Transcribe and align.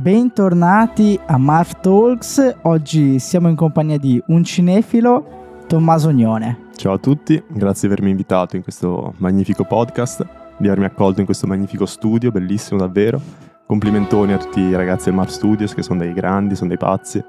Bentornati 0.00 1.18
a 1.26 1.38
Marv 1.38 1.80
Talks, 1.80 2.58
oggi 2.62 3.18
siamo 3.18 3.48
in 3.48 3.56
compagnia 3.56 3.98
di 3.98 4.22
un 4.28 4.44
cinefilo, 4.44 5.64
Tommaso 5.66 6.10
Ognone. 6.10 6.66
Ciao 6.76 6.92
a 6.92 6.98
tutti, 6.98 7.42
grazie 7.48 7.88
di 7.88 7.94
avermi 7.94 8.12
invitato 8.12 8.54
in 8.54 8.62
questo 8.62 9.14
magnifico 9.16 9.64
podcast, 9.64 10.24
di 10.56 10.68
avermi 10.68 10.84
accolto 10.84 11.18
in 11.18 11.26
questo 11.26 11.48
magnifico 11.48 11.84
studio, 11.84 12.30
bellissimo 12.30 12.78
davvero. 12.78 13.20
Complimentoni 13.66 14.34
a 14.34 14.38
tutti 14.38 14.60
i 14.60 14.76
ragazzi 14.76 15.06
del 15.06 15.14
Marv 15.14 15.30
Studios 15.30 15.74
che 15.74 15.82
sono 15.82 15.98
dei 15.98 16.12
grandi, 16.12 16.54
sono 16.54 16.68
dei 16.68 16.78
pazzi. 16.78 17.20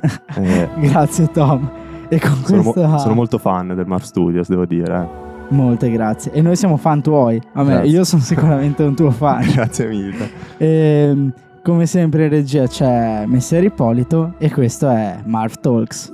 Eh, 0.36 0.68
grazie 0.80 1.30
Tom. 1.30 1.70
E 2.08 2.18
con 2.18 2.42
sono, 2.44 2.62
questa... 2.62 2.88
mo- 2.88 2.98
sono 2.98 3.14
molto 3.14 3.38
fan 3.38 3.68
del 3.68 3.86
Marv 3.86 4.02
Studios, 4.02 4.48
devo 4.48 4.66
dire. 4.66 4.96
Eh. 4.96 5.54
Molte 5.54 5.90
grazie. 5.90 6.32
E 6.32 6.42
noi 6.42 6.56
siamo 6.56 6.76
fan 6.76 7.02
tuoi. 7.02 7.40
A 7.52 7.62
me, 7.62 7.86
io 7.86 8.02
sono 8.02 8.20
sicuramente 8.20 8.82
un 8.82 8.96
tuo 8.96 9.12
fan. 9.12 9.46
grazie 9.54 9.86
mille. 9.86 10.30
Ehm, 10.58 11.32
come 11.66 11.86
sempre 11.86 12.26
in 12.26 12.30
regia 12.30 12.68
c'è 12.68 13.26
Messer 13.26 13.64
Ippolito 13.64 14.34
e 14.38 14.52
questo 14.52 14.88
è 14.88 15.20
Marv 15.24 15.54
Talks. 15.54 16.12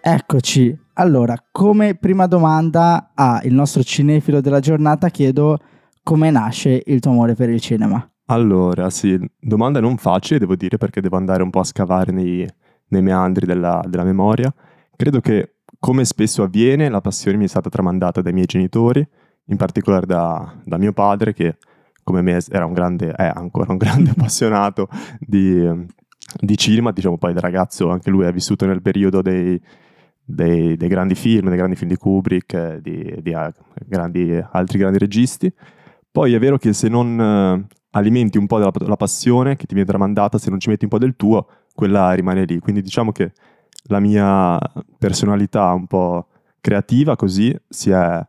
Eccoci. 0.00 0.76
Allora, 0.94 1.36
come 1.52 1.94
prima 1.94 2.26
domanda 2.26 3.12
al 3.14 3.42
nostro 3.50 3.84
cinefilo 3.84 4.40
della 4.40 4.58
giornata 4.58 5.10
chiedo 5.10 5.60
come 6.02 6.32
nasce 6.32 6.82
il 6.86 6.98
tuo 6.98 7.12
amore 7.12 7.36
per 7.36 7.50
il 7.50 7.60
cinema. 7.60 8.04
Allora, 8.24 8.90
sì, 8.90 9.16
domanda 9.38 9.78
non 9.78 9.96
facile, 9.96 10.40
devo 10.40 10.56
dire, 10.56 10.76
perché 10.76 11.00
devo 11.00 11.16
andare 11.16 11.44
un 11.44 11.50
po' 11.50 11.60
a 11.60 11.64
scavare 11.64 12.10
nei, 12.10 12.44
nei 12.88 13.02
meandri 13.02 13.46
della, 13.46 13.80
della, 13.86 14.02
memoria. 14.02 14.52
Credo 14.96 15.20
che, 15.20 15.55
come 15.86 16.04
spesso 16.04 16.42
avviene, 16.42 16.88
la 16.88 17.00
passione 17.00 17.36
mi 17.36 17.44
è 17.44 17.46
stata 17.46 17.70
tramandata 17.70 18.20
dai 18.20 18.32
miei 18.32 18.46
genitori, 18.46 19.06
in 19.44 19.56
particolare 19.56 20.04
da, 20.04 20.52
da 20.64 20.78
mio 20.78 20.92
padre, 20.92 21.32
che 21.32 21.58
come 22.02 22.22
me 22.22 22.40
era 22.50 22.66
un 22.66 22.72
grande, 22.72 23.12
è 23.12 23.30
ancora 23.32 23.70
un 23.70 23.78
grande 23.78 24.10
appassionato 24.18 24.88
di, 25.20 25.64
di, 26.40 26.56
cinema, 26.56 26.90
diciamo 26.90 27.18
poi 27.18 27.34
da 27.34 27.38
ragazzo 27.38 27.88
anche 27.88 28.10
lui 28.10 28.26
ha 28.26 28.32
vissuto 28.32 28.66
nel 28.66 28.82
periodo 28.82 29.22
dei, 29.22 29.62
dei, 30.24 30.76
dei 30.76 30.88
grandi 30.88 31.14
film, 31.14 31.50
dei 31.50 31.56
grandi 31.56 31.76
film 31.76 31.90
di 31.90 31.96
Kubrick, 31.96 32.78
di, 32.78 33.20
di 33.22 33.36
grandi, 33.86 34.44
altri 34.50 34.78
grandi 34.78 34.98
registi. 34.98 35.52
Poi 36.10 36.34
è 36.34 36.38
vero 36.40 36.58
che 36.58 36.72
se 36.72 36.88
non 36.88 37.64
alimenti 37.90 38.38
un 38.38 38.48
po' 38.48 38.58
della, 38.58 38.72
la 38.74 38.96
passione 38.96 39.54
che 39.54 39.66
ti 39.66 39.74
viene 39.74 39.88
tramandata, 39.88 40.36
se 40.36 40.50
non 40.50 40.58
ci 40.58 40.68
metti 40.68 40.82
un 40.82 40.90
po' 40.90 40.98
del 40.98 41.14
tuo, 41.14 41.46
quella 41.72 42.12
rimane 42.12 42.44
lì. 42.44 42.58
Quindi 42.58 42.82
diciamo 42.82 43.12
che 43.12 43.30
la 43.88 44.00
mia 44.00 44.58
personalità 44.98 45.72
un 45.72 45.86
po' 45.86 46.28
creativa 46.60 47.16
così 47.16 47.56
si 47.68 47.90
è 47.90 48.26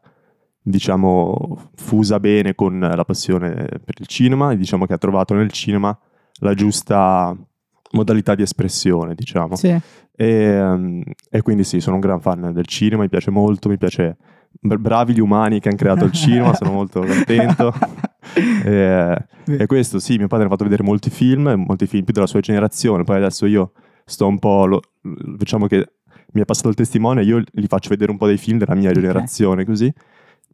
diciamo 0.62 1.70
fusa 1.76 2.20
bene 2.20 2.54
con 2.54 2.80
la 2.80 3.06
passione 3.06 3.54
per 3.54 3.96
il 4.00 4.08
cinema 4.08 4.52
e 4.52 4.58
diciamo 4.58 4.86
che 4.86 4.94
ha 4.94 4.98
trovato 4.98 5.34
nel 5.34 5.52
cinema 5.52 5.98
la 6.40 6.54
giusta 6.54 7.36
modalità 7.92 8.36
di 8.36 8.42
espressione, 8.42 9.16
diciamo. 9.16 9.56
Sì. 9.56 9.76
E, 10.16 11.04
e, 11.30 11.42
quindi 11.42 11.64
sì, 11.64 11.80
sono 11.80 11.96
un 11.96 12.02
gran 12.02 12.20
fan 12.20 12.52
del 12.52 12.66
cinema, 12.66 13.04
mi 13.04 13.10
piace 13.10 13.32
molto, 13.32 13.70
mi 13.70 13.78
piace 13.78 14.18
bravi 14.60 15.14
gli 15.14 15.20
umani 15.20 15.60
che 15.60 15.70
hanno 15.70 15.78
creato 15.78 16.06
il 16.06 16.12
cinema, 16.12 16.54
sono 16.54 16.72
molto 16.72 17.02
contento. 17.02 17.74
e, 18.66 19.26
e, 19.46 19.66
questo 19.68 20.00
sì, 20.00 20.18
mio 20.18 20.28
padre 20.28 20.48
ha 20.48 20.50
fatto 20.50 20.64
vedere 20.64 20.84
molti 20.84 21.10
film, 21.10 21.64
molti 21.66 21.88
film 21.88 22.04
più 22.04 22.14
della 22.14 22.28
sua 22.28 22.40
generazione, 22.40 23.04
poi 23.04 23.18
adesso 23.18 23.46
io 23.46 23.72
sto 24.10 24.26
un 24.26 24.40
po', 24.40 24.66
lo, 24.66 24.82
diciamo 25.02 25.68
che 25.68 25.96
mi 26.32 26.42
è 26.42 26.46
passato 26.46 26.70
il 26.70 26.76
testimone, 26.76 27.24
io 27.24 27.42
gli 27.52 27.66
faccio 27.68 27.90
vedere 27.90 28.12
un 28.12 28.18
po' 28.18 28.26
dei 28.26 28.38
film 28.38 28.58
della 28.58 28.74
mia 28.74 28.90
okay. 28.90 29.02
generazione, 29.02 29.66
così. 29.66 29.94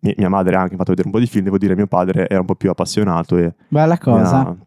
Mia, 0.02 0.14
mia 0.18 0.30
madre 0.30 0.56
ha 0.56 0.62
anche 0.62 0.76
fatto 0.76 0.90
vedere 0.90 1.08
un 1.08 1.14
po' 1.14 1.20
di 1.20 1.28
film, 1.28 1.44
devo 1.46 1.58
dire, 1.58 1.76
mio 1.76 1.88
padre 1.88 2.28
era 2.28 2.40
un 2.40 2.46
po' 2.46 2.56
più 2.56 2.70
appassionato. 2.70 3.38
E 3.38 3.54
Bella 3.68 3.98
cosa. 3.98 4.40
Ha... 4.40 4.58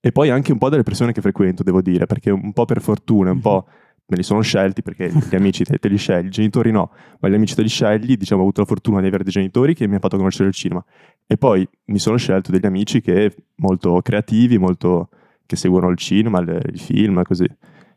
E 0.00 0.12
poi 0.12 0.30
anche 0.30 0.52
un 0.52 0.58
po' 0.58 0.68
delle 0.68 0.84
persone 0.84 1.12
che 1.12 1.20
frequento, 1.20 1.64
devo 1.64 1.82
dire, 1.82 2.06
perché 2.06 2.30
un 2.30 2.52
po' 2.52 2.64
per 2.64 2.80
fortuna, 2.80 3.32
un 3.32 3.40
po' 3.40 3.66
me 4.08 4.16
li 4.16 4.22
sono 4.22 4.40
scelti 4.40 4.82
perché 4.82 5.10
gli 5.10 5.34
amici 5.34 5.64
te, 5.64 5.78
te, 5.78 5.88
li 5.88 5.96
scegli, 5.96 6.26
i 6.26 6.30
genitori 6.30 6.70
no, 6.70 6.92
ma 7.18 7.28
gli 7.28 7.34
amici 7.34 7.56
te 7.56 7.62
li 7.62 7.68
scegli, 7.68 8.16
diciamo 8.16 8.40
ho 8.40 8.44
avuto 8.44 8.60
la 8.60 8.66
fortuna 8.66 9.00
di 9.00 9.08
avere 9.08 9.24
dei 9.24 9.32
genitori 9.32 9.74
che 9.74 9.84
mi 9.86 9.92
hanno 9.92 10.00
fatto 10.00 10.16
conoscere 10.16 10.48
il 10.48 10.54
cinema 10.54 10.84
e 11.26 11.36
poi 11.36 11.68
mi 11.86 11.98
sono 11.98 12.16
scelto 12.16 12.52
degli 12.52 12.66
amici 12.66 13.00
che 13.00 13.34
molto 13.56 14.00
creativi, 14.02 14.58
molto 14.58 15.08
che 15.44 15.56
seguono 15.56 15.88
il 15.88 15.96
cinema, 15.96 16.40
le, 16.40 16.62
i 16.72 16.78
film, 16.78 17.20
così, 17.22 17.48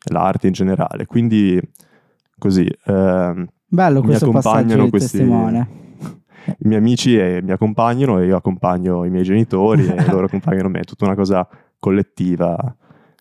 l'arte 0.05 0.47
in 0.47 0.53
generale, 0.53 1.05
quindi 1.05 1.59
così 2.37 2.65
eh, 2.65 3.47
Bello 3.67 4.03
mi 4.03 4.15
accompagnano 4.15 4.89
questi 4.89 5.17
testimone. 5.17 5.77
I 6.45 6.67
miei 6.67 6.79
amici 6.79 7.17
e 7.17 7.41
mi 7.43 7.51
accompagnano 7.51 8.19
e 8.19 8.25
io 8.25 8.35
accompagno 8.35 9.05
i 9.05 9.09
miei 9.09 9.23
genitori 9.23 9.85
e 9.85 10.05
loro 10.09 10.25
accompagnano 10.27 10.69
me, 10.69 10.79
è 10.79 10.83
tutta 10.83 11.05
una 11.05 11.15
cosa 11.15 11.47
collettiva 11.77 12.75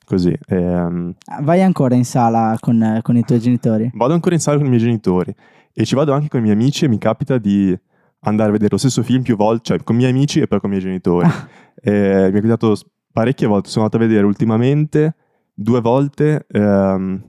Così. 0.08 0.34
Ehm... 0.46 1.12
Vai 1.42 1.60
ancora 1.60 1.94
in 1.94 2.06
sala 2.06 2.56
con, 2.60 3.00
con, 3.02 3.16
i 3.18 3.24
tuoi 3.24 3.40
genitori? 3.40 3.90
Vado 3.92 4.14
ancora 4.14 4.34
in 4.34 4.40
sala 4.40 4.56
con 4.56 4.64
i 4.64 4.70
miei 4.70 4.80
genitori 4.80 5.34
e 5.70 5.84
ci 5.84 5.94
vado 5.94 6.14
anche 6.14 6.28
con 6.28 6.40
i 6.40 6.42
miei 6.44 6.54
amici 6.54 6.86
e 6.86 6.88
mi 6.88 6.96
capita 6.96 7.36
di 7.36 7.78
andare 8.20 8.48
a 8.48 8.52
vedere 8.52 8.70
lo 8.70 8.78
stesso 8.78 9.02
film 9.02 9.20
più 9.20 9.36
volte, 9.36 9.64
cioè 9.64 9.82
con 9.84 9.96
i 9.96 9.98
miei 9.98 10.10
amici 10.10 10.40
e 10.40 10.46
poi 10.46 10.60
con 10.60 10.70
i 10.70 10.72
miei 10.72 10.84
genitori. 10.84 11.26
Ah. 11.26 11.46
mi 11.82 11.90
è 11.92 12.32
capitato 12.32 12.74
parecchie 13.12 13.46
volte, 13.46 13.68
sono 13.68 13.84
andato 13.84 14.02
a 14.02 14.06
vedere 14.06 14.24
ultimamente 14.24 15.14
due 15.60 15.80
volte 15.80 16.46
um, 16.52 17.20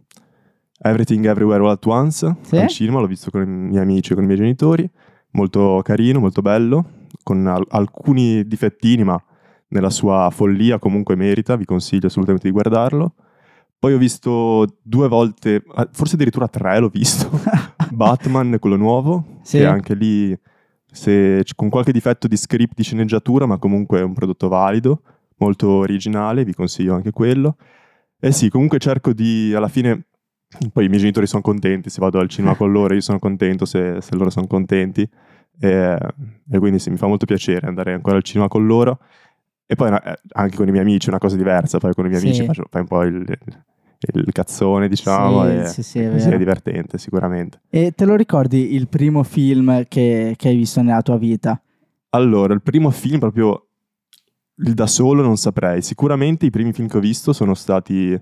Everything 0.82 1.26
Everywhere 1.26 1.64
All 1.64 1.72
At 1.72 1.86
Once 1.88 2.36
sì? 2.42 2.58
al 2.58 2.68
cinema, 2.68 3.00
l'ho 3.00 3.08
visto 3.08 3.32
con 3.32 3.42
i 3.42 3.46
miei 3.46 3.82
amici 3.82 4.12
e 4.12 4.16
con 4.16 4.24
i 4.24 4.28
miei 4.28 4.38
genitori, 4.38 4.88
molto 5.32 5.82
carino, 5.84 6.20
molto 6.20 6.44
bello, 6.44 6.86
con 7.24 7.46
al- 7.48 7.66
alcuni 7.70 8.48
difettini 8.48 9.04
ma 9.04 9.22
nella 9.70 9.90
sua 9.90 10.30
follia 10.32 10.78
comunque 10.78 11.16
merita, 11.16 11.56
vi 11.56 11.66
consiglio 11.66 12.08
assolutamente 12.08 12.48
di 12.48 12.54
guardarlo. 12.54 13.14
Poi 13.80 13.94
ho 13.94 13.98
visto 13.98 14.66
due 14.82 15.08
volte, 15.08 15.64
ah, 15.74 15.88
forse 15.92 16.16
addirittura 16.16 16.48
tre 16.48 16.80
l'ho 16.80 16.90
visto, 16.90 17.30
Batman, 17.92 18.58
quello 18.60 18.76
nuovo, 18.76 19.40
sì. 19.42 19.58
che 19.58 19.66
anche 19.66 19.96
lì 19.96 20.38
se, 20.92 21.44
con 21.56 21.70
qualche 21.70 21.92
difetto 21.92 22.28
di 22.28 22.38
script, 22.38 22.74
di 22.76 22.84
sceneggiatura, 22.84 23.46
ma 23.46 23.58
comunque 23.58 24.00
è 24.00 24.04
un 24.04 24.14
prodotto 24.14 24.50
valido, 24.50 25.02
molto 25.38 25.70
originale, 25.70 26.44
vi 26.44 26.54
consiglio 26.54 26.94
anche 26.94 27.12
quello. 27.12 27.56
E 28.20 28.32
sì, 28.32 28.50
comunque 28.50 28.80
cerco 28.80 29.14
di, 29.14 29.54
alla 29.56 29.70
fine, 29.70 30.08
poi 30.74 30.86
i 30.86 30.88
miei 30.88 31.00
genitori 31.00 31.26
sono 31.26 31.42
contenti, 31.42 31.90
se 31.90 32.02
vado 32.02 32.20
al 32.20 32.28
cinema 32.28 32.56
con 32.56 32.72
loro 32.72 32.94
io 32.94 33.02
sono 33.02 33.20
contento, 33.20 33.66
se, 33.66 34.02
se 34.02 34.16
loro 34.16 34.30
sono 34.30 34.48
contenti. 34.48 35.08
E, 35.62 35.98
e, 36.52 36.60
quindi 36.60 36.80
sì, 36.80 36.90
mi 36.90 36.98
fa 36.98 37.08
molto 37.08 37.26
piacere 37.26 37.68
andare 37.68 37.94
ancora 37.94 38.18
al 38.18 38.24
cinema 38.24 38.48
con 38.48 38.66
loro. 38.66 39.00
E 39.66 39.76
poi 39.76 39.94
eh, 39.94 40.20
anche 40.34 40.56
con 40.58 40.68
i 40.68 40.72
miei 40.72 40.84
amici 40.84 41.08
è 41.08 41.10
una 41.10 41.20
cosa 41.20 41.36
diversa, 41.36 41.78
poi 41.78 41.94
con 41.94 42.06
i 42.06 42.10
miei 42.10 42.22
sì. 42.22 42.28
amici 42.28 42.46
faccio, 42.46 42.66
fai 42.70 42.82
un 42.82 42.88
po' 42.88 43.04
il, 43.04 43.38
il 44.14 44.32
cazzone, 44.32 44.88
diciamo, 44.88 45.44
sì, 45.44 45.50
e 45.52 45.66
sì, 45.68 45.84
sì, 45.84 46.00
è, 46.00 46.12
è, 46.12 46.38
divertente 46.38 46.98
sicuramente. 46.98 47.62
E 47.70 47.92
te 47.92 48.06
lo 48.06 48.16
ricordi 48.16 48.74
il 48.74 48.88
primo 48.88 49.24
film 49.24 49.86
che, 49.88 50.34
che, 50.36 50.48
hai 50.48 50.56
visto 50.56 50.82
nella 50.82 51.02
tua 51.02 51.18
vita? 51.18 51.62
Allora, 52.10 52.54
il 52.54 52.62
primo 52.62 52.90
film 52.90 53.20
proprio 53.20 53.69
il 54.62 54.74
da 54.74 54.88
solo 54.88 55.22
non 55.22 55.38
saprei. 55.38 55.82
Sicuramente 55.82 56.46
i 56.46 56.50
primi 56.50 56.74
film 56.74 56.88
che 56.88 56.98
ho 56.98 57.02
visto 57.02 57.34
sono 57.34 57.54
stati 57.54 58.20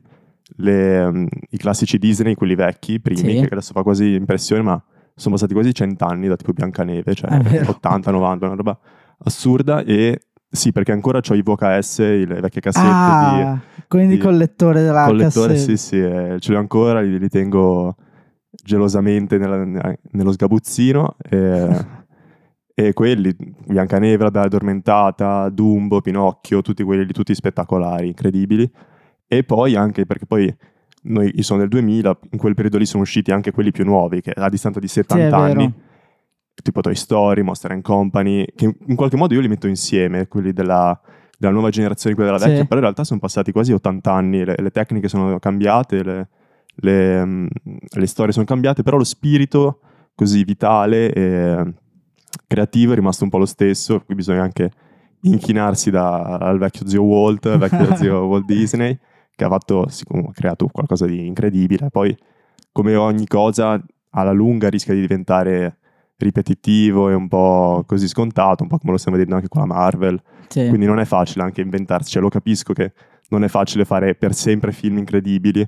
le, 0.58 1.00
um, 1.04 1.28
i 1.50 1.58
classici 1.58 1.98
Disney, 1.98 2.36
quelli 2.36 2.56
vecchi, 2.56 3.00
primi, 3.00 3.42
che 3.42 3.50
adesso 3.52 3.74
fa 3.74 3.84
quasi 3.84 4.14
impressione, 4.14 4.62
ma 4.62 4.82
sono 5.16 5.34
passati 5.36 5.54
quasi 5.54 5.74
cent'anni 5.74 6.28
da 6.28 6.36
tipo 6.36 6.54
Biancaneve, 6.54 7.14
cioè 7.16 7.32
80-90, 7.32 8.46
una 8.46 8.56
roba 8.56 8.78
assurda 9.20 9.84
e 9.84 10.22
sì, 10.50 10.72
perché 10.72 10.92
ancora 10.92 11.20
ho 11.28 11.36
i 11.36 11.42
VHS, 11.42 12.00
le 12.00 12.40
vecchie 12.40 12.62
cassette. 12.62 12.88
Ah, 12.88 13.60
di, 13.76 13.84
quindi 13.88 14.16
di 14.16 14.22
collettore 14.22 14.82
della 14.82 15.06
collettore, 15.06 15.54
cassetta. 15.54 15.76
sì, 15.76 15.78
sì, 15.78 16.00
eh, 16.00 16.38
ce 16.40 16.52
li 16.52 16.56
ho 16.56 16.60
ancora, 16.60 17.02
li, 17.02 17.20
li 17.20 17.30
tengo 17.30 17.96
gelosamente 18.50 19.38
nella, 19.38 19.94
nello 20.12 20.32
sgabuzzino. 20.32 21.16
E, 21.30 21.86
e 22.80 22.94
quelli, 22.94 23.36
Biancaneve, 23.66 24.24
la 24.24 24.30
Bella 24.30 24.46
Addormentata, 24.46 25.50
Dumbo, 25.50 26.00
Pinocchio, 26.00 26.62
tutti 26.62 26.84
quelli 26.84 27.12
tutti 27.12 27.34
spettacolari, 27.34 28.06
incredibili. 28.06 28.70
E 29.26 29.44
poi 29.44 29.74
anche 29.74 30.06
perché 30.06 30.28
poi 30.28 30.56
noi, 31.06 31.34
sono 31.42 31.62
del 31.62 31.70
2000, 31.70 32.20
in 32.34 32.38
quel 32.38 32.54
periodo 32.54 32.78
lì 32.78 32.86
sono 32.86 33.02
usciti 33.02 33.32
anche 33.32 33.50
quelli 33.50 33.72
più 33.72 33.84
nuovi, 33.84 34.22
che 34.22 34.30
a 34.30 34.48
distanza 34.48 34.80
di 34.80 34.88
70 34.88 35.28
sì, 35.28 35.34
anni 35.34 35.74
tipo 36.62 36.82
Toy 36.82 36.94
Story, 36.94 37.42
Monster 37.42 37.72
and 37.72 37.82
Company, 37.82 38.46
che 38.56 38.76
in 38.86 38.96
qualche 38.96 39.18
modo 39.18 39.34
io 39.34 39.42
li 39.42 39.48
metto 39.48 39.68
insieme, 39.68 40.28
quelli 40.28 40.54
della, 40.54 41.00
della 41.36 41.54
nuova 41.54 41.70
generazione 41.70 42.12
e 42.12 42.16
quella 42.16 42.32
della 42.32 42.44
vecchia, 42.44 42.62
sì. 42.62 42.68
però 42.68 42.80
in 42.80 42.86
realtà 42.86 43.04
sono 43.04 43.20
passati 43.20 43.52
quasi 43.52 43.74
80 43.74 44.12
anni, 44.12 44.46
le, 44.46 44.56
le 44.56 44.70
tecniche 44.70 45.08
sono 45.08 45.40
cambiate, 45.40 46.04
le, 46.04 46.28
le, 46.76 47.26
mm, 47.26 47.48
le, 47.96 48.06
storie 48.06 48.34
sono 48.34 48.46
cambiate, 48.46 48.84
però 48.84 48.98
lo 48.98 49.04
spirito 49.04 49.80
così 50.14 50.44
vitale 50.44 51.12
e 51.12 51.74
creativo 52.46 52.92
è 52.92 52.96
rimasto 52.96 53.24
un 53.24 53.30
po' 53.30 53.38
lo 53.38 53.46
stesso, 53.46 54.02
qui 54.02 54.16
bisogna 54.16 54.44
anche 54.44 54.72
inchinarsi 55.22 55.90
da, 55.90 56.38
al 56.38 56.58
vecchio 56.58 56.88
zio 56.88 57.04
Walt, 57.04 57.46
al 57.46 57.58
vecchio 57.58 57.96
zio 57.98 58.26
Walt 58.26 58.46
Disney, 58.46 58.98
che 59.36 59.44
ha, 59.44 59.50
fatto, 59.50 59.82
ha 59.84 60.32
creato 60.34 60.68
qualcosa 60.68 61.06
di 61.06 61.26
incredibile. 61.26 61.90
Poi, 61.90 62.16
come 62.72 62.96
ogni 62.96 63.28
cosa, 63.28 63.82
alla 64.12 64.32
lunga 64.32 64.70
rischia 64.70 64.94
di 64.94 65.02
diventare 65.02 65.78
ripetitivo 66.18 67.10
e 67.10 67.14
un 67.14 67.28
po' 67.28 67.84
così 67.86 68.08
scontato, 68.08 68.64
un 68.64 68.70
po' 68.70 68.80
come 68.80 68.92
lo 68.92 68.98
stiamo 68.98 69.18
vedendo 69.18 69.38
anche 69.40 69.50
con 69.50 69.62
la 69.62 69.68
Marvel. 69.68 70.22
Sì. 70.48 70.68
Quindi 70.68 70.86
non 70.86 71.00
è 71.00 71.06
facile 71.06 71.44
anche 71.44 71.62
inventarsi, 71.62 72.12
cioè 72.12 72.22
lo 72.22 72.30
capisco 72.30 72.74
che 72.74 72.94
non 73.30 73.44
è 73.44 73.48
facile 73.48 73.86
fare 73.86 74.16
per 74.16 74.34
sempre 74.34 74.72
film 74.72 74.98
incredibili, 74.98 75.68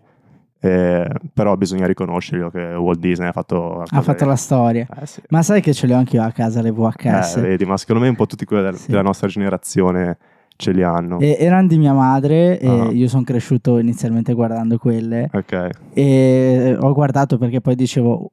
eh, 0.61 1.07
però 1.33 1.55
bisogna 1.55 1.85
riconoscerlo 1.87 2.49
che 2.49 2.73
Walt 2.73 2.99
Disney 2.99 3.27
ha 3.29 3.31
fatto... 3.31 3.81
ha 3.87 4.01
fatto 4.01 4.25
la 4.25 4.35
storia. 4.35 4.87
Eh, 5.01 5.05
sì. 5.05 5.21
Ma 5.29 5.41
sai 5.41 5.61
che 5.61 5.73
ce 5.73 5.87
le 5.87 5.93
ho 5.93 5.97
anche 5.97 6.17
io 6.17 6.23
a 6.23 6.31
casa 6.31 6.61
le 6.61 6.71
VHS? 6.71 7.37
Eh, 7.37 7.41
vedi, 7.41 7.65
ma 7.65 7.77
secondo 7.77 8.01
me 8.01 8.09
un 8.09 8.15
po' 8.15 8.25
tutti 8.25 8.45
quelli 8.45 8.63
del- 8.63 8.75
Sì. 8.75 8.89
della 8.89 9.01
nostra 9.03 9.27
generazione 9.27 10.17
ce 10.57 10.71
li 10.73 10.83
hanno. 10.83 11.19
E- 11.19 11.37
erano 11.39 11.67
di 11.67 11.77
mia 11.77 11.93
madre 11.93 12.59
e 12.59 12.67
Ah. 12.67 12.91
io 12.91 13.07
sono 13.07 13.23
cresciuto 13.23 13.77
inizialmente 13.77 14.33
guardando 14.33 14.77
quelle 14.77 15.29
Ok, 15.31 15.69
e 15.93 16.75
ho 16.77 16.93
guardato 16.93 17.37
perché 17.37 17.61
poi 17.61 17.75
dicevo 17.75 18.31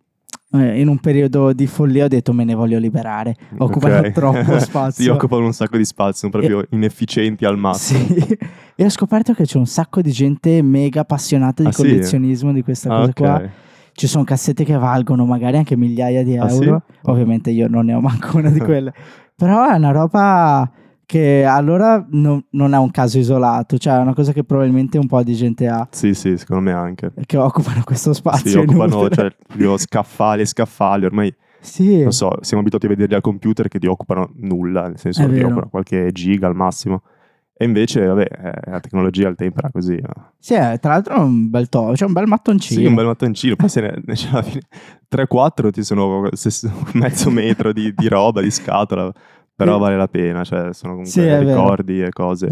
in 0.52 0.88
un 0.88 0.98
periodo 0.98 1.52
di 1.52 1.66
follia 1.66 2.04
ho 2.04 2.08
detto 2.08 2.32
me 2.32 2.44
ne 2.44 2.54
voglio 2.54 2.78
liberare 2.78 3.34
occupano 3.58 3.98
ok. 3.98 4.10
troppo 4.14 4.58
spazio 4.58 5.02
Sì, 5.04 5.08
occupano 5.10 5.44
un 5.44 5.52
sacco 5.52 5.76
di 5.76 5.84
spazio, 5.84 6.30
sono 6.30 6.32
proprio 6.32 6.64
inefficienti 6.70 7.44
al 7.44 7.58
massimo. 7.58 7.98
Sì. 8.06 8.38
e 8.76 8.84
ho 8.84 8.88
scoperto 8.88 9.32
che 9.34 9.44
c'è 9.44 9.58
un 9.58 9.66
sacco 9.66 10.00
di 10.00 10.12
gente 10.12 10.62
mega 10.62 11.00
appassionata 11.00 11.62
di 11.62 11.68
Ah, 11.68 11.72
sì? 11.72 11.82
collezionismo 11.82 12.52
di 12.52 12.62
questa 12.62 12.88
Ah, 12.90 12.96
cosa 12.98 13.10
ok. 13.10 13.14
qua 13.20 13.42
ci 13.92 14.06
sono 14.06 14.24
cassette 14.24 14.62
che 14.64 14.76
valgono 14.76 15.24
magari 15.24 15.56
anche 15.56 15.74
migliaia 15.76 16.22
di 16.22 16.36
Ah, 16.36 16.48
euro 16.50 16.82
sì? 16.86 16.98
ovviamente 17.10 17.50
io 17.50 17.66
non 17.68 17.86
ne 17.86 17.94
ho 17.94 18.00
manco 18.00 18.36
una 18.36 18.50
di 18.50 18.60
quelle 18.60 18.92
però 19.34 19.68
è 19.68 19.74
una 19.76 19.90
roba 19.90 20.70
che 21.06 21.44
allora 21.44 22.04
non- 22.10 22.44
non 22.50 22.74
è 22.74 22.78
un 22.78 22.90
caso 22.90 23.18
isolato 23.18 23.78
cioè 23.78 23.94
è 23.96 24.00
una 24.00 24.12
cosa 24.14 24.32
che 24.32 24.42
probabilmente 24.44 24.98
un 24.98 25.06
po' 25.06 25.22
di 25.22 25.34
gente 25.34 25.68
ha 25.68 25.86
Sì, 25.90 26.12
sì, 26.14 26.36
secondo 26.36 26.62
me 26.62 26.72
anche. 26.72 27.12
che 27.24 27.36
occupano 27.36 27.82
questo 27.84 28.12
spazio 28.12 28.50
Sì, 28.50 28.56
occupano 28.58 29.08
cioè, 29.08 29.30
scaffali 29.78 30.42
e 30.42 30.46
scaffali, 30.46 31.04
ormai 31.04 31.34
sì 31.60 32.02
non 32.02 32.12
so, 32.12 32.36
siamo 32.42 32.60
abituati 32.62 32.86
a 32.86 32.88
vederli 32.88 33.14
al 33.14 33.20
computer 33.20 33.68
che 33.68 33.78
ti 33.78 33.86
occupano 33.86 34.30
nulla, 34.36 34.88
nel 34.88 34.98
senso 34.98 35.22
È 35.22 35.26
che 35.28 35.34
ti 35.34 35.42
occupano 35.42 35.68
qualche 35.70 36.10
giga 36.12 36.46
al 36.48 36.54
massimo. 36.54 37.02
E 37.58 37.64
invece, 37.64 38.04
vabbè, 38.04 38.28
eh, 38.66 38.70
la 38.70 38.80
tecnologia 38.80 39.28
al 39.28 39.34
tempo 39.34 39.60
era 39.60 39.70
così. 39.70 39.94
eh. 39.94 40.02
Sì, 40.38 40.52
eh, 40.52 40.76
tra 40.78 40.92
l'altro 40.92 41.14
è 41.14 41.18
un 41.18 41.48
bel 41.48 41.70
to, 41.70 41.92
c'è 41.94 42.04
un 42.04 42.12
bel 42.12 42.26
mattoncino 42.26 42.80
Sì, 42.82 42.86
un 42.86 42.94
bel 42.94 43.06
mattoncino, 43.06 43.56
poi 43.56 43.68
se 43.70 43.80
ne, 43.80 44.02
cioè, 44.14 44.30
alla 44.32 44.42
fine 44.42 44.60
3-4 45.08 45.70
ti 45.70 45.82
sono 45.82 46.28
mezzo 46.92 47.30
metro 47.30 47.72
di, 47.72 47.94
di 47.94 48.08
roba, 48.08 48.42
di 48.42 48.50
scatola, 48.50 49.10
però 49.56 49.78
vale 49.78 49.96
la 49.96 50.06
pena, 50.08 50.44
cioè 50.44 50.72
sono 50.72 50.92
comunque 50.92 51.10
Sì, 51.10 51.38
ricordi 51.38 52.02
e 52.02 52.10
cose. 52.10 52.50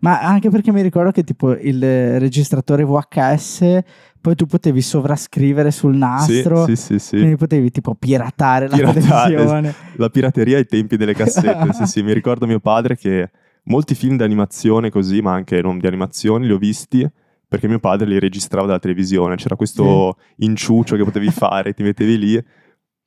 Ma 0.00 0.20
anche 0.20 0.50
perché 0.50 0.70
mi 0.70 0.82
ricordo 0.82 1.10
che 1.10 1.24
tipo 1.24 1.52
il 1.52 2.20
registratore 2.20 2.84
VHS 2.84 3.80
poi 4.20 4.34
tu 4.34 4.46
potevi 4.46 4.80
sovrascrivere 4.80 5.70
sul 5.70 5.96
nastro, 5.96 6.64
Sì, 6.64 6.76
sì, 6.76 6.98
sì, 6.98 7.16
quindi 7.16 7.36
potevi 7.36 7.70
tipo 7.70 7.94
piratare 7.94 8.68
la 8.68 8.76
Piratare, 8.76 9.34
televisione. 9.34 9.74
La 9.96 10.08
pirateria 10.08 10.56
ai 10.56 10.66
tempi 10.66 10.96
delle 10.96 11.14
cassette, 11.14 11.72
sì, 11.72 11.84
sì, 11.86 12.02
mi 12.02 12.12
ricordo 12.12 12.46
mio 12.46 12.58
padre 12.60 12.96
che 12.96 13.30
molti 13.64 13.94
film 13.94 14.16
di 14.16 14.22
animazione 14.22 14.90
così, 14.90 15.20
ma 15.20 15.32
anche 15.32 15.60
non 15.62 15.78
di 15.78 15.86
animazione, 15.86 16.46
li 16.46 16.52
ho 16.52 16.58
visti 16.58 17.08
perché 17.46 17.68
mio 17.68 17.78
padre 17.78 18.06
li 18.08 18.18
registrava 18.18 18.66
dalla 18.66 18.78
televisione, 18.78 19.36
c'era 19.36 19.56
questo 19.56 20.16
inciuccio 20.36 20.96
che 20.96 21.04
potevi 21.04 21.30
fare, 21.30 21.72
ti 21.72 21.82
mettevi 21.82 22.18
lì 22.18 22.44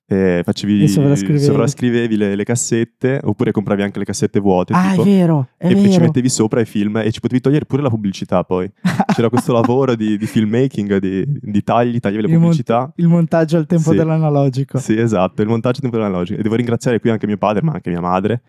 e 0.09 0.41
facevi, 0.45 0.87
sovrascrivevi. 0.87 1.43
sovrascrivevi 1.43 2.15
le, 2.15 2.35
le 2.35 2.43
cassette, 2.45 3.19
oppure 3.21 3.51
compravi 3.51 3.81
anche 3.81 3.99
le 3.99 4.05
cassette 4.05 4.39
vuote, 4.39 4.71
Ah, 4.73 4.91
tipo, 4.91 5.01
è 5.01 5.05
vero, 5.05 5.49
è 5.57 5.67
e 5.67 5.73
poi 5.73 5.83
ci 5.83 5.89
vero. 5.89 6.03
mettevi 6.05 6.29
sopra 6.29 6.61
i 6.61 6.65
film 6.65 6.95
e 6.97 7.11
ci 7.11 7.19
potevi 7.19 7.41
togliere 7.41 7.65
pure 7.65 7.81
la 7.81 7.89
pubblicità 7.89 8.43
poi. 8.45 8.71
C'era 9.13 9.27
questo 9.29 9.51
lavoro 9.51 9.95
di, 9.95 10.17
di 10.17 10.25
filmmaking, 10.25 10.97
di, 10.97 11.25
di 11.27 11.61
tagli, 11.63 11.99
tagliavi 11.99 12.25
le 12.25 12.33
Il 12.33 12.39
pubblicità. 12.39 12.91
Il 12.95 13.07
montaggio 13.07 13.57
al 13.57 13.65
tempo 13.65 13.91
Sì. 13.91 13.97
dell'analogico. 13.97 14.77
Sì, 14.77 14.97
esatto, 14.97 15.41
il 15.41 15.49
montaggio 15.49 15.81
tempo 15.81 15.97
analogico. 15.97 16.39
E 16.39 16.41
devo 16.41 16.55
ringraziare 16.55 16.99
qui 17.01 17.09
anche 17.09 17.27
mio 17.27 17.37
padre, 17.37 17.61
ma 17.61 17.73
anche 17.73 17.89
mia 17.89 17.99
madre, 18.01 18.41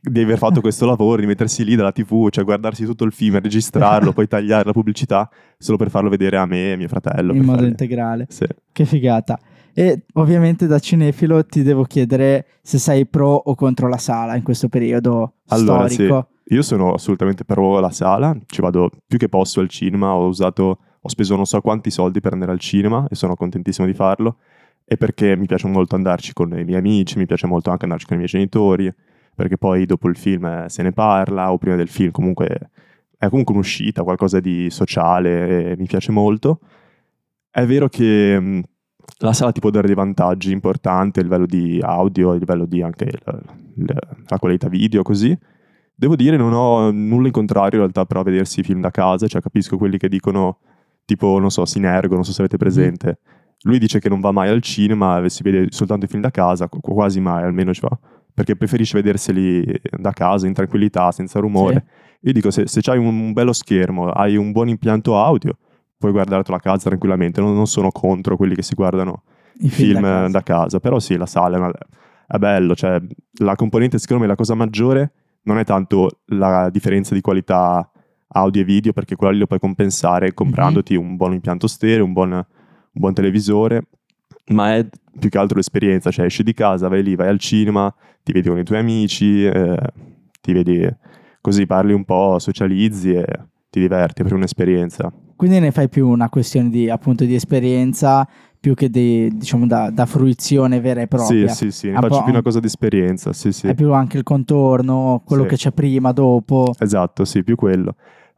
di 0.00 0.20
aver 0.20 0.38
fatto 0.38 0.60
questo 0.62 0.86
lavoro, 0.86 1.20
di 1.20 1.26
mettersi 1.26 1.64
lì 1.64 1.74
dalla 1.74 1.90
TV, 1.90 2.28
cioè 2.30 2.44
guardarsi 2.44 2.84
tutto 2.84 3.02
il 3.02 3.10
film, 3.10 3.40
registrarlo, 3.40 4.12
poi 4.14 4.28
tagliare 4.28 4.62
la 4.64 4.72
pubblicità 4.72 5.28
solo 5.58 5.76
per 5.76 5.90
farlo 5.90 6.08
vedere 6.08 6.36
a 6.36 6.46
me 6.46 6.70
e 6.72 6.76
mio 6.76 6.86
fratello. 6.86 7.32
in 7.32 7.40
modo 7.40 7.56
fargli- 7.58 7.68
integrale. 7.70 8.26
Sì. 8.28 8.46
Che 8.70 8.84
figata. 8.84 9.36
E 9.78 10.06
ovviamente 10.14 10.66
da 10.66 10.80
cinefilo 10.80 11.46
ti 11.46 11.62
devo 11.62 11.84
chiedere 11.84 12.46
se 12.62 12.78
sei 12.78 13.06
pro 13.06 13.28
o 13.28 13.54
contro 13.54 13.86
la 13.86 13.96
sala 13.96 14.34
in 14.34 14.42
questo 14.42 14.68
periodo 14.68 15.34
Allora, 15.50 15.86
storico. 15.86 16.30
Io 16.46 16.62
sono 16.62 16.94
assolutamente 16.94 17.44
pro 17.44 17.78
la 17.78 17.92
sala, 17.92 18.36
ci 18.46 18.60
vado 18.60 18.90
più 19.06 19.18
che 19.18 19.28
posso 19.28 19.60
al 19.60 19.68
cinema, 19.68 20.14
ho 20.14 20.26
usato, 20.26 20.78
ho 21.00 21.08
speso 21.08 21.36
non 21.36 21.46
so 21.46 21.60
quanti 21.60 21.92
soldi 21.92 22.18
per 22.18 22.32
andare 22.32 22.50
al 22.50 22.58
cinema 22.58 23.06
e 23.08 23.14
sono 23.14 23.36
contentissimo 23.36 23.86
di 23.86 23.94
farlo. 23.94 24.38
E 24.84 24.96
perché 24.96 25.36
mi 25.36 25.46
piace 25.46 25.68
molto 25.68 25.94
andarci 25.94 26.32
con 26.32 26.58
i 26.58 26.64
miei 26.64 26.78
amici, 26.78 27.16
mi 27.16 27.26
piace 27.26 27.46
molto 27.46 27.70
anche 27.70 27.84
andarci 27.84 28.06
con 28.06 28.16
i 28.16 28.18
miei 28.18 28.30
genitori, 28.30 28.92
perché 29.32 29.58
poi 29.58 29.86
dopo 29.86 30.08
il 30.08 30.16
film 30.16 30.44
eh, 30.44 30.64
se 30.66 30.82
ne 30.82 30.90
parla, 30.90 31.52
o 31.52 31.58
prima 31.58 31.76
del 31.76 31.86
film 31.86 32.10
comunque 32.10 32.70
è 33.16 33.28
comunque 33.28 33.54
un'uscita, 33.54 34.02
qualcosa 34.02 34.40
di 34.40 34.70
sociale, 34.70 35.70
e 35.70 35.76
mi 35.76 35.86
piace 35.86 36.10
molto. 36.10 36.58
È 37.48 37.64
vero 37.64 37.88
che 37.88 38.64
la 39.18 39.32
sala 39.32 39.52
ti 39.52 39.60
può 39.60 39.70
dare 39.70 39.86
dei 39.86 39.96
vantaggi 39.96 40.52
importanti 40.52 41.18
a 41.18 41.22
livello 41.22 41.46
di 41.46 41.80
audio, 41.82 42.30
a 42.30 42.36
livello 42.36 42.66
di 42.66 42.82
anche 42.82 43.10
la, 43.24 43.40
la- 44.28 44.38
qualità 44.38 44.68
video, 44.68 45.02
così. 45.02 45.36
Devo 45.94 46.14
dire, 46.14 46.36
non 46.36 46.52
ho 46.52 46.90
nulla 46.92 47.26
in 47.26 47.32
contrario 47.32 47.78
in 47.78 47.84
realtà 47.84 48.04
però 48.04 48.20
a 48.20 48.24
vedersi 48.24 48.60
i 48.60 48.62
film 48.62 48.80
da 48.80 48.90
casa, 48.90 49.26
cioè 49.26 49.40
capisco 49.40 49.76
quelli 49.76 49.98
che 49.98 50.08
dicono 50.08 50.58
tipo, 51.04 51.38
non 51.38 51.50
so, 51.50 51.64
Sinergo, 51.64 52.14
non 52.14 52.24
so 52.24 52.32
se 52.32 52.40
avete 52.40 52.56
presente. 52.56 53.18
Lui 53.62 53.78
dice 53.78 53.98
che 53.98 54.08
non 54.08 54.20
va 54.20 54.30
mai 54.30 54.48
al 54.50 54.60
cinema, 54.62 55.28
si 55.28 55.42
vede 55.42 55.66
soltanto 55.70 56.04
i 56.04 56.08
film 56.08 56.22
da 56.22 56.30
casa, 56.30 56.68
qu- 56.68 56.80
quasi 56.80 57.18
mai 57.18 57.42
almeno 57.42 57.74
ci 57.74 57.80
va, 57.80 57.98
perché 58.32 58.54
preferisce 58.54 58.94
vederseli 58.96 59.80
da 59.98 60.12
casa 60.12 60.46
in 60.46 60.52
tranquillità, 60.52 61.10
senza 61.10 61.40
rumore. 61.40 61.84
Io 62.20 62.32
dico, 62.32 62.52
se, 62.52 62.68
se 62.68 62.80
hai 62.90 62.98
un 62.98 63.32
bello 63.32 63.52
schermo, 63.52 64.10
hai 64.10 64.36
un 64.36 64.52
buon 64.52 64.68
impianto 64.68 65.18
audio, 65.18 65.56
puoi 65.98 66.12
guardartelo 66.12 66.56
a 66.56 66.60
casa 66.60 66.88
tranquillamente. 66.88 67.40
Non, 67.40 67.54
non 67.54 67.66
sono 67.66 67.90
contro 67.90 68.36
quelli 68.36 68.54
che 68.54 68.62
si 68.62 68.74
guardano 68.74 69.22
I 69.58 69.68
film, 69.68 70.00
da 70.00 70.08
casa. 70.08 70.28
da 70.28 70.42
casa. 70.42 70.80
Però 70.80 70.98
sì, 70.98 71.16
la 71.16 71.26
sala 71.26 71.70
è, 72.26 72.38
bello, 72.38 72.74
cioè 72.74 73.00
la 73.40 73.54
componente 73.56 73.98
secondo 73.98 74.22
me 74.22 74.28
la 74.28 74.36
cosa 74.36 74.54
maggiore 74.54 75.12
non 75.42 75.58
è 75.58 75.64
tanto 75.64 76.20
la 76.26 76.68
differenza 76.70 77.14
di 77.14 77.20
qualità 77.20 77.90
audio 78.28 78.60
e 78.60 78.64
video, 78.64 78.92
perché 78.92 79.16
quella 79.16 79.32
lì 79.32 79.38
lo 79.38 79.46
puoi 79.46 79.58
compensare 79.58 80.34
comprandoti 80.34 80.94
un 80.94 81.16
buon 81.16 81.32
impianto 81.32 81.66
stereo, 81.66 82.04
un 82.04 82.12
buon, 82.12 82.32
un 82.32 82.44
buon 82.92 83.14
televisore, 83.14 83.86
ma 84.48 84.76
è 84.76 84.86
più 85.18 85.30
che 85.30 85.38
altro 85.38 85.56
l'esperienza, 85.56 86.10
cioè 86.10 86.26
esci 86.26 86.42
di 86.42 86.52
casa, 86.52 86.88
vai 86.88 87.02
lì, 87.02 87.16
vai 87.16 87.28
al 87.28 87.38
cinema, 87.38 87.92
ti 88.22 88.32
vedi 88.32 88.48
con 88.48 88.58
i 88.58 88.64
tuoi 88.64 88.78
amici, 88.78 89.44
eh, 89.44 89.78
ti 90.40 90.52
vedi 90.52 90.86
così, 91.40 91.66
parli 91.66 91.94
un 91.94 92.04
po', 92.04 92.38
socializzi 92.38 93.14
e 93.14 93.24
ti 93.70 93.80
diverti, 93.80 94.16
proprio 94.16 94.36
un'esperienza. 94.36 95.10
Quindi 95.38 95.60
ne 95.60 95.70
fai 95.70 95.88
più 95.88 96.08
una 96.08 96.28
questione 96.28 96.68
di 96.68 96.90
appunto 96.90 97.24
di 97.24 97.36
esperienza 97.36 98.26
più 98.58 98.74
che 98.74 98.90
di, 98.90 99.30
diciamo 99.32 99.68
da, 99.68 99.88
da 99.88 100.04
fruizione 100.04 100.80
vera 100.80 101.00
e 101.02 101.06
propria. 101.06 101.46
Sì, 101.46 101.66
sì, 101.66 101.70
sì, 101.70 101.90
ne 101.90 102.00
faccio 102.00 102.24
più 102.24 102.32
una 102.32 102.42
cosa 102.42 102.58
di 102.58 102.66
esperienza, 102.66 103.32
sì, 103.32 103.52
sì. 103.52 103.68
È 103.68 103.74
più 103.76 103.92
anche 103.92 104.16
il 104.16 104.24
contorno, 104.24 105.22
quello 105.24 105.44
Sì. 105.44 105.50
che 105.50 105.54
c'è 105.54 105.70
prima, 105.70 106.10
dopo. 106.10 106.74
Esatto, 106.80 107.24
sì, 107.24 107.44
più 107.44 107.54
quello. 107.54 107.94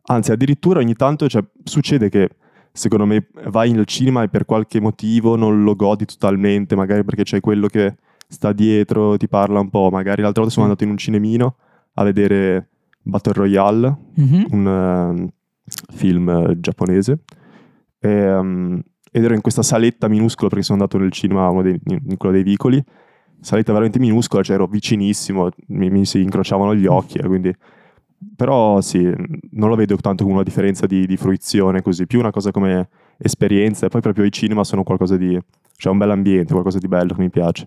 Anzi, 0.08 0.30
addirittura 0.30 0.80
ogni 0.80 0.92
tanto 0.92 1.26
cioè, 1.26 1.42
succede 1.64 2.10
che 2.10 2.28
secondo 2.70 3.06
me 3.06 3.28
vai 3.46 3.72
al 3.74 3.86
cinema 3.86 4.22
e 4.22 4.28
per 4.28 4.44
qualche 4.44 4.78
motivo 4.78 5.36
non 5.36 5.62
lo 5.64 5.74
godi 5.74 6.04
totalmente, 6.04 6.76
magari 6.76 7.02
perché 7.02 7.22
c'è 7.22 7.40
quello 7.40 7.66
che 7.68 7.96
sta 8.28 8.52
dietro, 8.52 9.16
ti 9.16 9.26
parla 9.26 9.58
un 9.60 9.70
po'. 9.70 9.88
Magari 9.90 10.20
l'altra 10.20 10.42
volta 10.42 10.50
sono 10.54 10.66
andato 10.66 10.84
in 10.84 10.90
un 10.90 10.98
cinemino 10.98 11.56
a 11.94 12.04
vedere 12.04 12.68
Battle 13.00 13.32
Royale, 13.32 13.96
Mhm. 14.16 14.46
un 14.50 14.66
ehm, 14.66 15.28
film 15.94 16.28
eh, 16.28 16.60
giapponese. 16.60 17.20
E, 17.98 18.10
ehm, 18.10 18.80
ed 19.12 19.24
ero 19.24 19.34
in 19.34 19.40
questa 19.40 19.62
saletta 19.62 20.08
minuscola 20.08 20.48
perché 20.48 20.64
sono 20.64 20.78
andato 20.80 20.98
nel 20.98 21.10
cinema, 21.10 21.50
dei, 21.62 21.80
in 21.84 22.16
quello 22.16 22.34
dei 22.34 22.44
vicoli. 22.44 22.82
Saletta 23.40 23.72
veramente 23.72 23.98
minuscola, 23.98 24.42
cioè 24.42 24.56
ero 24.56 24.66
vicinissimo, 24.66 25.48
mi, 25.68 25.90
mi 25.90 26.04
si 26.04 26.20
incrociavano 26.20 26.74
gli 26.74 26.86
occhi, 26.86 27.18
eh, 27.18 27.26
quindi... 27.26 27.54
Però 28.36 28.82
sì, 28.82 29.02
non 29.52 29.70
lo 29.70 29.76
vedo 29.76 29.96
tanto 29.96 30.24
come 30.24 30.34
una 30.34 30.44
differenza 30.44 30.84
di, 30.84 31.06
di 31.06 31.16
fruizione 31.16 31.80
così, 31.80 32.06
più 32.06 32.18
una 32.18 32.30
cosa 32.30 32.50
come 32.50 32.90
esperienza. 33.16 33.86
E 33.86 33.88
poi 33.88 34.02
proprio 34.02 34.26
i 34.26 34.30
cinema 34.30 34.62
sono 34.62 34.82
qualcosa 34.82 35.16
di... 35.16 35.38
cioè 35.76 35.92
un 35.92 35.98
bel 35.98 36.10
ambiente, 36.10 36.52
qualcosa 36.52 36.78
di 36.78 36.86
bello 36.86 37.14
che 37.14 37.20
mi 37.22 37.30
piace. 37.30 37.66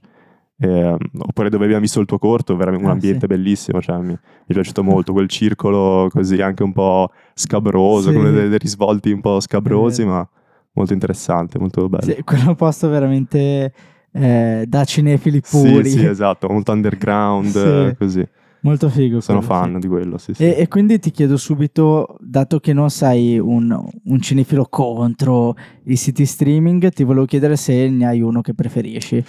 E, 0.55 0.95
oppure 1.17 1.49
dove 1.49 1.63
abbiamo 1.65 1.81
visto 1.81 1.99
il 1.99 2.05
tuo 2.05 2.19
corto, 2.19 2.55
veramente 2.55 2.83
un 2.85 2.91
Ah, 2.91 2.93
ambiente 2.93 3.21
sì. 3.21 3.27
bellissimo, 3.27 3.81
cioè 3.81 3.97
mi, 3.97 4.07
mi 4.07 4.17
è 4.47 4.53
piaciuto 4.53 4.83
molto 4.83 5.11
quel 5.13 5.27
circolo 5.27 6.07
così 6.11 6.41
anche 6.41 6.63
un 6.63 6.71
po' 6.73 7.09
scabroso, 7.33 8.09
Sì. 8.09 8.15
con 8.15 8.31
dei, 8.33 8.49
dei 8.49 8.57
risvolti 8.59 9.11
un 9.11 9.21
po' 9.21 9.39
scabrosi, 9.39 10.03
È 10.03 10.05
ma 10.05 10.27
molto 10.73 10.93
interessante, 10.93 11.59
molto 11.59 11.89
bello. 11.89 12.03
Sì, 12.13 12.23
quello 12.23 12.55
posto 12.55 12.87
veramente 12.89 13.73
eh, 14.11 14.63
da 14.67 14.83
cinefili 14.85 15.41
Sì, 15.43 15.57
puri. 15.57 15.89
sì, 15.89 16.05
esatto, 16.05 16.47
molto 16.47 16.71
underground, 16.71 17.49
Sì. 17.51 17.57
eh, 17.59 17.95
così. 17.97 18.27
Molto 18.61 18.87
figo. 18.87 19.19
Sono 19.19 19.39
quello, 19.39 19.53
fan 19.53 19.73
sì. 19.73 19.79
di 19.79 19.87
quello, 19.87 20.17
sì, 20.17 20.33
sì. 20.35 20.43
E, 20.45 20.55
e 20.59 20.67
quindi 20.69 20.97
ti 20.99 21.11
chiedo 21.11 21.35
subito, 21.35 22.15
dato 22.21 22.61
che 22.61 22.71
non 22.71 22.89
sei 22.89 23.37
un, 23.37 23.77
un 24.05 24.21
cinefilo 24.21 24.67
contro 24.69 25.53
i 25.85 25.97
siti 25.97 26.25
streaming, 26.25 26.89
ti 26.91 27.03
volevo 27.03 27.25
chiedere 27.25 27.57
se 27.57 27.89
ne 27.89 28.05
hai 28.07 28.21
uno 28.21 28.39
che 28.39 28.53
preferisci. 28.53 29.21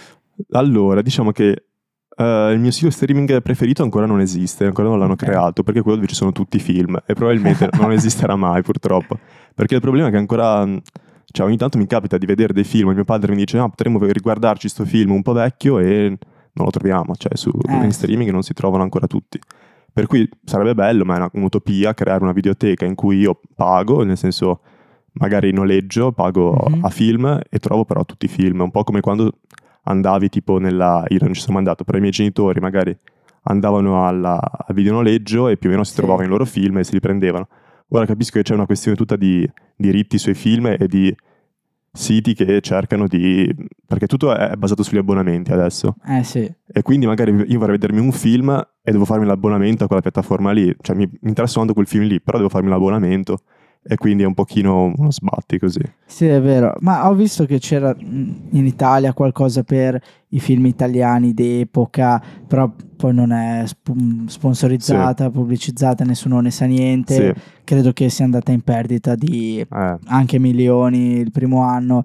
Allora, 0.53 1.03
diciamo 1.03 1.31
che 1.33 1.65
eh, 2.17 2.51
il 2.53 2.59
mio 2.61 2.71
sito 2.71 2.91
streaming 2.91 3.41
preferito 3.43 3.83
ancora 3.83 4.07
non 4.07 4.21
esiste, 4.21 4.65
ancora 4.67 4.89
non 4.89 4.99
l'hanno 4.99 5.13
Ok. 5.13 5.25
creato, 5.25 5.63
perché 5.63 5.81
è 5.81 5.83
quello 5.83 5.97
dove 5.99 6.09
ci 6.09 6.15
sono 6.15 6.33
tutti 6.33 6.57
i 6.57 6.61
film 6.61 6.97
e 7.07 7.15
probabilmente 7.15 7.69
non 7.81 7.93
esisterà 7.93 8.37
mai 8.37 8.63
purtroppo. 8.63 9.19
Perché 9.55 9.75
il 9.77 9.81
problema 9.81 10.09
è 10.09 10.11
che 10.11 10.17
ancora, 10.17 10.65
cioè 11.27 11.47
ogni 11.47 11.57
tanto 11.57 11.79
mi 11.79 11.87
capita 11.87 12.19
di 12.19 12.27
vedere 12.27 12.53
dei 12.53 12.65
film 12.65 12.91
e 12.91 12.95
mio 12.95 13.05
padre 13.05 13.31
mi 13.33 13.39
dice 13.39 13.59
ah 13.59 13.69
potremmo 13.69 13.99
riguardarci 14.05 14.69
sto 14.69 14.85
film 14.85 15.13
un 15.13 15.23
po' 15.23 15.33
vecchio 15.33 15.79
e 15.79 16.17
non 16.57 16.65
lo 16.67 16.71
troviamo, 16.71 17.15
cioè 17.17 17.37
su 17.37 17.51
Eh. 17.69 17.85
in 17.85 17.93
streaming 17.93 18.31
non 18.31 18.43
si 18.43 18.53
trovano 18.55 18.83
ancora 18.83 19.07
tutti. 19.07 19.39
Per 19.93 20.07
cui 20.07 20.29
sarebbe 20.45 20.75
bello, 20.75 21.05
ma 21.05 21.15
è 21.15 21.17
una- 21.19 21.31
un'utopia 21.33 21.95
creare 21.95 22.23
una 22.23 22.33
videoteca 22.33 22.85
in 22.85 22.95
cui 22.97 23.19
io 23.19 23.41
pago, 23.55 24.03
nel 24.03 24.17
senso 24.17 24.61
magari 25.15 25.53
noleggio, 25.53 26.11
pago 26.11 26.53
Mhm. 26.69 26.85
a 26.85 26.89
film 26.91 27.41
e 27.49 27.59
trovo 27.61 27.85
però 27.85 28.05
tutti 28.05 28.25
i 28.27 28.29
film, 28.29 28.61
un 28.61 28.71
po' 28.73 28.83
come 28.83 29.01
quando 29.01 29.39
andavi 29.85 30.29
tipo 30.29 30.59
nella... 30.59 31.05
io 31.09 31.19
non 31.21 31.33
ci 31.33 31.41
sono 31.41 31.59
andato, 31.59 31.85
però 31.85 31.97
i 31.99 32.01
miei 32.01 32.13
genitori 32.13 32.61
magari 32.61 32.97
andavano 33.43 34.07
alla, 34.07 34.41
al 34.41 34.75
videonoleggio 34.75 35.49
e 35.49 35.57
più 35.57 35.69
o 35.69 35.73
meno 35.73 35.85
si 35.85 35.93
Sì. 35.93 35.99
trovavano 35.99 36.27
i 36.27 36.31
loro 36.31 36.45
film 36.45 36.79
e 36.79 36.85
se 36.85 36.93
li 36.93 37.01
prendevano. 37.01 37.49
Ora 37.89 38.07
capisco 38.07 38.39
che 38.39 38.43
c'è 38.43 38.55
una 38.55 38.67
questione 38.67 38.97
tutta 38.97 39.17
di 39.17 39.49
diritti 39.77 40.19
sui 40.19 40.35
film 40.35 40.67
e 40.79 40.87
di 40.89 41.15
siti 41.93 42.35
che 42.35 42.61
cercano 42.61 43.07
di... 43.07 43.49
perché 43.87 44.07
tutto 44.07 44.35
è 44.35 44.57
basato 44.57 44.83
sugli 44.83 44.99
abbonamenti 44.99 45.53
adesso 45.53 45.95
Eh 46.05 46.25
sì, 46.25 46.53
e 46.67 46.83
quindi 46.83 47.07
magari 47.07 47.31
io 47.33 47.59
vorrei 47.59 47.79
vedermi 47.79 48.01
un 48.01 48.11
film 48.11 48.51
e 48.83 48.91
devo 48.91 49.05
farmi 49.05 49.27
l'abbonamento 49.27 49.85
a 49.85 49.87
quella 49.87 50.03
piattaforma 50.03 50.51
lì, 50.51 50.75
cioè 50.81 50.97
mi, 50.97 51.07
mi 51.07 51.29
interessa 51.29 51.59
tanto 51.59 51.73
quel 51.73 51.87
film 51.87 52.05
lì, 52.05 52.21
però 52.21 52.39
devo 52.39 52.49
farmi 52.49 52.69
l'abbonamento 52.69 53.39
e 53.87 53.97
quindi 53.97 54.23
è 54.23 54.27
un 54.27 54.35
pochino 54.35 54.93
uno 54.97 55.11
sbatti 55.11 55.59
così. 55.59 55.81
sì 56.07 56.27
è 56.27 56.41
vero, 56.41 56.75
ma 56.81 57.09
ho 57.09 57.15
visto 57.15 57.45
che 57.45 57.59
c'era 57.59 57.95
in 58.01 58.65
Italia 58.67 59.13
qualcosa 59.13 59.63
per 59.63 60.01
i 60.31 60.41
film 60.41 60.65
italiani 60.67 61.35
d'epoca, 61.35 62.23
però 62.47 62.73
poi 62.97 63.13
non 63.15 63.31
è 63.33 63.63
sp- 63.67 63.93
sponsorizzata, 64.27 65.31
pubblicizzata, 65.31 66.05
nessuno 66.05 66.41
ne 66.41 66.51
sa 66.51 66.65
niente, 66.65 67.35
Sì, 67.35 67.41
credo 67.65 67.93
che 67.93 68.09
sia 68.09 68.25
andata 68.25 68.51
in 68.53 68.63
perdita 68.63 69.15
di 69.15 69.61
eh, 69.61 69.99
anche 70.07 70.39
milioni 70.39 71.19
il 71.19 71.31
primo 71.31 71.63
anno, 71.63 72.05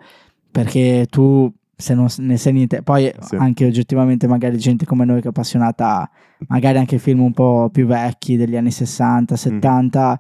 perché 0.51 1.07
tu 1.09 1.51
se 1.75 1.93
non 1.93 2.07
ne 2.17 2.36
sai 2.36 2.51
niente, 2.53 2.81
poi 2.81 3.09
Sì. 3.21 3.36
anche 3.36 3.65
oggettivamente 3.65 4.27
magari 4.27 4.57
gente 4.57 4.86
come 4.86 5.05
noi 5.05 5.21
che 5.21 5.27
è 5.27 5.29
appassionata 5.29 6.09
magari 6.48 6.77
anche 6.77 6.98
film 6.98 7.21
un 7.21 7.31
po' 7.31 7.69
più 7.71 7.86
vecchi 7.86 8.36
degli 8.36 8.57
anni 8.57 8.71
60, 8.71 9.33
Mhm. 9.36 9.39
70, 9.39 10.19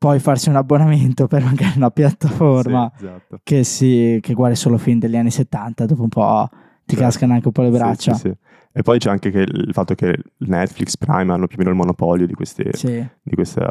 poi 0.00 0.18
farsi 0.18 0.48
un 0.48 0.56
abbonamento 0.56 1.26
per 1.28 1.44
magari 1.44 1.74
una 1.76 1.90
piattaforma 1.90 2.90
sì, 2.96 3.04
esatto. 3.04 3.40
che, 3.42 3.64
si, 3.64 4.18
che 4.22 4.32
guardi 4.32 4.56
solo 4.56 4.78
film 4.78 4.98
degli 4.98 5.14
anni 5.14 5.30
70, 5.30 5.84
dopo 5.84 6.02
un 6.02 6.08
po' 6.08 6.48
ti 6.86 6.96
Certo. 6.96 7.04
cascano 7.04 7.34
anche 7.34 7.46
un 7.48 7.52
po' 7.52 7.60
le 7.60 7.68
braccia. 7.70 8.14
sì, 8.14 8.28
sì. 8.28 8.34
E 8.72 8.82
poi 8.82 8.98
c'è 8.98 9.10
anche 9.10 9.30
che 9.30 9.40
il 9.40 9.70
fatto 9.72 9.94
che 9.94 10.16
Netflix, 10.38 10.96
Prime 10.96 11.30
hanno 11.32 11.46
più 11.46 11.56
o 11.56 11.58
meno 11.58 11.68
il 11.70 11.76
monopolio 11.76 12.26
di, 12.26 12.32
questi, 12.32 12.64
Sì. 12.72 13.06
di 13.22 13.34
questa 13.34 13.70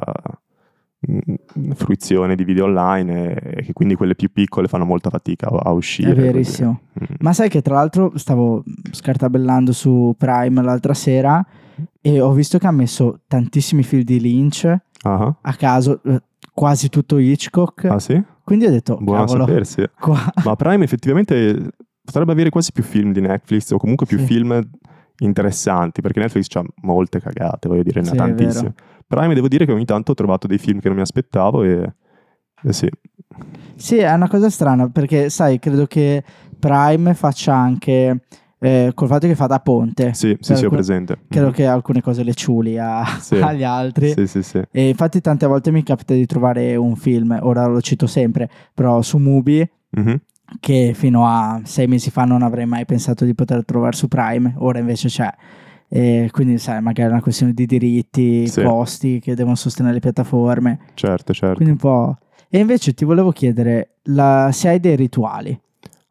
mm, 1.09 1.71
fruizione 1.71 2.35
di 2.35 2.43
video 2.43 2.65
online 2.65 3.33
e, 3.33 3.59
e 3.59 3.63
che 3.63 3.73
quindi 3.73 3.95
quelle 3.95 4.13
più 4.13 4.31
piccole 4.31 4.67
fanno 4.67 4.85
molta 4.85 5.09
fatica 5.09 5.47
a, 5.47 5.69
a 5.69 5.71
uscire. 5.71 6.11
È 6.11 6.15
verissimo. 6.15 6.81
Mm. 7.01 7.15
Ma 7.21 7.33
sai 7.33 7.49
che 7.49 7.63
tra 7.63 7.73
l'altro 7.73 8.11
stavo 8.17 8.63
scartabellando 8.91 9.71
su 9.71 10.13
Prime 10.15 10.61
l'altra 10.61 10.93
sera 10.93 11.43
e 11.99 12.21
ho 12.21 12.31
visto 12.33 12.59
che 12.59 12.67
ha 12.67 12.71
messo 12.71 13.21
tantissimi 13.27 13.81
film 13.81 14.03
di 14.03 14.19
Lynch 14.19 14.77
Ah, 15.03 15.35
a 15.41 15.53
caso, 15.55 16.01
eh, 16.03 16.21
quasi 16.53 16.89
tutto 16.89 17.17
Hitchcock. 17.17 17.85
ah 17.85 17.99
sì? 17.99 18.21
Quindi 18.43 18.65
ho 18.65 18.71
detto, 18.71 18.97
Buono 18.99 19.25
cavolo, 19.25 19.45
sapersi. 19.45 19.83
qua... 19.99 20.17
Ma 20.43 20.55
Prime 20.55 20.83
effettivamente 20.83 21.71
potrebbe 22.03 22.31
avere 22.31 22.49
quasi 22.49 22.71
più 22.71 22.83
film 22.83 23.11
di 23.13 23.21
Netflix 23.21 23.69
o 23.71 23.77
comunque 23.77 24.05
più 24.07 24.17
Sì. 24.17 24.25
film 24.25 24.67
interessanti 25.19 26.01
perché 26.01 26.19
Netflix 26.19 26.47
ha 26.55 26.63
molte 26.81 27.19
cagate, 27.19 27.67
voglio 27.67 27.83
dire, 27.83 28.01
ne 28.01 28.07
ha 28.07 28.11
Sì, 28.11 28.17
tantissime. 28.17 28.73
Prime 29.07 29.33
devo 29.33 29.47
dire 29.47 29.65
che 29.65 29.71
ogni 29.71 29.85
tanto 29.85 30.11
ho 30.11 30.15
trovato 30.15 30.47
dei 30.47 30.57
film 30.57 30.79
che 30.79 30.87
non 30.87 30.95
mi 30.97 31.03
aspettavo 31.03 31.63
e, 31.63 31.93
e 32.63 32.73
sì, 32.73 32.89
Sì, 33.75 33.97
è 33.97 34.11
una 34.13 34.27
cosa 34.27 34.49
strana 34.49 34.89
perché, 34.89 35.29
sai, 35.29 35.59
credo 35.59 35.85
che 35.85 36.23
Prime 36.59 37.13
faccia 37.13 37.53
anche, 37.53 38.21
eh, 38.59 38.91
col 38.93 39.07
fatto 39.07 39.25
che 39.27 39.35
fa 39.35 39.47
da 39.47 39.59
ponte, 39.59 40.13
sì, 40.13 40.35
sì, 40.39 40.47
Per 40.49 40.57
sì, 40.57 40.65
ho 40.65 40.69
presente. 40.69 41.17
credo 41.29 41.47
Mhm. 41.47 41.53
che 41.53 41.65
alcune 41.65 42.01
cose 42.01 42.23
le 42.23 42.33
ciuli 42.33 42.77
a- 42.77 43.03
Sì. 43.19 43.35
agli 43.41 43.63
altri. 43.63 44.11
Sì, 44.11 44.27
sì, 44.27 44.43
sì. 44.43 44.61
E 44.71 44.89
infatti 44.89 45.21
tante 45.21 45.45
volte 45.47 45.71
mi 45.71 45.83
capita 45.83 46.13
di 46.13 46.25
trovare 46.25 46.75
un 46.75 46.95
film, 46.95 47.37
ora 47.41 47.65
lo 47.67 47.81
cito 47.81 48.05
sempre, 48.07 48.49
però 48.73 49.01
su 49.01 49.17
Mubi, 49.17 49.67
Mhm. 49.91 50.19
che 50.59 50.91
fino 50.95 51.25
a 51.27 51.61
sei 51.63 51.87
mesi 51.87 52.09
fa 52.11 52.23
non 52.25 52.41
avrei 52.41 52.65
mai 52.65 52.85
pensato 52.85 53.23
di 53.25 53.33
poter 53.35 53.63
trovare 53.65 53.95
su 53.95 54.07
Prime, 54.07 54.53
ora 54.57 54.79
invece 54.79 55.07
c'è. 55.07 55.31
E 55.91 56.29
quindi, 56.31 56.57
sai, 56.59 56.81
magari 56.81 57.09
è 57.09 57.11
una 57.11 57.21
questione 57.21 57.53
di 57.53 57.65
diritti, 57.65 58.45
Sì. 58.47 58.61
costi 58.61 59.19
che 59.19 59.33
devono 59.35 59.55
sostenere 59.55 59.95
le 59.95 59.99
piattaforme. 60.01 60.79
Certo, 60.93 61.33
certo. 61.33 61.55
Quindi 61.55 61.71
un 61.73 61.79
po'. 61.79 62.17
E 62.47 62.59
invece 62.59 62.93
ti 62.93 63.05
volevo 63.05 63.31
chiedere 63.31 63.95
la- 64.03 64.49
se 64.51 64.67
hai 64.69 64.79
dei 64.79 64.95
rituali. 64.95 65.59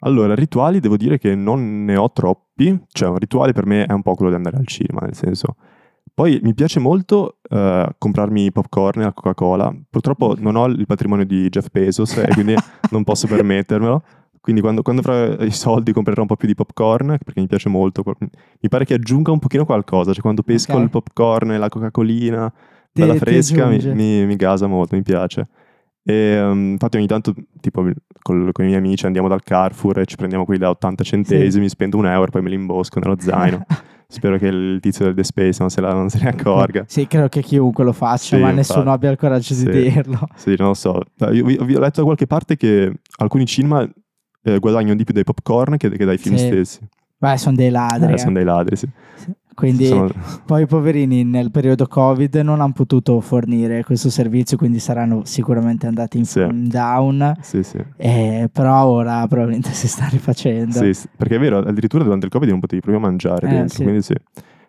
Allora, 0.01 0.35
rituali 0.35 0.79
devo 0.81 0.97
dire 0.97 1.19
che 1.19 1.35
non 1.35 1.85
ne 1.85 1.97
ho 1.97 2.11
troppi, 2.13 2.79
cioè 2.93 3.09
un 3.09 3.19
rituale 3.19 3.53
per 3.53 3.67
me 3.67 3.85
è 3.85 3.93
un 3.93 4.03
po' 4.03 4.15
quello 4.15 4.31
di 4.31 4.37
andare 4.37 4.57
al 4.57 4.67
cinema, 4.67 5.01
nel 5.01 5.15
senso. 5.15 5.57
Poi 6.15 6.41
mi 6.43 6.55
piace 6.55 6.81
molto 6.81 7.39
eh, 7.49 7.89
comprarmi 7.97 8.51
popcorn 8.53 9.01
e 9.01 9.05
la 9.05 9.13
Coca-Cola. 9.13 9.73
Purtroppo 9.89 10.35
non 10.39 10.57
ho 10.57 10.67
il 10.67 10.87
patrimonio 10.87 11.25
di 11.25 11.49
Jeff 11.49 11.69
Bezos 11.71 12.17
e 12.17 12.29
quindi 12.33 12.55
non 12.91 13.05
posso 13.05 13.27
permettermelo. 13.27 14.03
Quindi 14.41 14.61
quando, 14.63 14.83
quando 14.83 15.03
avrò 15.03 15.45
i 15.45 15.51
soldi 15.51 15.93
comprerò 15.93 16.23
un 16.23 16.29
po' 16.29 16.37
più 16.37 16.49
di 16.49 16.55
popcorn 16.55 17.19
perché 17.23 17.41
mi 17.41 17.47
piace 17.47 17.69
molto. 17.69 18.03
Mi 18.19 18.69
pare 18.69 18.85
che 18.85 18.95
aggiunga 18.95 19.31
un 19.31 19.39
pochino 19.39 19.65
qualcosa, 19.65 20.13
cioè 20.13 20.23
quando 20.23 20.43
pesco 20.43 20.75
Ok. 20.77 20.83
il 20.83 20.91
popcorn 20.91 21.53
e 21.53 21.59
la 21.59 21.69
Coca-Colina, 21.69 22.51
Ti- 22.93 23.01
bella 23.03 23.15
fresca, 23.15 23.67
mi, 23.67 23.79
mi- 23.93 24.27
mi 24.27 24.37
gasa 24.37 24.67
molto, 24.67 24.97
mi 24.97 25.03
piace. 25.03 25.49
E 26.11 26.41
um, 26.41 26.71
infatti 26.71 26.97
ogni 26.97 27.07
tanto, 27.07 27.35
tipo, 27.61 27.83
col- 28.23 28.49
con 28.53 28.65
i 28.65 28.69
miei 28.69 28.79
amici 28.79 29.05
andiamo 29.05 29.29
dal 29.29 29.43
Carrefour 29.43 29.99
e 29.99 30.07
ci 30.07 30.17
prendiamo 30.17 30.47
quelli 30.47 30.59
da 30.61 30.71
80 30.71 31.05
centesimi, 31.05 31.69
spendo 31.69 31.99
un 31.99 32.07
euro, 32.07 32.31
poi 32.31 32.41
me 32.41 32.49
li 32.49 32.55
imbosco 32.55 32.99
nello 32.99 33.17
zaino. 33.19 33.67
Spero 34.11 34.39
che 34.39 34.47
il 34.47 34.79
tizio 34.81 35.05
del 35.05 35.15
The 35.15 35.23
Space 35.23 35.59
non 35.61 35.69
se, 35.69 35.83
la- 35.83 35.93
non 35.93 36.09
se 36.09 36.19
ne 36.23 36.31
accorga. 36.31 36.85
Sì, 36.87 37.07
credo 37.07 37.29
che 37.29 37.43
chiunque 37.43 37.85
lo 37.85 37.93
faccia, 37.93 38.37
Sì, 38.37 38.43
ma 38.43 38.49
infatti. 38.51 38.57
nessuno 38.57 38.91
abbia 38.91 39.11
il 39.11 39.19
coraggio 39.19 39.53
Sì. 39.53 39.65
di 39.69 39.83
dirlo. 39.83 40.19
Sì, 40.35 40.55
non 40.57 40.69
lo 40.69 40.75
so. 40.75 40.99
Io, 41.31 41.47
io- 41.47 41.65
io 41.67 41.77
ho 41.77 41.81
letto 41.81 41.99
da 42.01 42.05
qualche 42.05 42.27
parte 42.27 42.57
che 42.57 42.91
alcuni 43.19 43.45
cinema 43.45 43.87
eh, 44.45 44.59
guadagnano 44.59 44.95
di 44.95 45.05
più 45.05 45.13
dai 45.13 45.25
popcorn 45.25 45.77
che, 45.77 45.91
che 45.91 46.05
dai 46.07 46.17
film 46.17 46.37
Sì. 46.37 46.47
stessi. 46.47 46.89
Beh, 47.19 47.37
sono 47.37 47.55
dei 47.55 47.69
ladri. 47.69 48.13
Eh, 48.13 48.15
eh. 48.15 48.19
sono 48.19 48.33
dei 48.33 48.45
ladri, 48.45 48.77
sì. 48.77 48.89
Quindi 49.59 49.87
Sono- 49.87 50.09
poi 50.47 50.63
i 50.63 50.67
poverini 50.67 51.25
nel 51.25 51.51
periodo 51.51 51.89
Covid 51.89 52.33
non 52.37 52.61
hanno 52.61 52.73
potuto 52.73 53.19
fornire 53.21 53.83
questo 53.83 54.09
servizio, 54.09 54.57
quindi 54.57 54.79
saranno 54.79 55.25
sicuramente 55.25 55.89
andati 55.89 56.17
in, 56.19 56.25
Sì. 56.27 56.47
down. 56.69 57.35
Sì, 57.41 57.65
sì. 57.65 57.79
eh, 57.97 58.49
però 58.53 58.85
ora 58.87 59.27
probabilmente 59.27 59.71
si 59.75 59.89
sta 59.89 60.07
rifacendo. 60.09 60.75
Sì, 60.93 61.09
perché 61.17 61.35
è 61.35 61.39
vero, 61.41 61.59
addirittura 61.59 62.05
durante 62.05 62.27
il 62.27 62.31
Covid 62.33 62.49
non 62.51 62.61
potevi 62.61 62.81
proprio 62.81 63.03
mangiare 63.03 63.47
Eh, 63.49 63.51
dentro, 63.51 63.75
sì. 63.79 63.83
quindi 63.83 64.03
sì. 64.03 64.15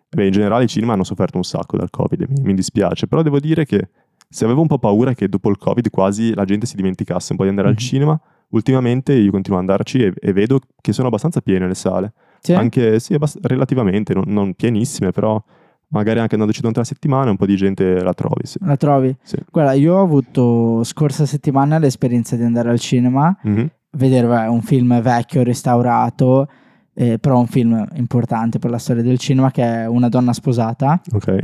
Beh, 0.08 0.26
in 0.26 0.32
generale 0.32 0.64
i 0.64 0.66
cinema 0.66 0.94
hanno 0.94 1.04
sofferto 1.04 1.36
un 1.36 1.44
sacco 1.44 1.76
dal 1.76 1.88
Covid, 1.88 2.24
mi, 2.28 2.42
mi 2.42 2.54
dispiace, 2.54 3.06
però 3.06 3.22
devo 3.22 3.38
dire 3.38 3.64
che 3.64 3.90
se 4.28 4.44
avevo 4.44 4.60
un 4.60 4.66
po' 4.66 4.78
paura 4.80 5.14
che 5.14 5.28
dopo 5.28 5.50
il 5.50 5.56
Covid 5.56 5.88
quasi 5.90 6.34
la 6.34 6.44
gente 6.44 6.66
si 6.66 6.74
dimenticasse 6.74 7.30
un 7.30 7.38
po' 7.38 7.44
di 7.44 7.50
andare 7.50 7.68
Mhm. 7.68 7.74
al 7.74 7.80
cinema, 7.80 8.20
ultimamente 8.48 9.12
io 9.12 9.30
continuo 9.30 9.60
ad 9.60 9.68
andarci 9.68 10.02
e, 10.02 10.12
e 10.18 10.32
vedo 10.32 10.58
che 10.80 10.92
sono 10.92 11.06
abbastanza 11.06 11.40
piene 11.40 11.68
le 11.68 11.74
sale. 11.76 12.12
Sì? 12.40 12.52
Anche, 12.54 12.98
sì, 13.00 13.14
abbast- 13.14 13.38
relativamente, 13.42 14.14
non, 14.14 14.24
non 14.26 14.54
pienissime, 14.54 15.10
però 15.10 15.42
magari 15.88 16.20
anche 16.20 16.34
andandoci 16.34 16.60
durante 16.60 16.80
la 16.80 16.86
settimana 16.86 17.30
un 17.30 17.36
po' 17.36 17.46
di 17.46 17.56
gente 17.56 18.00
la 18.02 18.14
trovi, 18.14 18.44
sì. 18.44 18.58
La 18.62 18.76
trovi? 18.76 19.14
Sì. 19.22 19.36
Guarda, 19.50 19.72
io 19.72 19.94
ho 19.96 20.02
avuto 20.02 20.84
scorsa 20.84 21.26
settimana 21.26 21.78
l'esperienza 21.78 22.36
di 22.36 22.44
andare 22.44 22.70
al 22.70 22.78
cinema, 22.78 23.36
Mhm. 23.42 23.68
vedere 23.92 24.26
beh, 24.26 24.46
un 24.46 24.62
film 24.62 25.00
vecchio, 25.02 25.42
restaurato, 25.42 26.48
eh, 26.94 27.18
però 27.18 27.38
un 27.40 27.46
film 27.46 27.86
importante 27.94 28.58
per 28.58 28.70
la 28.70 28.78
storia 28.78 29.02
del 29.02 29.18
cinema 29.18 29.50
che 29.50 29.62
è 29.64 29.86
Una 29.86 30.08
donna 30.08 30.32
sposata. 30.32 31.00
Ok. 31.12 31.38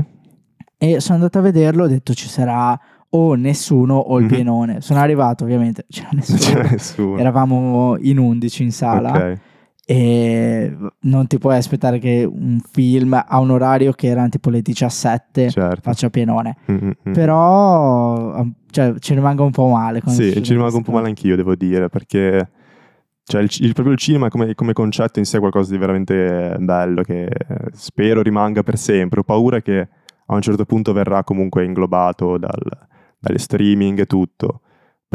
E 0.78 1.00
sono 1.00 1.16
andato 1.16 1.38
a 1.38 1.42
vederlo, 1.42 1.84
ho 1.84 1.88
detto 1.88 2.12
ci 2.14 2.28
sarà 2.28 2.78
o 3.10 3.34
nessuno 3.34 3.94
o 3.96 4.18
il 4.18 4.26
pienone. 4.26 4.80
Sono 4.80 5.00
arrivato, 5.00 5.44
ovviamente, 5.44 5.86
c'era 5.88 6.08
nessuno. 6.14 6.38
c'era 6.38 6.68
nessuno. 6.70 7.18
Eravamo 7.18 7.96
in 8.00 8.18
11 8.18 8.62
in 8.62 8.72
sala 8.72 9.10
Ok. 9.10 9.38
E 9.88 10.76
non 11.02 11.28
ti 11.28 11.38
puoi 11.38 11.54
aspettare 11.56 12.00
che 12.00 12.28
un 12.28 12.58
film 12.72 13.12
a 13.24 13.38
un 13.38 13.50
orario 13.50 13.92
che 13.92 14.08
erano 14.08 14.28
tipo 14.28 14.50
le 14.50 14.60
17 14.60 15.48
Certo. 15.48 15.80
faccia 15.80 16.10
pienone. 16.10 16.56
Mm, 16.70 16.74
mm, 16.74 16.90
mm. 17.08 17.12
Però 17.12 18.44
cioè, 18.68 18.94
ci 18.98 19.14
rimango 19.14 19.44
un 19.44 19.52
po' 19.52 19.68
male. 19.68 20.02
Sì, 20.06 20.42
ci 20.42 20.54
rimango 20.54 20.76
un 20.78 20.82
po' 20.82 20.90
male 20.90 21.06
anch'io, 21.06 21.36
devo 21.36 21.54
dire, 21.54 21.88
perché 21.88 22.50
cioè, 23.22 23.42
il, 23.42 23.48
il- 23.60 23.72
proprio 23.74 23.94
il 23.94 24.00
cinema 24.00 24.28
come, 24.28 24.56
come 24.56 24.72
concetto 24.72 25.20
in 25.20 25.24
sé 25.24 25.36
è 25.36 25.40
qualcosa 25.40 25.70
di 25.70 25.78
veramente 25.78 26.56
bello 26.58 27.02
che 27.02 27.28
spero 27.72 28.22
rimanga 28.22 28.64
per 28.64 28.76
sempre. 28.78 29.20
Ho 29.20 29.22
paura 29.24 29.60
che 29.62 29.88
a 30.26 30.34
un 30.34 30.40
certo 30.42 30.64
punto 30.64 30.92
verrà 30.92 31.22
comunque 31.22 31.64
inglobato 31.64 32.38
dal, 32.38 32.58
dalle 33.20 33.38
streaming 33.38 34.00
e 34.00 34.06
tutto. 34.06 34.62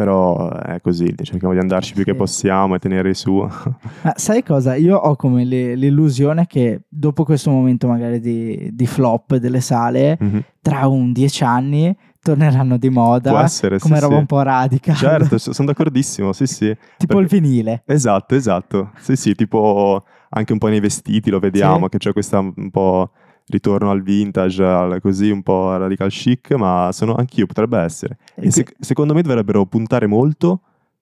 Però 0.02 0.50
è 0.50 0.82
così, 0.82 1.14
cerchiamo 1.22 1.54
di 1.54 1.60
andarci 1.60 1.94
più 1.94 2.04
Sì. 2.04 2.10
che 2.10 2.16
possiamo 2.16 2.74
e 2.74 2.80
tenere 2.80 3.14
su. 3.14 3.36
Ma 3.38 4.14
sai 4.16 4.42
cosa? 4.44 4.74
Io 4.74 4.98
ho 4.98 5.16
come 5.16 5.46
le- 5.46 5.76
l'illusione 5.76 6.48
che 6.48 6.82
dopo 6.90 7.24
questo 7.24 7.52
momento 7.52 7.88
magari 7.88 8.20
di, 8.20 8.70
di 8.74 8.88
flop 8.88 9.36
delle 9.36 9.60
sale, 9.62 10.18
Mhm. 10.20 10.44
tra 10.60 10.88
un 10.88 11.12
dieci 11.14 11.44
anni 11.44 11.96
torneranno 12.20 12.78
di 12.78 12.90
moda 12.90 13.30
Può 13.30 13.40
essere, 13.42 13.78
sì, 13.78 13.88
come 13.88 14.00
roba 14.00 14.14
sì. 14.16 14.20
un 14.22 14.26
po' 14.26 14.42
radical. 14.42 14.96
Certo, 14.96 15.38
sono 15.38 15.68
d'accordissimo, 15.68 16.34
sì 16.34 16.48
sì. 16.48 16.76
tipo 16.98 17.20
il 17.20 17.28
perché- 17.28 17.40
vinile. 17.40 17.84
Esatto, 17.86 18.34
esatto. 18.34 18.92
Sì, 18.98 19.16
sì, 19.16 19.36
tipo 19.36 20.04
anche 20.32 20.52
un 20.54 20.58
po' 20.58 20.68
nei 20.68 20.80
vestiti 20.80 21.30
lo 21.30 21.38
vediamo, 21.40 21.84
Sì. 21.84 21.90
che 21.90 21.98
c'è 22.00 22.12
questa 22.14 22.40
un 22.40 22.72
po' 22.72 23.12
ritorno 23.48 23.92
al 23.92 24.02
vintage, 24.02 24.64
al- 24.64 25.00
così 25.02 25.30
un 25.30 25.42
po' 25.44 25.76
radical 25.78 26.10
chic, 26.10 26.52
ma 26.54 26.90
sono 26.94 27.16
anch'io, 27.16 27.46
potrebbe 27.46 27.80
essere. 27.80 28.18
E 28.36 28.52
se- 28.52 28.66
secondo 28.80 29.14
me 29.14 29.22
dovrebbero 29.22 29.66
puntare 29.66 30.08
molto 30.08 30.62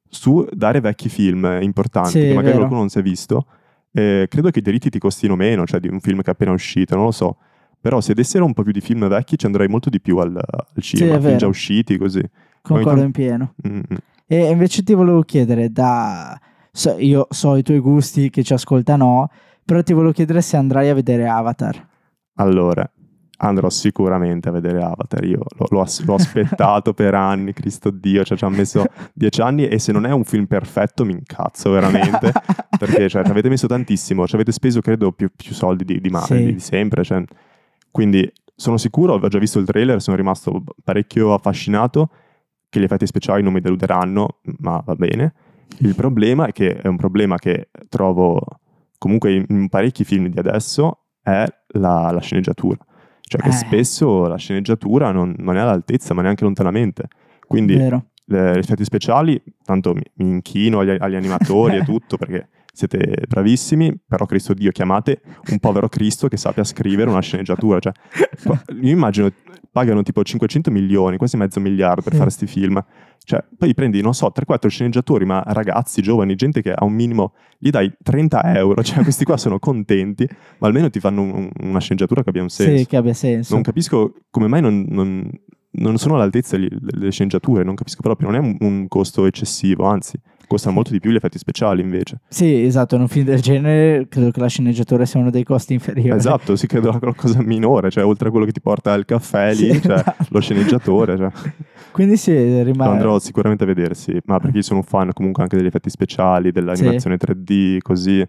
su 0.09 0.47
dare 0.51 0.81
vecchi 0.81 1.09
film 1.09 1.59
importanti, 1.61 2.11
Sì, 2.11 2.27
che 2.27 2.33
magari 2.33 2.55
qualcuno 2.55 2.79
non 2.79 2.89
si 2.89 2.99
è 2.99 3.01
visto. 3.01 3.45
Eh, 3.91 4.27
credo 4.29 4.49
che 4.49 4.59
i 4.59 4.61
diritti 4.61 4.89
ti 4.89 4.99
costino 4.99 5.35
meno, 5.35 5.65
cioè 5.65 5.79
di 5.79 5.87
un 5.87 5.99
film 5.99 6.21
che 6.21 6.29
è 6.29 6.33
appena 6.33 6.51
uscito, 6.51 6.95
non 6.95 7.05
lo 7.05 7.11
so. 7.11 7.37
Però 7.81 8.01
se 8.01 8.13
dessero 8.13 8.43
un 8.45 8.53
po' 8.53 8.63
più 8.63 8.71
di 8.71 8.81
film 8.81 9.07
vecchi 9.07 9.37
ci 9.37 9.45
andrei 9.45 9.67
molto 9.67 9.89
di 9.89 10.01
più 10.01 10.17
al, 10.17 10.35
al 10.35 10.81
cinema, 10.81 11.15
è 11.17 11.21
film 11.21 11.37
già 11.37 11.47
usciti 11.47 11.97
così. 11.97 12.21
Concordo 12.61 13.01
in 13.01 13.11
pieno. 13.11 13.53
Mm, 13.67 13.77
mm. 13.77 13.81
E 14.27 14.49
invece 14.49 14.83
ti 14.83 14.93
volevo 14.93 15.21
chiedere, 15.21 15.71
da... 15.71 16.39
so- 16.71 16.97
io 16.99 17.27
so 17.29 17.55
i 17.55 17.63
tuoi 17.63 17.79
gusti, 17.79 18.29
che 18.29 18.43
ci 18.43 18.53
ascolta 18.53 18.95
no, 18.95 19.29
però 19.63 19.81
ti 19.81 19.93
volevo 19.93 20.11
chiedere 20.11 20.41
se 20.41 20.57
andrai 20.57 20.89
a 20.89 20.93
vedere 20.93 21.27
Avatar. 21.27 21.87
Allora, 22.39 22.89
andrò 23.41 23.69
sicuramente 23.69 24.49
a 24.49 24.51
vedere 24.51 24.81
Avatar. 24.81 25.23
Io 25.23 25.39
l'ho, 25.57 25.67
l'ho 25.69 25.85
l'ho 26.05 26.13
aspettato 26.15 26.93
per 26.93 27.13
anni, 27.13 27.53
Cristo 27.53 27.89
Dio, 27.89 28.23
cioè 28.23 28.37
ci 28.37 28.45
ha 28.45 28.49
messo 28.49 28.85
dieci 29.13 29.41
anni 29.41 29.67
e 29.67 29.77
se 29.79 29.91
non 29.91 30.05
è 30.05 30.11
un 30.11 30.23
film 30.23 30.45
perfetto 30.45 31.05
mi 31.05 31.13
incazzo 31.13 31.71
veramente. 31.71 32.31
perché 32.77 33.09
cioè, 33.09 33.23
ci 33.23 33.31
avete 33.31 33.49
messo 33.49 33.67
tantissimo, 33.67 34.25
ci 34.27 34.35
avete 34.35 34.51
speso 34.51 34.81
credo 34.81 35.11
più, 35.11 35.29
più 35.35 35.53
soldi 35.53 35.83
di, 35.83 35.99
di, 35.99 36.09
ma- 36.09 36.21
Sì. 36.21 36.53
di- 36.53 36.59
sempre. 36.59 37.03
cioè. 37.03 37.23
Quindi 37.91 38.31
sono 38.55 38.77
sicuro, 38.77 39.13
ho 39.13 39.27
già 39.27 39.39
visto 39.39 39.59
il 39.59 39.65
trailer, 39.65 40.01
sono 40.01 40.15
rimasto 40.17 40.63
parecchio 40.83 41.33
affascinato 41.33 42.09
che 42.69 42.79
gli 42.79 42.83
effetti 42.83 43.07
speciali 43.07 43.41
non 43.41 43.53
mi 43.53 43.61
deluderanno, 43.61 44.39
ma 44.59 44.81
va 44.85 44.95
bene. 44.95 45.33
Il 45.79 45.95
problema 45.95 46.45
è 46.47 46.51
che 46.51 46.75
è 46.77 46.87
un 46.87 46.97
problema 46.97 47.37
che 47.37 47.69
trovo 47.89 48.41
comunque 48.97 49.45
in 49.47 49.69
parecchi 49.69 50.03
film 50.03 50.27
di 50.27 50.37
adesso 50.37 51.05
è 51.31 51.45
la, 51.79 52.11
la 52.11 52.21
sceneggiatura. 52.21 52.77
Cioè 53.21 53.41
che 53.41 53.49
Eh. 53.49 53.53
spesso 53.53 54.27
la 54.27 54.37
sceneggiatura 54.37 55.11
non, 55.11 55.35
non 55.37 55.55
è 55.55 55.59
all'altezza, 55.59 56.13
ma 56.13 56.21
neanche 56.21 56.43
lontanamente. 56.43 57.07
Quindi 57.45 57.75
gli 58.25 58.35
effetti 58.35 58.83
speciali, 58.83 59.41
tanto 59.63 59.93
mi, 59.93 60.03
mi 60.15 60.29
inchino 60.29 60.79
agli, 60.79 60.95
agli 60.99 61.15
animatori 61.15 61.77
e 61.77 61.83
tutto 61.85 62.17
perché 62.17 62.47
siete 62.71 63.23
bravissimi, 63.27 63.97
però 64.07 64.25
Cristo 64.25 64.53
Dio 64.53 64.71
chiamate 64.71 65.21
un 65.51 65.59
povero 65.59 65.89
Cristo 65.89 66.27
che 66.27 66.37
sappia 66.37 66.63
scrivere 66.63 67.09
una 67.09 67.21
sceneggiatura. 67.21 67.79
Cioè, 67.79 67.91
io 68.81 68.91
immagino 68.91 69.31
pagano 69.71 70.01
tipo 70.03 70.23
500 70.23 70.71
milioni, 70.71 71.17
quasi 71.17 71.37
mezzo 71.37 71.59
miliardo 71.59 72.01
per 72.01 72.11
Sì. 72.13 72.17
fare 72.17 72.29
questi 72.35 72.47
film. 72.47 72.83
Cioè, 73.23 73.43
poi 73.57 73.73
prendi, 73.75 74.01
non 74.01 74.13
so, 74.13 74.31
3-4 74.31 74.69
sceneggiatori, 74.69 75.25
ma 75.25 75.43
ragazzi, 75.45 76.01
giovani, 76.01 76.33
gente 76.35 76.61
che 76.61 76.71
ha 76.71 76.83
un 76.83 76.93
minimo, 76.93 77.33
gli 77.59 77.69
dai 77.69 77.91
30 78.01 78.55
euro, 78.57 78.81
cioè 78.83 79.03
questi 79.03 79.23
qua 79.25 79.37
sono 79.37 79.59
contenti, 79.59 80.27
ma 80.59 80.67
almeno 80.67 80.89
ti 80.89 80.99
fanno 80.99 81.21
un- 81.21 81.49
una 81.61 81.79
sceneggiatura 81.79 82.23
che 82.23 82.29
abbia 82.29 82.41
un 82.41 82.49
senso. 82.49 82.77
Sì, 82.77 82.85
che 82.87 82.97
abbia 82.97 83.13
senso. 83.13 83.53
Non 83.53 83.61
capisco 83.61 84.13
come 84.31 84.47
mai 84.47 84.61
non, 84.61 84.85
non- 84.89 85.29
non 85.71 85.97
sono 85.99 86.15
all'altezza 86.15 86.57
gli- 86.57 86.67
le 86.79 87.11
sceneggiature, 87.11 87.63
non 87.63 87.75
capisco 87.75 88.01
proprio, 88.01 88.31
non 88.31 88.35
è 88.35 88.39
un, 88.43 88.55
un 88.61 88.87
costo 88.87 89.25
eccessivo, 89.27 89.85
anzi, 89.85 90.19
costano 90.49 90.73
molto 90.73 90.91
di 90.91 90.99
più 90.99 91.11
gli 91.11 91.15
effetti 91.15 91.37
speciali 91.37 91.81
invece. 91.81 92.19
Sì, 92.27 92.63
esatto, 92.63 92.95
in 92.95 93.01
un 93.01 93.07
film 93.07 93.25
del 93.25 93.39
genere 93.39 94.07
credo 94.09 94.31
che 94.31 94.39
la 94.41 94.47
sceneggiatura 94.47 95.05
sia 95.05 95.19
uno 95.21 95.29
dei 95.29 95.43
costi 95.45 95.73
inferiori. 95.73 96.17
Esatto, 96.17 96.57
si 96.57 96.67
credo 96.67 96.89
una 97.01 97.13
cosa 97.15 97.41
minore, 97.41 97.89
cioè 97.89 98.03
oltre 98.03 98.27
a 98.27 98.31
quello 98.31 98.45
che 98.45 98.51
ti 98.51 98.59
porta 98.61 98.93
il 98.95 99.05
caffè 99.05 99.53
lì, 99.53 99.71
Sì, 99.73 99.81
cioè, 99.81 99.93
esatto. 99.93 100.25
lo 100.29 100.39
sceneggiatore, 100.41 101.15
cioè. 101.17 101.29
Quindi 101.91 102.17
sì, 102.17 102.33
lo 102.33 102.63
rimane... 102.63 102.91
andrò 102.91 103.19
sicuramente 103.19 103.63
a 103.63 103.67
vedersi, 103.67 104.17
ma 104.25 104.39
perché 104.39 104.57
io 104.57 104.63
sono 104.63 104.79
un 104.79 104.85
fan 104.85 105.11
comunque 105.13 105.43
anche 105.43 105.55
degli 105.55 105.65
effetti 105.67 105.89
speciali, 105.89 106.51
dell'animazione 106.51 107.17
3D, 107.17 107.77
così, 107.81 108.25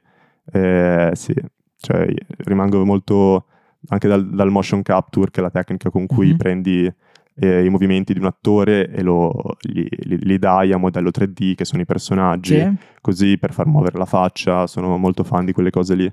eh, 0.53 1.11
sì, 1.15 1.35
cioè 1.79 2.07
rimango 2.39 2.85
molto 2.85 3.47
anche 3.89 4.09
dal, 4.09 4.29
dal 4.29 4.51
motion 4.51 4.83
capture, 4.83 5.31
che 5.31 5.41
è 5.41 5.43
la 5.43 5.51
tecnica 5.51 5.91
con 5.91 6.07
cui 6.07 6.31
Mhm. 6.31 6.37
prendi 6.37 6.95
eh, 7.35 7.65
i 7.65 7.69
movimenti 7.69 8.13
di 8.13 8.19
un 8.19 8.27
attore 8.27 8.89
e 8.91 9.03
lo, 9.03 9.33
gli, 9.61 9.87
li, 9.89 10.19
li 10.19 10.39
dai 10.39 10.73
a 10.73 10.77
modello 10.77 11.11
3D, 11.11 11.55
che 11.55 11.65
sono 11.65 11.83
i 11.83 11.87
personaggi, 11.87 12.59
Sì? 12.59 12.75
così 13.01 13.39
per 13.39 13.53
far 13.53 13.67
muovere 13.67 13.99
la 13.99 14.05
faccia, 14.07 14.67
sono 14.67 14.97
molto 14.99 15.25
fan 15.25 15.45
di 15.45 15.53
quelle 15.53 15.71
cose 15.71 15.95
lì. 15.95 16.13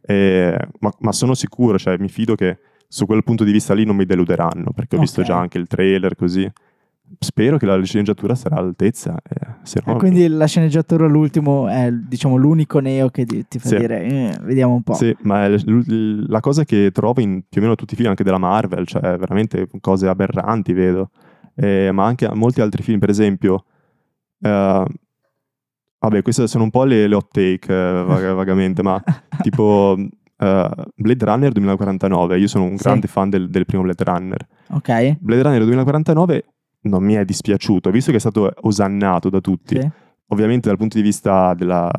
E- 0.00 0.58
ma, 0.80 0.92
ma 1.00 1.12
sono 1.12 1.34
sicuro, 1.34 1.78
cioè 1.78 1.96
mi 1.98 2.08
fido 2.08 2.34
che 2.34 2.58
su 2.86 3.04
quel 3.06 3.22
punto 3.24 3.44
di 3.44 3.52
vista 3.52 3.74
lì 3.74 3.84
non 3.84 3.96
mi 3.96 4.04
deluderanno, 4.06 4.72
perché 4.74 4.96
ho 4.96 5.00
visto 5.00 5.20
Ok. 5.20 5.26
già 5.26 5.36
anche 5.38 5.58
il 5.58 5.66
trailer 5.66 6.14
così. 6.14 6.50
Spero 7.20 7.56
che 7.56 7.66
la 7.66 7.82
sceneggiatura 7.82 8.34
sarà 8.34 8.56
all'altezza, 8.56 9.16
eh, 9.28 9.46
se 9.62 9.80
no... 9.84 9.94
E 9.94 9.96
quindi 9.98 10.28
la 10.28 10.46
sceneggiatura 10.46 11.06
l'ultimo 11.06 11.66
è 11.68 11.90
diciamo 11.90 12.36
l'unico 12.36 12.78
neo 12.78 13.08
che 13.08 13.24
ti 13.26 13.58
fa 13.58 13.68
Sì. 13.68 13.76
dire 13.76 14.02
"Eh, 14.04 14.38
vediamo 14.42 14.74
un 14.74 14.82
po'. 14.82 14.94
Sì, 14.94 15.14
ma 15.22 15.46
è 15.46 15.56
la 15.66 16.40
cosa 16.40 16.64
che 16.64 16.90
trovo 16.92 17.20
in 17.20 17.42
più 17.48 17.60
o 17.60 17.64
meno 17.64 17.74
tutti 17.76 17.94
i 17.94 17.96
film 17.96 18.08
anche 18.10 18.22
della 18.24 18.38
Marvel, 18.38 18.86
cioè 18.86 19.16
veramente 19.16 19.66
cose 19.80 20.06
aberranti, 20.06 20.72
vedo. 20.72 21.10
Eh, 21.56 21.90
ma 21.92 22.04
anche 22.04 22.26
a 22.26 22.34
molti 22.34 22.60
altri 22.60 22.82
film, 22.82 22.98
per 23.00 23.10
esempio... 23.10 23.64
eh, 24.40 24.84
vabbè, 26.00 26.22
queste 26.22 26.46
sono 26.46 26.64
un 26.64 26.70
po' 26.70 26.84
le, 26.84 27.06
le 27.08 27.14
hot 27.14 27.28
take, 27.32 27.72
eh, 27.72 28.04
vag- 28.04 28.34
vagamente, 28.34 28.82
ma 28.82 29.02
tipo 29.42 29.96
eh, 29.98 30.70
Blade 30.94 31.24
Runner 31.24 31.50
2049, 31.52 32.38
io 32.38 32.46
sono 32.46 32.64
un 32.64 32.76
Sì. 32.76 32.84
grande 32.84 33.06
fan 33.08 33.28
del, 33.30 33.48
del 33.50 33.64
primo 33.66 33.82
Blade 33.82 34.04
Runner. 34.04 34.46
Ok? 34.70 35.16
Blade 35.18 35.42
Runner 35.42 35.64
2049 35.64 36.44
non 36.88 37.02
mi 37.04 37.14
è 37.14 37.24
dispiaciuto, 37.24 37.90
visto 37.90 38.10
che 38.10 38.16
è 38.16 38.20
stato 38.20 38.52
osannato 38.62 39.28
da 39.30 39.40
tutti. 39.40 39.80
Sì. 39.80 39.90
Ovviamente 40.28 40.68
dal 40.68 40.76
punto 40.76 40.96
di 40.96 41.02
vista 41.02 41.54
della, 41.54 41.90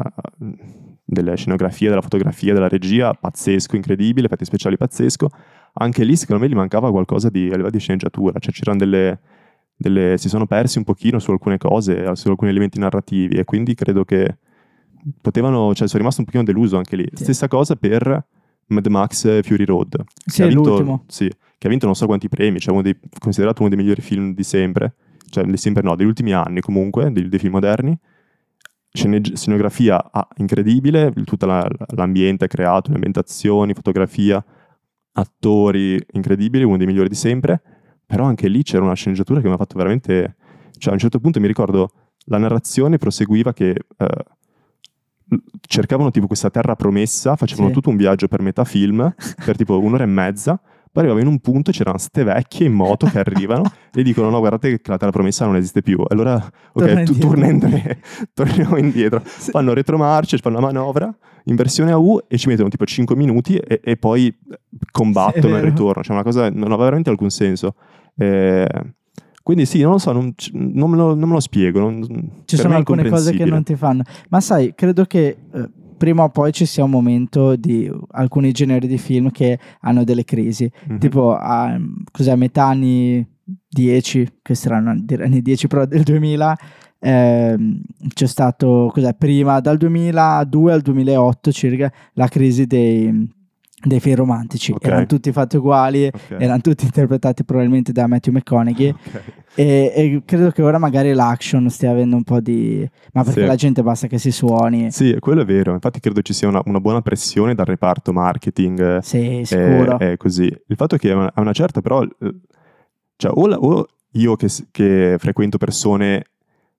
della 1.04 1.36
scenografia, 1.36 1.89
della 1.89 2.02
fotografia, 2.02 2.54
della 2.54 2.67
regia, 2.67 3.13
pazzesco, 3.13 3.75
incredibile, 3.75 4.28
effetti 4.28 4.45
speciali 4.45 4.78
pazzesco. 4.78 5.30
Anche 5.73 6.04
lì 6.04 6.15
secondo 6.15 6.43
me 6.43 6.49
gli 6.49 6.56
mancava 6.56 6.91
qualcosa 6.91 7.30
di, 7.30 7.45
a 7.47 7.52
livello 7.52 7.69
di 7.69 7.80
sceneggiatura, 7.80 8.38
cioè 8.39 8.52
c'erano 8.54 8.78
delle, 8.78 9.19
delle- 9.75 10.17
si 10.17 10.30
sono 10.30 10.45
persi 10.45 10.78
un 10.78 10.84
pochino 10.84 11.19
su 11.19 11.32
alcune 11.32 11.58
cose, 11.58 12.15
su 12.15 12.30
alcuni 12.30 12.52
elementi 12.52 12.80
narrativi 12.80 13.38
e 13.38 13.45
quindi 13.45 13.73
credo 13.75 14.06
che 14.06 14.38
potevano, 15.21 15.73
cioè 15.73 15.88
sono 15.88 15.99
rimasto 15.99 16.21
un 16.21 16.25
pochino 16.25 16.43
deluso 16.43 16.78
anche 16.78 16.95
lì. 16.95 17.08
Sì. 17.13 17.23
Stessa 17.23 17.47
cosa 17.47 17.75
per 17.75 18.25
Mad 18.67 18.86
Max 18.88 19.41
Fury 19.41 19.65
Road. 19.65 20.04
Sì, 20.25 20.38
che 20.38 20.43
ha 20.43 20.47
vinto- 20.47 20.69
l'ultimo. 20.69 21.04
sì, 21.08 21.32
che 21.60 21.67
ha 21.67 21.69
vinto 21.69 21.86
non 21.86 21.93
so 21.93 22.08
quanti 22.08 22.28
premi, 22.30 22.60
cioè 22.60 22.74
uno 22.74 22.82
dei- 22.82 22.98
considerato 23.19 23.60
uno 23.62 23.69
dei 23.69 23.78
migliori 23.78 24.02
film 24.02 24.34
di 24.34 24.43
sempre, 24.43 24.95
cioè 25.30 25.43
di 25.43 25.58
sempre 25.58 25.84
no, 25.84 25.95
degli 25.95 26.08
ultimi 26.08 26.34
anni 26.34 26.62
comunque, 26.62 27.12
dei, 27.12 27.30
dei 27.30 27.38
film 27.38 27.52
moderni. 27.54 27.95
Sceneggi- 28.91 29.36
scenografia 29.36 30.10
ah, 30.12 30.28
incredibile, 30.38 31.13
tutto 31.24 31.45
l'ambiente 31.45 32.48
creato, 32.48 32.89
le 32.89 32.95
ambientazioni, 32.95 33.76
fotografia, 33.76 34.43
attori 35.12 36.02
incredibili, 36.13 36.63
uno 36.63 36.78
dei 36.78 36.88
migliori 36.88 37.10
di 37.10 37.15
sempre, 37.15 37.62
però 38.06 38.24
anche 38.26 38.48
lì 38.48 38.63
c'era 38.63 38.84
una 38.84 38.95
sceneggiatura 38.95 39.41
che 39.41 39.48
mi 39.48 39.54
ha 39.54 39.58
fatto 39.58 39.78
veramente... 39.78 40.38
Cioè 40.78 40.91
a 40.91 40.93
un 40.93 41.00
certo 41.00 41.19
punto 41.19 41.39
mi 41.41 41.48
ricordo 41.48 41.91
la 42.26 42.38
narrazione 42.38 42.98
proseguiva 42.98 43.52
che 43.54 43.76
eh, 43.98 44.08
cercavano 45.67 46.10
tipo 46.10 46.26
questa 46.26 46.50
terra 46.50 46.76
promessa, 46.76 47.36
facevano 47.36 47.67
Sì. 47.67 47.74
tutto 47.74 47.89
un 47.89 47.98
viaggio 47.98 48.28
per 48.28 48.41
metà 48.41 48.63
film, 48.63 49.13
per 49.45 49.56
tipo 49.56 49.78
un'ora 49.80 50.04
e 50.04 50.08
mezza, 50.08 50.60
poi 51.00 51.08
arrivava 51.08 51.22
in 51.22 51.28
un 51.28 51.40
punto 51.40 51.72
c'erano 51.72 51.98
ste 51.98 52.24
vecchie 52.24 52.66
in 52.66 52.74
moto 52.74 53.08
che 53.08 53.20
arrivano 53.20 53.64
e 53.94 54.04
dicono 54.04 54.30
no 54.30 54.40
guardate 54.40 54.82
che 54.82 54.90
la 54.90 54.98
terra 54.98 55.12
promessa 55.12 55.46
non 55.46 55.56
esiste 55.56 55.82
più. 55.82 56.04
Allora 56.08 56.36
ok, 56.74 57.04
tu 57.04 57.18
torna 57.18 57.48
indietro, 57.48 57.96
torniamo 58.34 58.78
indietro. 58.78 59.22
Fanno 59.24 59.74
retromarcia, 59.74 60.38
fanno 60.38 60.60
la 60.60 60.66
manovra 60.66 61.16
in 61.46 61.56
versione 61.56 61.92
AU 61.92 62.26
e 62.28 62.38
ci 62.38 62.48
mettono 62.50 62.70
tipo 62.70 62.86
5 62.86 63.16
minuti 63.16 63.56
e, 63.56 63.80
e 63.84 63.96
poi 63.98 64.36
combattono 64.92 65.56
Sì, 65.56 65.60
il 65.60 65.66
ritorno. 65.66 66.04
Cioè 66.04 66.14
una 66.14 66.24
cosa 66.24 66.50
non 66.50 66.64
aveva 66.72 66.84
veramente 66.84 67.10
alcun 67.10 67.30
senso. 67.30 67.76
Eh, 68.18 68.68
quindi 69.42 69.66
sì, 69.66 69.82
non 69.82 69.94
lo 69.94 69.98
so, 69.98 70.12
non, 70.12 70.34
non 70.52 70.90
me, 70.92 70.98
lo, 70.98 71.16
non 71.16 71.28
me 71.30 71.36
lo 71.36 71.40
spiego. 71.40 71.80
non- 71.80 72.06
Ci 72.46 72.58
sono 72.58 72.76
alcune 72.76 73.08
cose 73.10 73.34
che 73.34 73.46
non 73.46 73.64
ti 73.64 73.76
fanno. 73.76 74.04
Ma 74.30 74.42
sai, 74.42 74.74
credo 74.76 75.06
che 75.06 75.38
eh, 75.54 75.70
prima 76.00 76.24
o 76.24 76.30
poi 76.30 76.52
ci 76.54 76.66
sia 76.66 76.84
un 76.86 76.90
momento 76.90 77.58
di 77.58 77.92
alcuni 78.12 78.52
generi 78.54 78.88
di 78.88 78.98
film 78.98 79.30
che 79.30 79.60
hanno 79.82 80.04
delle 80.04 80.24
crisi. 80.24 80.72
Mhm. 80.88 80.98
Tipo 80.98 81.36
a, 81.36 81.78
cos'è, 82.10 82.36
metà 82.36 82.66
anni 82.66 83.24
10, 83.68 84.40
che 84.42 84.56
saranno 84.56 84.90
anni 84.90 85.42
10 85.42 85.68
però 85.68 85.86
del 85.86 86.04
2000, 86.04 86.58
ehm, 87.00 87.82
c'è 88.14 88.28
stato, 88.28 88.90
cos'è, 88.94 89.14
prima 89.14 89.60
dal 89.60 89.78
2002 89.78 90.72
al 90.72 90.82
2008 90.82 91.52
circa, 91.52 91.92
la 92.14 92.28
crisi 92.28 92.66
dei, 92.66 93.30
dei 93.84 94.00
film 94.00 94.15
romantici. 94.15 94.72
Ok. 94.72 94.86
Erano 94.86 95.06
tutti 95.06 95.32
fatti 95.32 95.58
uguali, 95.58 96.08
Ok. 96.08 96.36
erano 96.38 96.62
tutti 96.62 96.86
interpretati 96.86 97.44
probabilmente 97.44 97.92
da 97.92 98.08
Matthew 98.08 98.34
McConaughey. 98.34 98.89
Ok. 98.89 99.22
E, 99.56 99.92
e 99.96 100.22
credo 100.26 100.52
che 100.52 100.62
ora 100.62 100.78
magari 100.78 101.12
l'action 101.13 101.70
stia 101.70 101.92
avendo 101.92 102.15
un 102.15 102.24
po' 102.24 102.39
di. 102.39 102.88
Ma 103.13 103.24
perché 103.24 103.42
Sì. 103.42 103.46
la 103.48 103.56
gente 103.56 103.82
basta 103.84 104.08
che 104.08 104.18
si 104.18 104.32
suoni. 104.32 104.92
Sì, 104.92 105.15
quello 105.20 105.42
è 105.42 105.46
vero. 105.46 105.74
Infatti 105.74 106.00
credo 106.00 106.22
ci 106.22 106.34
sia 106.34 106.48
una, 106.48 106.62
una 106.65 106.80
buona 106.80 107.02
pressione 107.02 107.56
dal 107.56 107.65
reparto 107.65 108.13
marketing. 108.13 108.98
eh, 108.98 109.02
Sì, 109.02 109.42
sicuro. 109.44 109.98
è 110.00 110.18
così. 110.18 110.44
Il 110.46 110.76
fatto 110.76 110.96
è 110.96 110.98
che 111.00 111.12
a 111.12 111.32
una, 111.36 111.52
certa 111.54 111.82
però, 111.82 112.04
eh, 112.04 112.36
cioè 113.18 113.32
o, 113.34 113.48
la- 113.48 113.58
o 113.58 113.86
io 114.13 114.36
che, 114.36 114.48
che 114.72 115.15
frequento 115.20 115.58
persone 115.58 116.24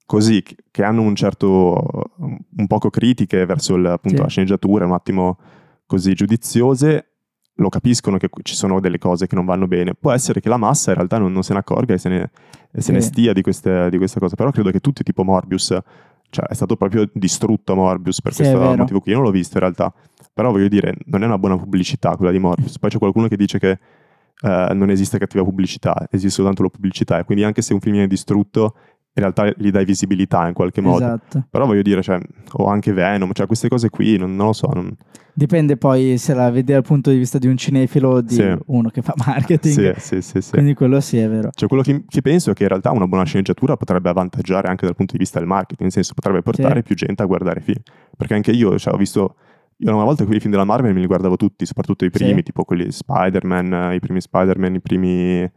così, 0.06 0.42
che, 0.42 0.56
che 0.70 0.82
hanno 0.82 1.02
un 1.02 1.14
certo, 1.14 2.10
un 2.18 2.66
poco 2.66 2.88
critiche 2.90 3.44
verso 3.46 3.74
il- 3.76 3.86
appunto, 3.86 4.16
Sì. 4.18 4.22
la 4.22 4.28
sceneggiatura, 4.28 4.84
un 4.86 4.92
attimo 4.92 5.38
così 5.90 6.14
giudiziose, 6.14 7.06
lo 7.54 7.68
capiscono 7.68 8.16
che 8.16 8.28
ci 8.42 8.54
sono 8.54 8.78
delle 8.78 8.98
cose 8.98 9.26
che 9.26 9.34
non 9.34 9.44
vanno 9.44 9.66
bene. 9.66 9.94
Può 9.94 10.12
essere 10.12 10.40
che 10.40 10.48
la 10.48 10.56
massa 10.56 10.90
in 10.90 10.96
realtà 10.98 11.18
non, 11.18 11.32
non 11.32 11.42
se 11.42 11.52
ne 11.52 11.58
accorga 11.58 11.94
e 11.94 11.98
se 11.98 12.08
ne, 12.08 12.30
e 12.70 12.80
se 12.80 12.92
ne 12.92 13.00
stia 13.00 13.32
di, 13.32 13.42
queste, 13.42 13.90
di 13.90 13.96
questa 13.96 14.20
cosa. 14.20 14.36
Però 14.36 14.52
credo 14.52 14.70
che 14.70 14.78
tutti, 14.78 15.02
tipo 15.02 15.24
Morbius, 15.24 15.76
cioè 16.30 16.46
è 16.46 16.54
stato 16.54 16.76
proprio 16.76 17.10
distrutto 17.12 17.74
Morbius 17.74 18.22
per 18.22 18.32
Sì, 18.32 18.42
questo 18.42 18.76
motivo 18.76 19.00
qui. 19.00 19.10
Io 19.10 19.16
non 19.16 19.26
l'ho 19.26 19.32
visto 19.32 19.54
in 19.54 19.60
realtà. 19.64 19.92
Però 20.32 20.52
voglio 20.52 20.68
dire, 20.68 20.94
non 21.06 21.24
è 21.24 21.26
una 21.26 21.38
buona 21.38 21.58
pubblicità 21.58 22.14
quella 22.14 22.30
di 22.30 22.38
Morbius. 22.38 22.78
Poi 22.78 22.88
c'è 22.88 22.98
qualcuno 22.98 23.26
che 23.26 23.36
dice 23.36 23.58
che 23.58 23.70
eh, 24.42 24.68
non 24.72 24.90
esiste 24.90 25.18
cattiva 25.18 25.42
pubblicità, 25.42 26.06
esiste 26.08 26.36
soltanto 26.36 26.62
la 26.62 26.68
pubblicità. 26.68 27.18
E 27.18 27.24
quindi 27.24 27.42
anche 27.42 27.62
se 27.62 27.74
un 27.74 27.80
film 27.80 27.94
viene 27.94 28.08
distrutto, 28.08 28.76
in 29.24 29.32
realtà 29.32 29.52
gli 29.56 29.70
dai 29.70 29.84
visibilità 29.84 30.46
in 30.48 30.54
qualche 30.54 30.80
modo. 30.80 31.04
Esatto. 31.04 31.44
Però 31.50 31.66
voglio 31.66 31.82
dire, 31.82 32.02
cioè, 32.02 32.18
o 32.52 32.66
anche 32.66 32.92
Venom, 32.92 33.30
cioè 33.32 33.46
queste 33.46 33.68
cose 33.68 33.90
qui, 33.90 34.16
non, 34.16 34.34
non 34.36 34.46
lo 34.46 34.52
so. 34.52 34.68
non- 34.72 34.94
Dipende 35.32 35.76
poi 35.76 36.18
se 36.18 36.34
la 36.34 36.50
vedi 36.50 36.72
dal 36.72 36.82
punto 36.82 37.10
di 37.10 37.16
vista 37.16 37.38
di 37.38 37.46
un 37.46 37.56
cinefilo 37.56 38.08
o 38.10 38.20
di 38.20 38.34
Sì. 38.34 38.52
uno 38.66 38.88
che 38.90 39.00
fa 39.00 39.14
marketing. 39.16 39.94
Sì, 39.96 40.20
sì, 40.20 40.40
sì. 40.42 40.50
Quindi 40.50 40.74
quello 40.74 41.00
sì 41.00 41.18
è 41.18 41.28
vero. 41.28 41.50
Cioè, 41.54 41.68
quello 41.68 41.82
che, 41.82 42.04
che 42.06 42.20
penso 42.20 42.50
è 42.50 42.54
che 42.54 42.64
in 42.64 42.68
realtà 42.68 42.90
una 42.90 43.06
buona 43.06 43.24
sceneggiatura 43.24 43.76
potrebbe 43.76 44.08
avvantaggiare 44.10 44.68
anche 44.68 44.84
dal 44.86 44.96
punto 44.96 45.12
di 45.12 45.18
vista 45.18 45.38
del 45.38 45.46
marketing, 45.48 45.82
nel 45.82 45.92
senso 45.92 46.12
potrebbe 46.14 46.42
portare 46.42 46.76
Sì. 46.80 46.82
più 46.82 46.94
gente 46.96 47.22
a 47.22 47.26
guardare 47.26 47.60
film. 47.60 47.80
Perché 48.16 48.34
anche 48.34 48.50
io, 48.50 48.78
cioè, 48.78 48.92
ho 48.92 48.96
visto. 48.96 49.36
Io 49.82 49.94
una 49.94 50.04
volta 50.04 50.26
quei 50.26 50.40
film 50.40 50.50
della 50.50 50.64
Marvel 50.64 50.92
me 50.92 51.00
li 51.00 51.06
guardavo 51.06 51.36
tutti, 51.36 51.64
soprattutto 51.64 52.04
i 52.04 52.10
primi, 52.10 52.42
tipo 52.42 52.64
quelli 52.64 52.90
Spider-Man, 52.92 53.72
eh, 53.72 53.94
i 53.94 54.00
primi 54.00 54.20
Spider-Man, 54.20 54.74
i 54.74 54.80
primi 54.80 55.50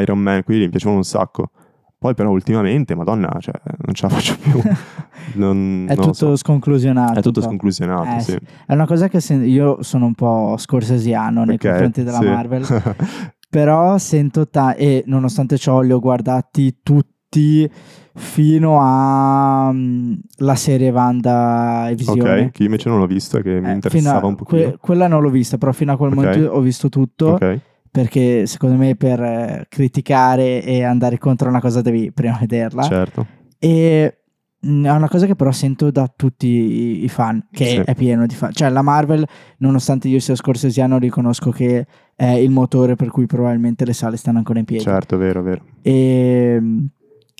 Iron 0.00 0.18
Man, 0.18 0.42
quelli 0.42 0.62
mi 0.64 0.70
piacevano 0.70 0.98
un 0.98 1.04
sacco. 1.04 1.50
Poi 1.98 2.14
però 2.14 2.30
ultimamente, 2.30 2.94
madonna, 2.94 3.34
cioè, 3.40 3.54
non 3.84 3.94
ce 3.94 4.02
la 4.02 4.08
faccio 4.10 4.36
più. 4.38 4.60
Non, 5.34 5.86
È 5.88 5.94
non 5.94 6.04
tutto 6.04 6.12
so. 6.12 6.36
sconclusionato. 6.36 7.18
È 7.18 7.22
tutto 7.22 7.40
sconclusionato, 7.42 8.16
Eh, 8.16 8.20
sì. 8.20 8.38
È 8.66 8.72
una 8.74 8.86
cosa 8.86 9.08
che 9.08 9.18
sen- 9.20 9.44
io 9.44 9.82
sono 9.82 10.06
un 10.06 10.14
po' 10.14 10.54
scorsesiano 10.56 11.44
nei 11.44 11.56
Ok, 11.56 11.66
confronti 11.66 12.02
della 12.04 12.18
sì. 12.18 12.24
Marvel. 12.26 12.64
Però 13.50 13.98
sento 13.98 14.48
ta- 14.48 14.74
e 14.74 15.02
nonostante 15.06 15.58
ciò 15.58 15.80
li 15.80 15.90
ho 15.92 15.98
guardati 15.98 16.78
tutti 16.82 17.68
fino 18.14 18.78
a 18.80 19.70
mm, 19.72 20.12
la 20.38 20.54
serie 20.54 20.90
Wanda 20.90 21.88
e 21.88 21.94
Visione. 21.96 22.44
ok, 22.44 22.50
che 22.52 22.64
invece 22.64 22.88
non 22.88 22.98
l'ho 22.98 23.06
visto 23.06 23.38
e 23.38 23.42
che 23.42 23.60
mi 23.60 23.68
Eh, 23.68 23.72
interessava 23.72 24.20
a- 24.20 24.26
un 24.26 24.34
pochino. 24.36 24.60
que- 24.62 24.78
quella 24.80 25.08
non 25.08 25.22
l'ho 25.22 25.30
vista, 25.30 25.58
però 25.58 25.72
fino 25.72 25.92
a 25.92 25.96
quel 25.96 26.10
Ok. 26.12 26.16
momento 26.16 26.50
ho 26.52 26.60
visto 26.60 26.88
tutto 26.88 27.30
ok, 27.30 27.58
perché 27.96 28.44
secondo 28.44 28.76
me 28.76 28.94
per 28.94 29.18
eh, 29.22 29.66
criticare 29.70 30.62
e 30.62 30.84
andare 30.84 31.16
contro 31.16 31.48
una 31.48 31.60
cosa 31.62 31.80
devi 31.80 32.12
prima 32.12 32.36
vederla. 32.38 32.82
certo. 32.82 33.26
E 33.58 34.18
mh, 34.60 34.84
è 34.84 34.90
una 34.90 35.08
cosa 35.08 35.24
che 35.24 35.34
però 35.34 35.50
sento 35.50 35.90
da 35.90 36.12
tutti 36.14 37.02
i, 37.04 37.08
fan, 37.08 37.46
che 37.50 37.64
Sì. 37.64 37.76
è 37.78 37.94
pieno 37.94 38.26
di 38.26 38.34
fan. 38.34 38.52
Cioè 38.52 38.68
la 38.68 38.82
Marvel, 38.82 39.26
nonostante 39.60 40.08
io 40.08 40.20
sia 40.20 40.34
scorsesiano, 40.34 40.98
riconosco 40.98 41.50
che 41.50 41.86
è 42.14 42.32
il 42.32 42.50
motore 42.50 42.96
per 42.96 43.08
cui 43.08 43.24
probabilmente 43.24 43.86
le 43.86 43.94
sale 43.94 44.18
stanno 44.18 44.36
ancora 44.36 44.58
in 44.58 44.66
piedi. 44.66 44.84
Certo, 44.84 45.16
vero, 45.16 45.40
vero. 45.42 45.64
E 45.80 46.58
mh, 46.60 46.84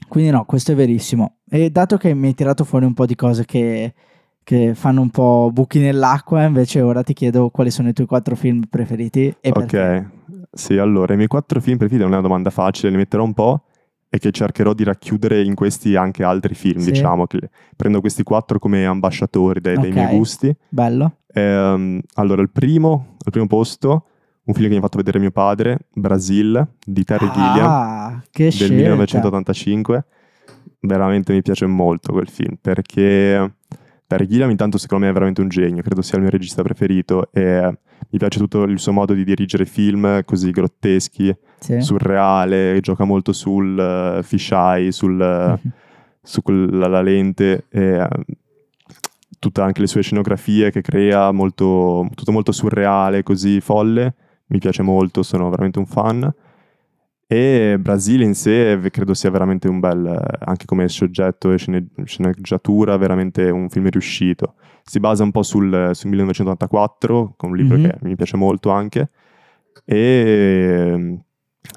quindi 0.08 0.30
no, 0.30 0.46
questo 0.46 0.72
è 0.72 0.74
verissimo. 0.74 1.40
E 1.50 1.68
dato 1.68 1.98
che 1.98 2.14
mi 2.14 2.28
hai 2.28 2.34
tirato 2.34 2.64
fuori 2.64 2.86
un 2.86 2.94
po' 2.94 3.04
di 3.04 3.14
cose 3.14 3.44
che, 3.44 3.92
che 4.42 4.74
fanno 4.74 5.02
un 5.02 5.10
po' 5.10 5.50
buchi 5.52 5.80
nell'acqua, 5.80 6.44
invece 6.44 6.80
ora 6.80 7.02
ti 7.02 7.12
chiedo 7.12 7.50
quali 7.50 7.70
sono 7.70 7.90
i 7.90 7.92
tuoi 7.92 8.06
quattro 8.06 8.34
film 8.36 8.62
preferiti 8.70 9.34
e 9.38 9.52
perché. 9.52 9.96
Ok, 9.98 10.15
sì, 10.56 10.76
allora, 10.78 11.12
i 11.12 11.16
miei 11.16 11.28
quattro 11.28 11.60
film 11.60 11.76
preferiti 11.78 12.04
è 12.04 12.08
una 12.08 12.20
domanda 12.20 12.50
facile, 12.50 12.90
ne 12.90 12.96
metterò 12.96 13.22
un 13.24 13.34
po' 13.34 13.64
e 14.08 14.18
che 14.18 14.30
cercherò 14.30 14.72
di 14.72 14.84
racchiudere 14.84 15.42
in 15.42 15.54
questi 15.54 15.94
anche 15.96 16.24
altri 16.24 16.54
film, 16.54 16.78
Sì. 16.80 16.92
diciamo, 16.92 17.26
che 17.26 17.50
prendo 17.76 18.00
questi 18.00 18.22
quattro 18.22 18.58
come 18.58 18.86
ambasciatori 18.86 19.60
dei, 19.60 19.76
dei 19.76 19.90
Ok. 19.90 19.96
miei 19.96 20.16
gusti. 20.16 20.56
Bello. 20.68 21.18
Ehm, 21.34 22.00
allora, 22.14 22.40
il 22.42 22.50
primo, 22.50 23.16
al 23.24 23.30
primo 23.32 23.46
posto, 23.46 24.06
un 24.44 24.54
film 24.54 24.66
che 24.66 24.72
mi 24.72 24.78
ha 24.78 24.82
fatto 24.82 24.96
vedere 24.98 25.18
mio 25.18 25.32
padre, 25.32 25.80
Brasil, 25.92 26.66
di 26.84 27.04
Terry 27.04 27.30
Gilliam, 27.30 27.66
Ah, 27.68 28.22
che 28.30 28.44
del 28.44 28.52
scelta. 28.54 28.74
1985. 28.74 30.04
Veramente 30.80 31.32
mi 31.32 31.42
piace 31.42 31.66
molto 31.66 32.12
quel 32.12 32.28
film 32.28 32.56
perché 32.60 33.55
Terry 34.06 34.26
Gilliam 34.26 34.50
intanto 34.50 34.78
secondo 34.78 35.04
me 35.04 35.10
è 35.10 35.12
veramente 35.14 35.40
un 35.40 35.48
genio, 35.48 35.82
credo 35.82 36.00
sia 36.02 36.16
il 36.16 36.22
mio 36.22 36.30
regista 36.30 36.62
preferito 36.62 37.28
e 37.32 37.60
mi 38.08 38.18
piace 38.18 38.38
tutto 38.38 38.62
il 38.62 38.78
suo 38.78 38.92
modo 38.92 39.14
di 39.14 39.24
dirigere 39.24 39.64
film 39.64 40.22
così 40.24 40.50
grotteschi, 40.52 41.34
Sì. 41.58 41.80
surreale, 41.80 42.78
gioca 42.80 43.04
molto 43.04 43.32
sul 43.32 43.76
uh, 44.18 44.22
fisheye, 44.22 44.92
sul, 44.92 45.20
eh, 45.20 45.48
Mhm. 45.60 45.72
su 46.22 46.42
quella 46.42 46.86
la 46.86 47.02
lente 47.02 47.64
e 47.68 47.82
eh, 47.98 48.08
tutte 49.40 49.60
anche 49.60 49.80
le 49.80 49.86
sue 49.88 50.02
scenografie 50.02 50.70
che 50.70 50.82
crea, 50.82 51.32
molto, 51.32 52.06
tutto 52.14 52.30
molto 52.32 52.52
surreale, 52.52 53.22
così 53.24 53.60
folle, 53.60 54.14
mi 54.46 54.58
piace 54.58 54.82
molto, 54.82 55.22
sono 55.24 55.50
veramente 55.50 55.78
un 55.80 55.86
fan. 55.86 56.32
E 57.28 57.76
Brasile 57.80 58.22
in 58.24 58.34
sé 58.34 58.78
credo 58.92 59.12
sia 59.12 59.30
veramente 59.30 59.68
un 59.68 59.80
bel, 59.80 60.06
anche 60.44 60.64
come 60.64 60.88
soggetto 60.88 61.50
e 61.52 61.58
scene- 61.58 61.88
sceneggiatura, 62.04 62.96
veramente 62.96 63.50
un 63.50 63.68
film 63.68 63.88
riuscito. 63.88 64.54
Si 64.84 65.00
basa 65.00 65.24
un 65.24 65.32
po' 65.32 65.42
sul, 65.42 65.90
sul 65.94 66.10
1984, 66.10 67.34
con 67.36 67.50
un 67.50 67.56
libro 67.56 67.76
Mhm. 67.78 67.82
che 67.82 67.96
mi 68.02 68.14
piace 68.14 68.36
molto 68.36 68.70
anche, 68.70 69.10
e 69.84 71.18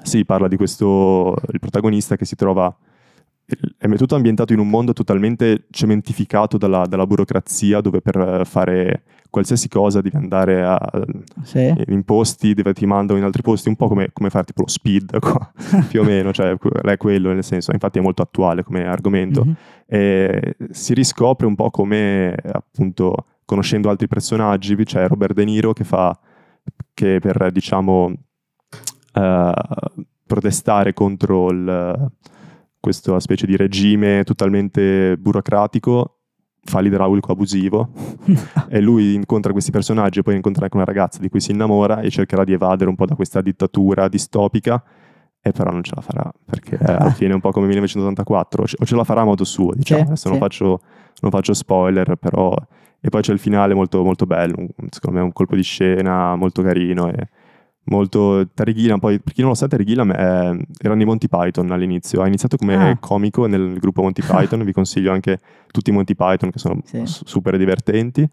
sì, 0.04 0.24
parla 0.24 0.46
di 0.46 0.56
questo, 0.56 1.34
il 1.52 1.58
protagonista 1.58 2.14
che 2.16 2.24
si 2.24 2.36
trova, 2.36 2.72
è 3.76 3.88
tutto 3.96 4.14
ambientato 4.14 4.52
in 4.52 4.60
un 4.60 4.68
mondo 4.68 4.92
totalmente 4.92 5.66
cementificato 5.70 6.58
dalla, 6.58 6.86
dalla 6.86 7.06
burocrazia, 7.06 7.80
dove 7.80 8.00
per 8.00 8.42
fare 8.46 9.02
qualsiasi 9.30 9.68
cosa 9.68 10.00
devi 10.00 10.16
andare 10.16 10.62
a, 10.64 10.78
Sì. 11.42 11.72
in 11.88 12.02
posti, 12.04 12.52
dove 12.54 12.72
ti 12.74 12.84
mandano 12.86 13.18
in 13.18 13.24
altri 13.24 13.42
posti, 13.42 13.68
un 13.68 13.76
po' 13.76 13.88
come, 13.88 14.10
come 14.12 14.28
fare 14.30 14.44
tipo 14.44 14.62
lo 14.62 14.68
speed 14.68 15.18
qua, 15.20 15.50
più 15.88 16.00
o 16.00 16.04
meno, 16.04 16.32
cioè 16.32 16.56
è 16.82 16.96
quello 16.96 17.32
nel 17.32 17.44
senso, 17.44 17.72
infatti 17.72 17.98
è 17.98 18.02
molto 18.02 18.22
attuale 18.22 18.62
come 18.62 18.84
argomento. 18.86 19.44
Mhm. 19.44 19.56
E 19.86 20.56
si 20.70 20.94
riscopre 20.94 21.46
un 21.46 21.54
po' 21.54 21.70
come 21.70 22.34
appunto 22.52 23.14
conoscendo 23.44 23.88
altri 23.90 24.06
personaggi, 24.06 24.76
c'è 24.84 25.08
Robert 25.08 25.34
De 25.34 25.44
Niro 25.44 25.72
che 25.72 25.84
fa 25.84 26.16
che 26.94 27.18
per 27.20 27.50
diciamo 27.50 28.12
eh, 29.14 29.52
protestare 30.26 30.92
contro 30.92 31.50
il- 31.50 32.10
questa 32.78 33.18
specie 33.20 33.46
di 33.46 33.56
regime 33.56 34.22
totalmente 34.24 35.16
burocratico 35.18 36.19
fa 36.62 36.80
l'idraulico 36.80 37.32
abusivo 37.32 37.90
e 38.68 38.80
lui 38.80 39.14
incontra 39.14 39.52
questi 39.52 39.70
personaggi 39.70 40.18
e 40.18 40.22
poi 40.22 40.34
incontra 40.36 40.64
anche 40.64 40.76
una 40.76 40.84
ragazza 40.84 41.18
di 41.18 41.28
cui 41.28 41.40
si 41.40 41.52
innamora 41.52 42.00
e 42.00 42.10
cercherà 42.10 42.44
di 42.44 42.52
evadere 42.52 42.88
un 42.90 42.96
po' 42.96 43.06
da 43.06 43.14
questa 43.14 43.40
dittatura 43.40 44.08
distopica 44.08 44.82
e 45.42 45.52
però 45.52 45.70
non 45.70 45.82
ce 45.82 45.92
la 45.94 46.02
farà 46.02 46.30
perché 46.44 46.76
eh, 46.78 46.92
alla 46.92 47.10
fine 47.12 47.30
è 47.30 47.34
un 47.34 47.40
po' 47.40 47.50
come 47.50 47.66
1984 47.66 48.62
o 48.62 48.84
ce- 48.84 48.96
la 48.96 49.04
farà 49.04 49.22
a 49.22 49.24
modo 49.24 49.44
suo 49.44 49.72
diciamo 49.74 50.00
Sì, 50.02 50.06
adesso 50.06 50.22
sì. 50.24 50.28
non, 50.28 50.38
faccio, 50.38 50.80
non 51.22 51.30
faccio 51.30 51.54
spoiler 51.54 52.16
però 52.16 52.54
e 53.00 53.08
poi 53.08 53.22
c'è 53.22 53.32
il 53.32 53.38
finale 53.38 53.72
molto, 53.72 54.04
molto 54.04 54.26
bello 54.26 54.56
secondo 54.90 55.18
me 55.18 55.24
un 55.24 55.32
colpo 55.32 55.56
di 55.56 55.62
scena 55.62 56.36
molto 56.36 56.60
carino 56.62 57.10
e 57.10 57.28
molto 57.84 58.46
Terry 58.54 58.72
Gilliam 58.74 58.98
poi 58.98 59.18
per 59.20 59.32
chi 59.32 59.40
non 59.40 59.50
lo 59.50 59.56
sa 59.56 59.66
Terry 59.66 59.84
Gilliam 59.84 60.12
è, 60.12 60.56
era 60.80 60.94
nei 60.94 61.04
Monty 61.06 61.28
Python 61.28 61.70
all'inizio 61.70 62.22
ha 62.22 62.26
iniziato 62.26 62.56
come 62.56 62.74
Ah. 62.76 62.96
comico 63.00 63.46
nel 63.46 63.78
gruppo 63.78 64.02
Monty 64.02 64.22
Python 64.24 64.62
vi 64.64 64.72
consiglio 64.72 65.12
anche 65.12 65.38
tutti 65.70 65.90
i 65.90 65.92
Monty 65.92 66.14
Python 66.14 66.50
che 66.50 66.58
sono 66.58 66.80
Sì. 66.84 67.00
su- 67.06 67.24
super 67.26 67.56
divertenti 67.56 68.28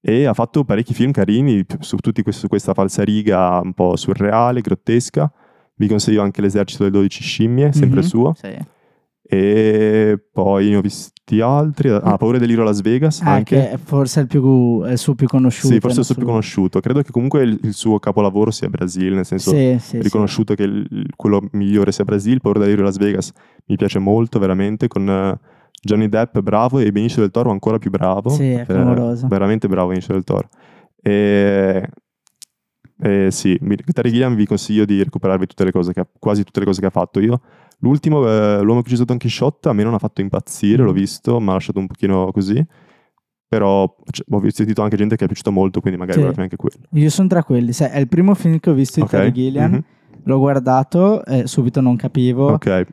e 0.00 0.24
ha 0.24 0.34
fatto 0.34 0.64
parecchi 0.64 0.94
film 0.94 1.10
carini 1.10 1.64
su 1.80 1.96
su 2.30 2.46
questa 2.48 2.74
falsariga 2.74 3.60
un 3.62 3.72
po' 3.72 3.96
surreale, 3.96 4.60
grottesca. 4.60 5.30
Vi 5.74 5.88
consiglio 5.88 6.22
anche 6.22 6.40
L'esercito 6.40 6.84
delle 6.84 6.94
12 6.96 7.22
scimmie, 7.22 7.72
sempre 7.72 8.00
Mhm. 8.00 8.06
suo. 8.06 8.34
Sì. 8.34 8.56
E 9.28 10.22
poi 10.32 10.68
ne 10.70 10.76
ho 10.76 10.80
visti 10.80 11.40
altri. 11.40 11.88
Ah, 11.90 12.16
Paura 12.16 12.38
dell'Iro 12.38 12.62
Las 12.62 12.80
Vegas 12.80 13.20
Ah, 13.22 13.32
anche. 13.32 13.70
che 13.70 13.78
forse 13.82 14.20
è 14.20 14.22
il, 14.22 14.28
più, 14.28 14.82
è 14.84 14.92
il 14.92 14.98
suo 14.98 15.14
più 15.16 15.26
conosciuto. 15.26 15.72
Sì, 15.74 15.80
forse 15.80 15.96
è 15.96 16.00
il 16.00 16.04
suo 16.06 16.14
più 16.14 16.26
conosciuto. 16.26 16.78
Credo 16.80 17.02
che 17.02 17.10
comunque 17.10 17.42
il, 17.42 17.58
il 17.64 17.72
suo 17.74 17.98
capolavoro 17.98 18.50
sia 18.52 18.68
Brasil, 18.68 19.14
nel 19.14 19.26
senso 19.26 19.50
Sì, 19.50 19.56
sì, 19.56 19.72
è 19.72 19.78
sì. 19.78 20.00
riconosciuto 20.02 20.54
che 20.54 20.62
il- 20.62 21.06
quello 21.16 21.42
migliore 21.52 21.90
sia 21.90 22.04
Brasil. 22.04 22.40
Paura 22.40 22.60
dell'Iro 22.60 22.84
Las 22.84 22.98
Vegas 22.98 23.32
mi 23.66 23.76
piace 23.76 23.98
molto, 23.98 24.38
veramente, 24.38 24.86
con 24.86 25.08
eh, 25.08 25.38
Johnny 25.82 26.08
Depp 26.08 26.38
bravo 26.38 26.78
e 26.78 26.92
Benicio 26.92 27.20
del 27.20 27.30
Toro 27.32 27.50
ancora 27.50 27.78
più 27.78 27.90
bravo. 27.90 28.28
Sì, 28.30 28.50
è 28.52 28.60
Eh, 28.60 28.64
clamoroso. 28.64 29.26
veramente 29.26 29.66
bravo 29.66 29.88
Benicio 29.88 30.12
del 30.12 30.22
Toro. 30.24 30.48
E 31.02 31.88
Eh, 32.98 33.30
sì, 33.30 33.58
Terry 33.92 34.08
Gilliam 34.10 34.34
vi 34.34 34.46
consiglio 34.46 34.86
di 34.86 35.02
recuperarvi 35.02 35.46
tutte 35.46 35.64
le 35.64 35.70
cose 35.70 35.92
che 35.92 36.00
ha, 36.00 36.08
quasi 36.18 36.44
tutte 36.44 36.60
le 36.60 36.64
cose 36.66 36.80
che 36.80 36.86
ha 36.86 36.90
fatto 36.90 37.20
io. 37.20 37.40
L'ultimo, 37.80 38.26
eh, 38.28 38.60
L'uomo 38.62 38.80
che 38.80 38.88
ucciso 38.88 39.04
Don 39.04 39.18
Chisciotte, 39.18 39.68
a 39.68 39.72
me 39.72 39.82
non 39.82 39.94
ha 39.94 39.98
fatto 39.98 40.20
impazzire, 40.20 40.82
l'ho 40.82 40.92
visto, 40.92 41.38
mi 41.40 41.50
ha 41.50 41.52
lasciato 41.52 41.78
un 41.78 41.86
pochino 41.86 42.30
così. 42.32 42.64
Però 43.48 43.94
cioè, 44.10 44.24
ho 44.28 44.42
sentito 44.50 44.82
anche 44.82 44.96
gente 44.96 45.14
che 45.16 45.24
è 45.24 45.26
piaciuto 45.26 45.52
molto, 45.52 45.80
quindi 45.80 45.98
magari 45.98 46.18
Sì. 46.18 46.24
guardatevi 46.24 46.52
anche 46.52 46.56
quello. 46.56 46.88
Io 47.00 47.10
sono 47.10 47.28
tra 47.28 47.44
quelli. 47.44 47.72
Sai, 47.72 47.90
è 47.90 47.98
il 47.98 48.08
primo 48.08 48.34
film 48.34 48.58
che 48.58 48.70
ho 48.70 48.74
visto 48.74 48.96
di 48.98 49.04
Ok, 49.04 49.10
Terry 49.10 49.32
Gilliam. 49.32 49.70
mhm. 49.72 49.84
L'ho 50.24 50.38
guardato 50.38 51.24
e 51.24 51.46
subito 51.46 51.80
non 51.80 51.94
capivo. 51.96 52.52
Ok, 52.52 52.86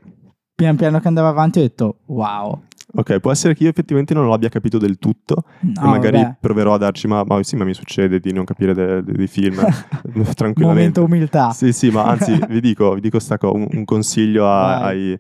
Pian 0.56 0.76
piano 0.76 1.00
che 1.00 1.08
andava 1.08 1.30
avanti 1.30 1.58
ho 1.58 1.62
detto 1.64 1.98
wow. 2.06 2.62
Ok, 2.96 3.20
può 3.20 3.32
essere 3.32 3.54
che 3.56 3.64
io 3.64 3.70
effettivamente 3.70 4.14
non 4.14 4.28
l'abbia 4.30 4.50
capito 4.50 4.78
del 4.78 4.98
tutto 5.00 5.46
No, 5.62 5.82
e 5.84 5.88
magari 5.88 6.22
vabbè. 6.22 6.36
proverò 6.40 6.74
a 6.76 6.78
darci, 6.78 7.08
ma, 7.08 7.24
ma 7.26 7.42
sì, 7.44 7.56
ma 7.56 7.64
mi 7.66 7.74
succede 7.74 8.20
di 8.20 8.32
non 8.32 8.46
capire 8.46 8.74
de- 8.74 9.04
de- 9.04 9.12
dei 9.14 9.28
film 9.28 9.56
tranquillamente. 10.36 11.00
Momento 11.00 11.04
umiltà. 11.04 11.50
Sì, 11.52 11.74
sì, 11.74 11.90
ma 11.90 12.04
anzi, 12.06 12.38
vi 12.48 12.60
dico, 12.62 12.94
vi 12.94 13.02
dico 13.02 13.18
co- 13.38 13.54
un, 13.54 13.68
un 13.72 13.86
consiglio 13.86 14.48
a- 14.48 14.80
ai, 14.80 15.20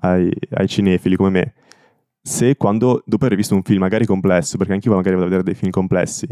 ai, 0.00 0.30
ai 0.50 0.68
cinefili 0.68 1.16
come 1.16 1.30
me. 1.30 1.54
Se 2.26 2.56
quando, 2.56 3.02
dopo 3.04 3.24
aver 3.26 3.36
visto 3.36 3.54
un 3.54 3.62
film 3.62 3.80
magari 3.80 4.06
complesso, 4.06 4.56
perché 4.56 4.72
anche 4.72 4.88
io 4.88 4.94
magari 4.94 5.14
vado 5.14 5.26
a 5.26 5.30
vedere 5.30 5.44
dei 5.44 5.54
film 5.54 5.70
complessi, 5.70 6.26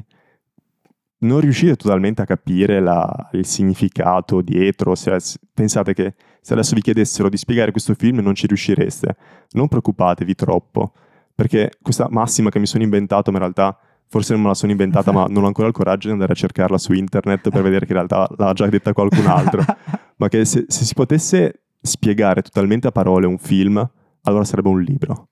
non 1.18 1.40
riuscite 1.40 1.76
totalmente 1.76 2.22
a 2.22 2.24
capire 2.26 2.80
la- 2.80 3.28
il 3.32 3.46
significato 3.46 4.40
dietro, 4.40 4.94
se- 4.94 5.16
pensate 5.54 5.94
che 5.94 6.14
se 6.42 6.52
adesso 6.54 6.74
vi 6.74 6.80
chiedessero 6.82 7.28
di 7.28 7.36
spiegare 7.36 7.70
questo 7.70 7.94
film 7.94 8.18
non 8.18 8.34
ci 8.34 8.48
riuscireste, 8.48 9.16
non 9.52 9.68
preoccupatevi 9.68 10.34
troppo, 10.34 10.92
perché 11.34 11.70
questa 11.80 12.08
massima 12.10 12.50
che 12.50 12.58
mi 12.58 12.66
sono 12.66 12.82
inventato, 12.82 13.30
ma 13.30 13.36
in 13.38 13.42
realtà 13.44 13.78
forse 14.08 14.32
non 14.32 14.42
me 14.42 14.48
la 14.48 14.54
sono 14.54 14.72
inventata, 14.72 15.12
ma 15.12 15.26
non 15.28 15.44
ho 15.44 15.46
ancora 15.46 15.68
il 15.68 15.72
coraggio 15.72 16.08
di 16.08 16.12
andare 16.12 16.32
a 16.32 16.36
cercarla 16.36 16.76
su 16.78 16.92
internet 16.92 17.48
per 17.48 17.62
vedere 17.62 17.86
che 17.86 17.92
in 17.92 17.98
realtà 18.04 18.28
l'ha 18.36 18.52
già 18.52 18.66
detta 18.66 18.92
qualcun 18.92 19.26
altro, 19.26 19.62
ma 20.16 20.28
che 20.28 20.44
se, 20.44 20.64
se 20.66 20.84
si 20.84 20.94
potesse 20.94 21.62
spiegare 21.80 22.42
totalmente 22.42 22.88
a 22.88 22.92
parole 22.92 23.26
un 23.26 23.38
film, 23.38 23.88
allora 24.22 24.44
sarebbe 24.44 24.68
un 24.68 24.82
libro. 24.82 25.28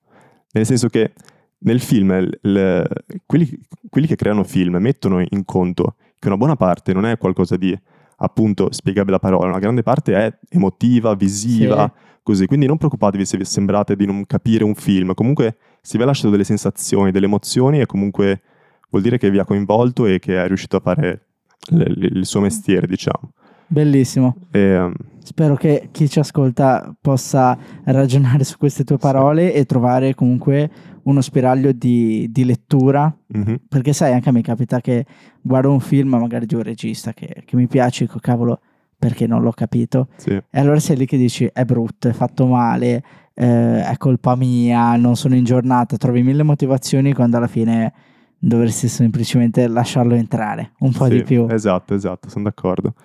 Nel 0.53 0.65
senso 0.65 0.87
che 0.87 1.13
nel 1.59 1.79
film 1.81 2.11
il- 2.11 2.39
il- 2.41 2.89
quelli, 3.25 3.49
quelli 3.89 4.07
che 4.07 4.15
creano 4.15 4.43
film 4.43 4.77
mettono 4.77 5.19
in 5.21 5.45
conto 5.45 5.95
che 6.17 6.27
una 6.27 6.37
buona 6.37 6.55
parte 6.55 6.93
non 6.93 7.05
è 7.05 7.17
qualcosa 7.17 7.57
di 7.57 7.77
appunto 8.23 8.71
spiegabile 8.71 9.17
a 9.17 9.19
parole, 9.19 9.49
una 9.49 9.59
grande 9.59 9.83
parte 9.83 10.13
è 10.13 10.37
emotiva, 10.49 11.13
visiva, 11.15 11.91
così. 12.23 12.45
Quindi 12.45 12.65
non 12.67 12.77
preoccupatevi 12.77 13.25
se 13.25 13.37
vi 13.37 13.45
sembrate 13.45 13.95
di 13.95 14.05
non 14.05 14.25
capire 14.25 14.63
un 14.63 14.75
film, 14.75 15.13
comunque 15.13 15.57
se 15.81 15.97
vi 15.97 16.03
ha 16.03 16.07
lasciato 16.07 16.29
delle 16.29 16.43
sensazioni, 16.43 17.11
delle 17.11 17.25
emozioni 17.25 17.79
e 17.81 17.85
comunque 17.85 18.41
vuol 18.89 19.01
dire 19.01 19.17
che 19.17 19.29
vi 19.29 19.39
ha 19.39 19.45
coinvolto 19.45 20.05
e 20.05 20.19
che 20.19 20.41
è 20.43 20.47
riuscito 20.47 20.77
a 20.77 20.79
fare 20.81 21.25
l- 21.69 21.81
l- 21.81 22.17
il 22.17 22.25
suo 22.25 22.41
mestiere, 22.41 22.87
diciamo. 22.87 23.31
Bellissimo. 23.71 24.35
E, 24.51 24.77
um, 24.77 24.93
Spero 25.23 25.55
che 25.55 25.87
chi 25.91 26.09
ci 26.09 26.19
ascolta 26.19 26.93
possa 26.99 27.57
ragionare 27.85 28.43
su 28.43 28.57
queste 28.57 28.83
tue 28.83 28.97
parole 28.97 29.53
e 29.53 29.65
trovare 29.65 30.13
comunque 30.13 30.69
uno 31.03 31.21
spiraglio 31.21 31.71
di, 31.71 32.27
di 32.31 32.43
lettura. 32.43 33.13
mhm, 33.27 33.61
Perché 33.69 33.93
sai, 33.93 34.11
anche 34.13 34.27
a 34.29 34.31
me 34.33 34.41
capita 34.41 34.81
che 34.81 35.05
guardo 35.41 35.71
un 35.71 35.79
film 35.79 36.09
magari 36.15 36.45
di 36.47 36.55
un 36.55 36.63
regista 36.63 37.13
che, 37.13 37.43
che 37.45 37.55
mi 37.55 37.67
piace, 37.67 38.05
dico 38.05 38.19
cavolo, 38.19 38.59
perché 38.97 39.25
non 39.25 39.41
l'ho 39.41 39.51
capito. 39.51 40.07
sì. 40.17 40.31
E 40.31 40.59
allora 40.59 40.79
sei 40.79 40.97
lì 40.97 41.05
che 41.05 41.17
dici 41.17 41.49
è 41.53 41.63
brutto, 41.63 42.09
è 42.09 42.13
fatto 42.13 42.45
male, 42.47 43.03
eh, 43.33 43.83
è 43.85 43.95
colpa 43.97 44.35
mia, 44.35 44.95
non 44.97 45.15
sono 45.15 45.35
in 45.35 45.45
giornata, 45.45 45.95
trovi 45.97 46.23
mille 46.23 46.43
motivazioni 46.43 47.13
quando 47.13 47.37
alla 47.37 47.47
fine 47.47 47.93
dovresti 48.37 48.87
semplicemente 48.89 49.67
lasciarlo 49.67 50.15
entrare 50.15 50.71
un 50.79 50.91
po' 50.91 51.05
Sì, 51.05 51.11
di 51.11 51.23
più. 51.23 51.45
Esatto, 51.49 51.93
esatto, 51.93 52.27
sono 52.27 52.43
d'accordo. 52.45 52.95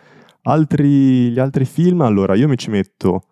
Altri, 0.48 1.30
gli 1.30 1.38
altri 1.38 1.64
film, 1.64 2.02
allora 2.02 2.34
io 2.34 2.46
mi 2.48 2.56
ci 2.56 2.70
metto 2.70 3.22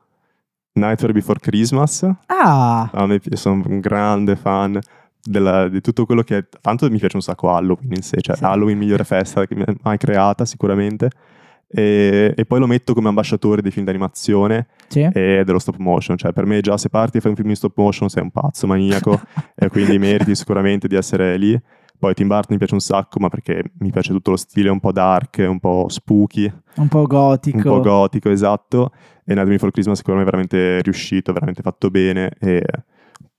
Nightmare 0.72 1.12
Before 1.12 1.38
Christmas, 1.38 2.08
Ah, 2.26 2.90
a 2.92 3.06
me 3.06 3.20
sono 3.34 3.62
un 3.66 3.78
grande 3.80 4.34
fan 4.34 4.78
della- 5.22 5.68
di 5.68 5.80
tutto 5.80 6.06
quello 6.06 6.22
che 6.22 6.46
tanto 6.60 6.90
mi 6.90 6.98
piace 6.98 7.16
un 7.16 7.22
sacco 7.22 7.54
Halloween 7.54 7.92
in 7.92 8.02
sé, 8.02 8.20
cioè 8.20 8.36
Sì. 8.36 8.44
Halloween 8.44 8.78
migliore 8.78 9.04
festa 9.04 9.46
che 9.46 9.54
mi 9.54 9.62
è 9.64 9.72
mai 9.82 9.96
creata 9.96 10.44
sicuramente, 10.44 11.10
e, 11.68 12.34
e 12.36 12.44
poi 12.44 12.58
lo 12.58 12.66
metto 12.66 12.94
come 12.94 13.08
ambasciatore 13.08 13.62
dei 13.62 13.70
film 13.70 13.86
d'animazione 13.86 14.66
sì. 14.88 15.00
e 15.12 15.42
dello 15.44 15.58
stop 15.60 15.76
motion, 15.78 16.16
cioè 16.16 16.32
per 16.32 16.46
me 16.46 16.60
già 16.60 16.76
se 16.76 16.88
parti 16.88 17.18
e 17.18 17.20
fai 17.20 17.30
un 17.30 17.36
film 17.36 17.48
in 17.50 17.56
stop 17.56 17.76
motion 17.76 18.08
sei 18.08 18.22
un 18.24 18.30
pazzo 18.32 18.66
maniaco 18.66 19.20
e 19.54 19.68
quindi 19.68 19.98
meriti 19.98 20.34
sicuramente 20.34 20.88
di 20.88 20.96
essere 20.96 21.36
lì. 21.36 21.60
Poi 21.98 22.12
Tim 22.14 22.26
Burton 22.26 22.48
mi 22.50 22.58
piace 22.58 22.74
un 22.74 22.80
sacco, 22.80 23.18
ma 23.20 23.28
perché 23.28 23.62
mi 23.78 23.90
piace 23.90 24.12
tutto 24.12 24.30
lo 24.30 24.36
stile 24.36 24.68
un 24.68 24.80
po' 24.80 24.92
dark, 24.92 25.44
un 25.48 25.58
po' 25.60 25.86
spooky, 25.88 26.52
un 26.76 26.88
po' 26.88 27.06
gotico. 27.06 27.56
un 27.56 27.62
po' 27.62 27.80
gotico, 27.80 28.28
esatto. 28.30 28.90
E 28.92 29.32
Nightmare 29.32 29.50
Before 29.50 29.70
Christmas 29.72 29.98
secondo 29.98 30.18
me 30.20 30.26
è 30.26 30.30
veramente 30.30 30.82
riuscito, 30.82 31.32
veramente 31.32 31.62
fatto 31.62 31.88
bene. 31.90 32.32
E 32.40 32.62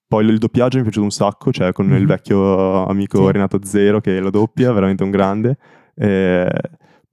poi 0.08 0.26
il 0.26 0.38
doppiaggio 0.38 0.78
mi 0.78 0.82
è 0.82 0.84
piaciuto 0.84 1.06
un 1.06 1.12
sacco, 1.12 1.52
cioè 1.52 1.74
con 1.74 1.92
il 1.94 2.02
Mhm. 2.02 2.08
vecchio 2.08 2.86
amico 2.88 3.26
Sì. 3.28 3.32
Renato 3.34 3.60
Zero 3.64 4.00
che 4.02 4.20
lo 4.20 4.30
doppia, 4.32 4.72
veramente 4.72 5.04
un 5.04 5.12
grande. 5.12 5.58
E 5.94 6.50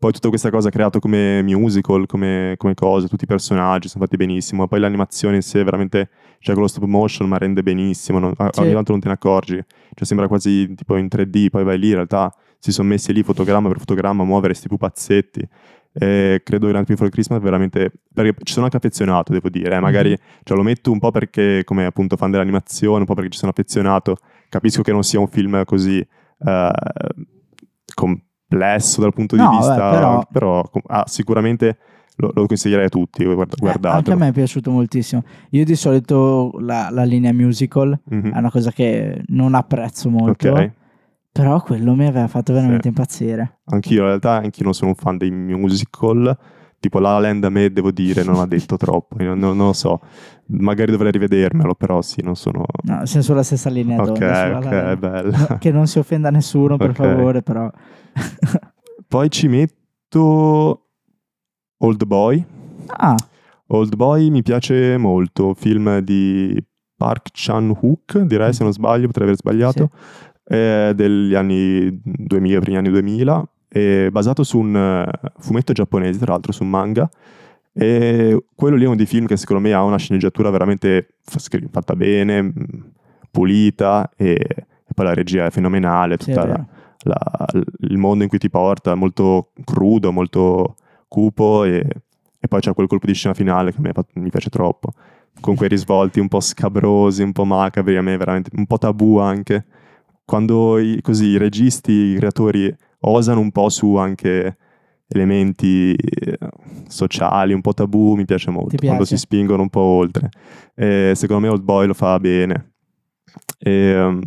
poi 0.02 0.10
tutta 0.10 0.30
questa 0.30 0.50
cosa 0.50 0.68
creato 0.68 0.98
come 0.98 1.42
musical, 1.42 2.06
come, 2.06 2.54
come 2.56 2.74
cose, 2.74 3.06
tutti 3.06 3.22
i 3.22 3.26
personaggi 3.28 3.86
sono 3.86 4.02
fatti 4.02 4.16
benissimo. 4.16 4.66
Poi 4.66 4.80
l'animazione 4.80 5.36
in 5.36 5.42
sé 5.42 5.62
veramente, 5.62 6.08
cioè 6.40 6.54
con 6.54 6.64
lo 6.64 6.68
stop 6.68 6.82
motion, 6.86 7.28
ma 7.28 7.38
rende 7.38 7.62
benissimo. 7.62 8.18
non- 8.18 8.34
Sì. 8.50 8.60
Ogni 8.62 8.72
tanto 8.72 8.90
non 8.90 9.00
te 9.00 9.06
ne 9.06 9.14
accorgi. 9.14 9.54
Cioè 9.94 10.04
sembra 10.04 10.26
quasi 10.26 10.74
tipo 10.74 10.96
in 10.96 11.06
3D, 11.06 11.50
poi 11.50 11.62
vai 11.62 11.78
lì, 11.78 11.88
in 11.90 11.94
realtà 11.94 12.34
si 12.58 12.72
sono 12.72 12.88
messi 12.88 13.12
lì 13.12 13.22
fotogramma 13.22 13.68
per 13.68 13.78
fotogramma 13.78 14.24
a 14.24 14.26
muovere 14.26 14.54
sti 14.54 14.66
pupazzetti. 14.66 15.48
E 15.92 16.40
credo 16.42 16.66
che 16.66 16.72
Nightmare 16.72 16.84
Before 16.94 17.10
Christmas 17.10 17.40
veramente 17.40 17.92
perché 18.12 18.34
ci 18.42 18.52
sono 18.54 18.64
anche 18.64 18.78
affezionato 18.78 19.30
devo 19.32 19.50
dire 19.50 19.76
eh, 19.76 19.78
magari 19.78 20.08
Mhm. 20.10 20.16
cioè, 20.42 20.56
lo 20.56 20.62
metto 20.64 20.90
un 20.90 20.98
po' 20.98 21.10
perché 21.12 21.62
come 21.64 21.84
appunto 21.84 22.16
fan 22.16 22.30
dell'animazione 22.32 23.00
un 23.00 23.04
po' 23.04 23.12
perché 23.14 23.28
ci 23.30 23.38
sono 23.38 23.50
affezionato 23.50 24.16
capisco 24.48 24.80
che 24.82 24.90
non 24.90 25.04
sia 25.04 25.20
un 25.20 25.28
film 25.28 25.62
così 25.66 25.98
eh, 25.98 26.70
complesso 28.52 29.00
dal 29.00 29.12
punto 29.12 29.36
di 29.36 29.42
No, 29.42 29.50
vista 29.50 29.74
vabbè, 29.76 29.90
però- 29.98 30.26
però 30.30 30.62
ah, 30.88 31.04
sicuramente 31.06 31.78
lo, 32.16 32.30
lo 32.34 32.46
consiglierei 32.46 32.86
a 32.86 32.88
tutti 32.88 33.24
guarda, 33.24 33.90
Eh, 33.90 33.94
anche 33.96 34.12
a 34.12 34.16
me 34.16 34.28
è 34.28 34.32
piaciuto 34.32 34.70
moltissimo. 34.70 35.24
Io 35.50 35.64
di 35.64 35.74
solito 35.74 36.52
la, 36.60 36.88
la 36.90 37.04
linea 37.04 37.32
musical 37.32 37.98
Mhm. 38.10 38.32
è 38.32 38.38
una 38.38 38.50
cosa 38.50 38.70
che 38.70 39.22
non 39.28 39.54
apprezzo 39.54 40.08
molto, 40.10 40.48
ok 40.50 40.70
però 41.32 41.62
quello 41.62 41.94
mi 41.94 42.04
aveva 42.06 42.28
fatto 42.28 42.52
veramente 42.52 42.82
Sì. 42.82 42.88
impazzire. 42.88 43.60
anch'io 43.70 44.00
in 44.02 44.06
realtà 44.08 44.32
anch'io 44.32 44.64
non 44.64 44.74
sono 44.74 44.90
un 44.90 44.96
fan 44.96 45.16
dei 45.16 45.30
musical 45.30 46.36
tipo 46.82 46.98
La 46.98 47.12
La 47.12 47.18
Land 47.20 47.44
a 47.44 47.48
me 47.48 47.70
devo 47.72 47.90
dire 47.92 48.24
non 48.24 48.40
ha 48.40 48.46
detto 48.46 48.76
troppo 48.76 49.16
non, 49.22 49.38
non 49.38 49.56
lo 49.56 49.72
so. 49.72 50.00
Magari 50.46 50.90
dovrei 50.90 51.12
rivedermelo 51.12 51.74
però 51.74 52.02
sì 52.02 52.20
non 52.22 52.34
sono 52.34 52.64
No, 52.82 53.06
siamo 53.06 53.24
sulla 53.24 53.42
stessa 53.44 53.70
linea 53.70 54.02
ok 54.02 54.06
sulla 54.16 54.58
ok 54.58 54.64
La- 54.64 54.96
bello. 54.96 55.30
No, 55.48 55.58
che 55.58 55.70
non 55.70 55.86
si 55.86 55.98
offenda 55.98 56.30
nessuno 56.30 56.76
per 56.76 56.90
Ok. 56.90 56.96
favore, 56.96 57.42
però. 57.42 57.70
Poi 59.08 59.30
ci 59.30 59.48
metto 59.48 60.88
Old 61.78 62.04
Boy. 62.04 62.44
ah, 62.86 63.16
Old 63.68 63.96
Boy 63.96 64.28
mi 64.30 64.42
piace 64.42 64.96
molto, 64.96 65.54
film 65.54 65.98
di 66.00 66.62
Park 66.96 67.28
Chan-wook, 67.32 68.18
direi 68.20 68.52
se 68.52 68.62
non 68.64 68.72
sbaglio, 68.72 69.06
potrei 69.06 69.24
aver 69.28 69.38
sbagliato, 69.38 69.90
è 70.44 70.92
degli 70.94 71.34
anni 71.34 72.00
2000, 72.02 72.60
primi 72.60 72.76
anni 72.76 72.90
2000, 72.90 73.48
è 73.72 74.08
basato 74.10 74.42
su 74.44 74.58
un 74.58 74.76
eh, 74.76 75.30
fumetto 75.38 75.72
giapponese, 75.72 76.18
tra 76.18 76.32
l'altro 76.32 76.52
su 76.52 76.62
un 76.62 76.70
manga, 76.70 77.08
e 77.72 78.44
quello 78.54 78.76
lì 78.76 78.82
è 78.84 78.86
uno 78.86 78.96
dei 78.96 79.06
film 79.06 79.26
che 79.26 79.36
secondo 79.36 79.62
me 79.62 79.72
ha 79.72 79.82
una 79.82 79.96
sceneggiatura 79.96 80.50
veramente 80.50 81.14
fatta 81.70 81.96
bene, 81.96 82.42
mh, 82.42 82.52
pulita, 83.30 84.10
e, 84.16 84.32
e 84.34 84.92
poi 84.94 85.04
la 85.06 85.14
regia 85.14 85.46
è 85.46 85.50
fenomenale, 85.50 86.16
sì, 86.20 86.32
la- 87.04 87.46
il 87.80 87.96
mondo 87.98 88.22
in 88.22 88.28
cui 88.28 88.38
ti 88.38 88.48
porta, 88.50 88.94
molto 88.94 89.50
crudo, 89.64 90.12
molto 90.12 90.76
cupo 91.08 91.64
e, 91.64 91.84
e 92.38 92.48
poi 92.48 92.60
c'è 92.60 92.72
quel 92.74 92.86
colpo 92.86 93.06
di 93.06 93.14
scena 93.14 93.34
finale 93.34 93.72
che 93.72 93.78
a 93.78 93.80
me 93.80 93.92
fa- 93.92 94.04
mi 94.14 94.30
piace 94.30 94.50
troppo, 94.50 94.92
con 95.40 95.56
quei 95.56 95.68
risvolti 95.68 96.20
un 96.20 96.28
po' 96.28 96.40
scabrosi, 96.40 97.22
un 97.22 97.32
po' 97.32 97.44
macabri, 97.44 97.96
a 97.96 98.02
me 98.02 98.16
veramente 98.16 98.50
un 98.54 98.66
po' 98.66 98.78
tabù 98.78 99.16
anche, 99.16 99.64
quando 100.24 100.78
i, 100.78 101.00
così 101.02 101.26
i 101.28 101.38
registi, 101.38 101.90
i 101.92 102.14
creatori 102.16 102.72
osano 103.02 103.40
un 103.40 103.50
po' 103.50 103.68
su 103.68 103.96
anche 103.96 104.56
elementi 105.08 105.94
eh, 105.94 106.38
sociali, 106.88 107.52
un 107.52 107.60
po' 107.60 107.74
tabù, 107.74 108.14
mi 108.14 108.24
piace 108.24 108.50
molto, 108.50 108.70
Ti 108.70 108.78
quando 108.78 109.04
piace? 109.04 109.16
si 109.16 109.20
spingono 109.20 109.62
un 109.62 109.68
po' 109.68 109.80
oltre. 109.80 110.30
E 110.74 111.12
secondo 111.14 111.46
me 111.46 111.52
Old 111.52 111.62
Boy 111.62 111.86
lo 111.86 111.94
fa 111.94 112.18
bene. 112.18 112.72
E, 113.58 114.02
um, 114.02 114.20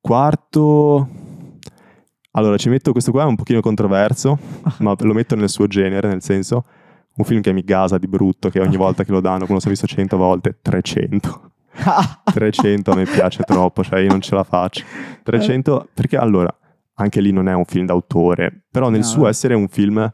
quarto, 0.00 1.08
allora 2.32 2.56
ci 2.56 2.68
metto 2.68 2.92
questo 2.92 3.10
qua, 3.10 3.22
è 3.22 3.26
un 3.26 3.36
pochino 3.36 3.60
controverso, 3.60 4.38
ma 4.78 4.94
lo 4.98 5.12
metto 5.12 5.34
nel 5.34 5.48
suo 5.48 5.66
genere, 5.66 6.08
nel 6.08 6.22
senso, 6.22 6.64
un 7.16 7.24
film 7.24 7.40
che 7.40 7.52
mi 7.52 7.62
gasa 7.62 7.98
di 7.98 8.06
brutto, 8.06 8.48
che 8.48 8.60
ogni 8.60 8.76
volta 8.76 9.04
che 9.04 9.10
lo 9.10 9.20
danno, 9.20 9.46
come 9.46 9.58
l'ho 9.62 9.70
visto 9.70 9.86
100 9.86 10.16
volte, 10.16 10.58
300. 10.62 11.50
300 12.32 12.90
a 12.90 12.94
me 12.94 13.04
piace 13.04 13.42
troppo, 13.42 13.82
cioè 13.82 14.00
io 14.00 14.08
non 14.08 14.20
ce 14.20 14.34
la 14.34 14.44
faccio. 14.44 14.84
300, 15.24 15.88
perché 15.92 16.16
allora, 16.16 16.54
anche 17.00 17.20
lì 17.20 17.32
non 17.32 17.48
è 17.48 17.54
un 17.54 17.64
film 17.64 17.86
d'autore, 17.86 18.66
però 18.70 18.88
nel 18.90 19.00
No, 19.00 19.06
suo 19.06 19.26
essere 19.28 19.54
un 19.54 19.68
film 19.68 20.12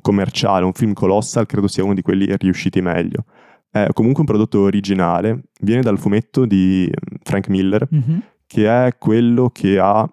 commerciale, 0.00 0.64
un 0.64 0.72
film 0.72 0.92
colossal, 0.92 1.46
credo 1.46 1.66
sia 1.66 1.82
uno 1.84 1.94
di 1.94 2.02
quelli 2.02 2.26
riusciti 2.38 2.80
meglio. 2.80 3.24
È 3.70 3.88
comunque 3.92 4.20
un 4.20 4.26
prodotto 4.26 4.60
originale, 4.60 5.44
viene 5.60 5.82
dal 5.82 5.98
fumetto 5.98 6.44
di 6.44 6.90
Frank 7.22 7.48
Miller, 7.48 7.86
Mhm. 7.90 8.22
che 8.46 8.66
è 8.86 8.96
quello 8.98 9.50
che 9.50 9.78
ha, 9.78 10.06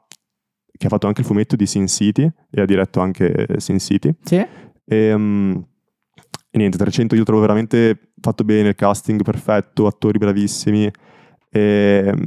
che 0.77 0.85
ha 0.85 0.89
fatto 0.89 1.07
anche 1.07 1.21
il 1.21 1.27
fumetto 1.27 1.55
di 1.55 1.65
Sin 1.65 1.87
City 1.87 2.29
e 2.51 2.61
ha 2.61 2.65
diretto 2.65 2.99
anche 2.99 3.47
Sin 3.57 3.79
City. 3.79 4.13
Sì? 4.21 4.45
E, 4.85 5.17
mm, 5.17 5.51
e 6.51 6.57
niente, 6.57 6.77
300 6.77 7.15
io 7.15 7.23
trovo 7.23 7.41
veramente 7.41 8.11
fatto 8.21 8.43
bene, 8.43 8.69
il 8.69 8.75
casting 8.75 9.21
perfetto, 9.23 9.85
attori 9.87 10.17
bravissimi, 10.17 10.89
e, 11.49 12.11
mm, 12.15 12.21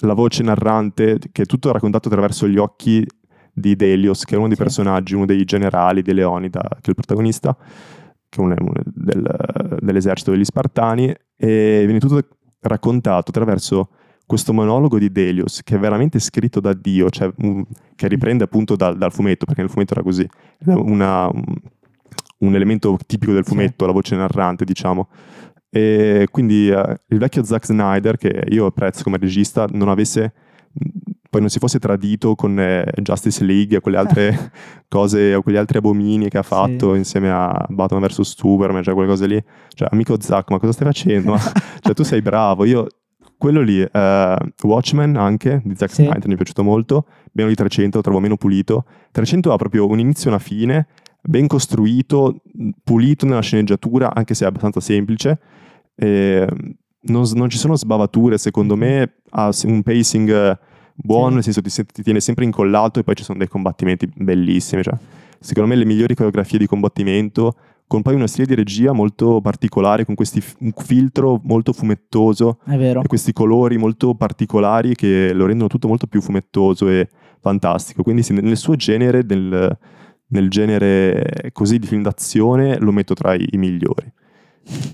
la 0.00 0.14
voce 0.14 0.42
narrante, 0.42 1.18
che 1.32 1.42
è 1.42 1.46
tutto 1.46 1.72
raccontato 1.72 2.08
attraverso 2.08 2.46
gli 2.48 2.56
occhi 2.58 3.06
di 3.52 3.74
Delios, 3.74 4.24
che 4.24 4.34
è 4.34 4.38
uno 4.38 4.46
dei 4.46 4.56
Sì. 4.56 4.62
personaggi, 4.62 5.14
uno 5.14 5.26
dei 5.26 5.44
generali 5.44 6.02
di 6.02 6.12
Leonida, 6.12 6.60
che 6.60 6.76
è 6.86 6.88
il 6.90 6.94
protagonista, 6.94 7.56
che 8.28 8.40
è 8.40 8.44
un- 8.44 8.54
un- 8.58 8.72
del- 8.84 9.78
dell'esercito 9.80 10.30
degli 10.30 10.44
Spartani, 10.44 11.12
e 11.36 11.82
viene 11.84 11.98
tutto 11.98 12.20
raccontato 12.60 13.30
attraverso 13.30 13.90
questo 14.26 14.52
monologo 14.52 14.98
di 14.98 15.10
Delios, 15.10 15.62
che 15.64 15.76
è 15.76 15.78
veramente 15.78 16.18
scritto 16.18 16.60
da 16.60 16.72
Dio, 16.74 17.08
cioè, 17.10 17.32
un- 17.38 17.64
che 17.96 18.08
riprende 18.08 18.44
appunto 18.44 18.76
dal, 18.76 18.96
dal 18.96 19.10
fumetto, 19.12 19.46
perché 19.46 19.62
nel 19.62 19.70
fumetto 19.70 19.94
era 19.94 20.02
così. 20.02 20.28
Una- 20.66 21.28
un, 22.40 22.54
elemento 22.54 22.96
tipico 23.06 23.32
del 23.32 23.42
Sì. 23.44 23.50
fumetto, 23.50 23.86
la 23.86 23.92
voce 23.92 24.14
narrante, 24.16 24.64
diciamo. 24.64 25.08
E 25.78 26.26
quindi 26.30 26.68
eh, 26.68 27.00
il 27.08 27.18
vecchio 27.18 27.44
Zack 27.44 27.66
Snyder, 27.66 28.16
che 28.16 28.44
io 28.48 28.66
apprezzo 28.66 29.02
come 29.02 29.18
regista, 29.18 29.66
non 29.70 29.88
avesse 29.88 30.32
poi 31.30 31.40
non 31.40 31.50
si 31.50 31.58
fosse 31.58 31.78
tradito 31.78 32.34
con 32.34 32.58
eh, 32.58 32.90
Justice 33.02 33.44
League 33.44 33.76
e 33.76 33.80
quelle 33.80 33.98
altre 33.98 34.50
cose 34.88 35.34
o 35.34 35.42
quegli 35.42 35.56
altri 35.56 35.78
abomini 35.78 36.28
che 36.28 36.38
ha 36.38 36.42
fatto 36.42 36.94
insieme 36.94 37.30
a 37.30 37.66
Batman 37.68 38.02
vs 38.02 38.20
Superman, 38.22 38.82
cioè 38.82 38.94
quelle 38.94 39.08
cose 39.08 39.26
lì. 39.26 39.42
Cioè, 39.68 39.88
amico 39.90 40.20
Zack, 40.20 40.50
ma 40.50 40.58
cosa 40.58 40.72
stai 40.72 40.86
facendo? 40.86 41.36
cioè, 41.80 41.94
tu 41.94 42.02
sei 42.02 42.22
bravo. 42.22 42.64
Io, 42.64 42.86
quello 43.36 43.60
lì, 43.60 43.80
eh, 43.80 44.36
Watchmen 44.62 45.16
anche, 45.16 45.60
di 45.64 45.74
Zack 45.76 45.92
Sì. 45.92 46.02
Snyder, 46.04 46.26
mi 46.26 46.34
è 46.34 46.36
piaciuto 46.36 46.64
molto. 46.64 47.06
Meno 47.32 47.48
di 47.50 47.54
300, 47.54 47.98
lo 47.98 48.02
trovo 48.02 48.20
meno 48.20 48.36
pulito. 48.36 48.84
300 49.12 49.52
ha 49.52 49.56
proprio 49.56 49.86
un 49.86 49.98
inizio 49.98 50.30
e 50.30 50.32
una 50.32 50.42
fine, 50.42 50.86
ben 51.20 51.46
costruito, 51.46 52.40
pulito 52.82 53.26
nella 53.26 53.42
sceneggiatura, 53.42 54.14
anche 54.14 54.32
se 54.34 54.44
è 54.44 54.48
abbastanza 54.48 54.80
semplice. 54.80 55.38
E 56.00 56.46
non, 57.00 57.24
non 57.34 57.48
ci 57.48 57.58
sono 57.58 57.74
sbavature, 57.76 58.38
secondo 58.38 58.76
me 58.76 59.14
ha 59.30 59.50
se- 59.52 59.66
un 59.66 59.82
pacing 59.82 60.30
eh, 60.30 60.58
buono, 60.94 61.28
Sì. 61.28 61.34
nel 61.34 61.42
senso 61.44 61.62
ti, 61.62 61.92
ti 61.92 62.02
tiene 62.02 62.20
sempre 62.20 62.44
incollato 62.44 63.00
e 63.00 63.04
poi 63.04 63.14
ci 63.16 63.24
sono 63.24 63.38
dei 63.38 63.48
combattimenti 63.48 64.08
bellissimi. 64.14 64.82
Cioè, 64.82 64.94
secondo 65.40 65.68
me 65.70 65.76
le 65.76 65.84
migliori 65.84 66.14
coreografie 66.14 66.58
di 66.58 66.66
combattimento, 66.66 67.54
con 67.86 68.02
poi 68.02 68.14
uno 68.14 68.26
stile 68.26 68.46
di 68.46 68.54
regia 68.54 68.92
molto 68.92 69.40
particolare, 69.40 70.04
con 70.04 70.14
questi 70.14 70.42
un 70.60 70.72
filtro 70.76 71.40
molto 71.44 71.72
fumettoso 71.72 72.58
e 73.02 73.06
questi 73.08 73.32
colori 73.32 73.78
molto 73.78 74.14
particolari 74.14 74.94
che 74.94 75.32
lo 75.32 75.46
rendono 75.46 75.68
tutto 75.68 75.88
molto 75.88 76.06
più 76.06 76.20
fumettoso 76.20 76.88
e 76.88 77.08
fantastico. 77.40 78.02
Quindi 78.02 78.22
sì, 78.22 78.34
nel 78.34 78.56
suo 78.58 78.76
genere, 78.76 79.24
nel, 79.26 79.78
nel 80.26 80.50
genere 80.50 81.48
così 81.52 81.78
di 81.78 81.86
film 81.86 82.02
d'azione, 82.02 82.78
lo 82.78 82.92
metto 82.92 83.14
tra 83.14 83.32
i, 83.34 83.46
i 83.52 83.56
migliori. 83.56 84.12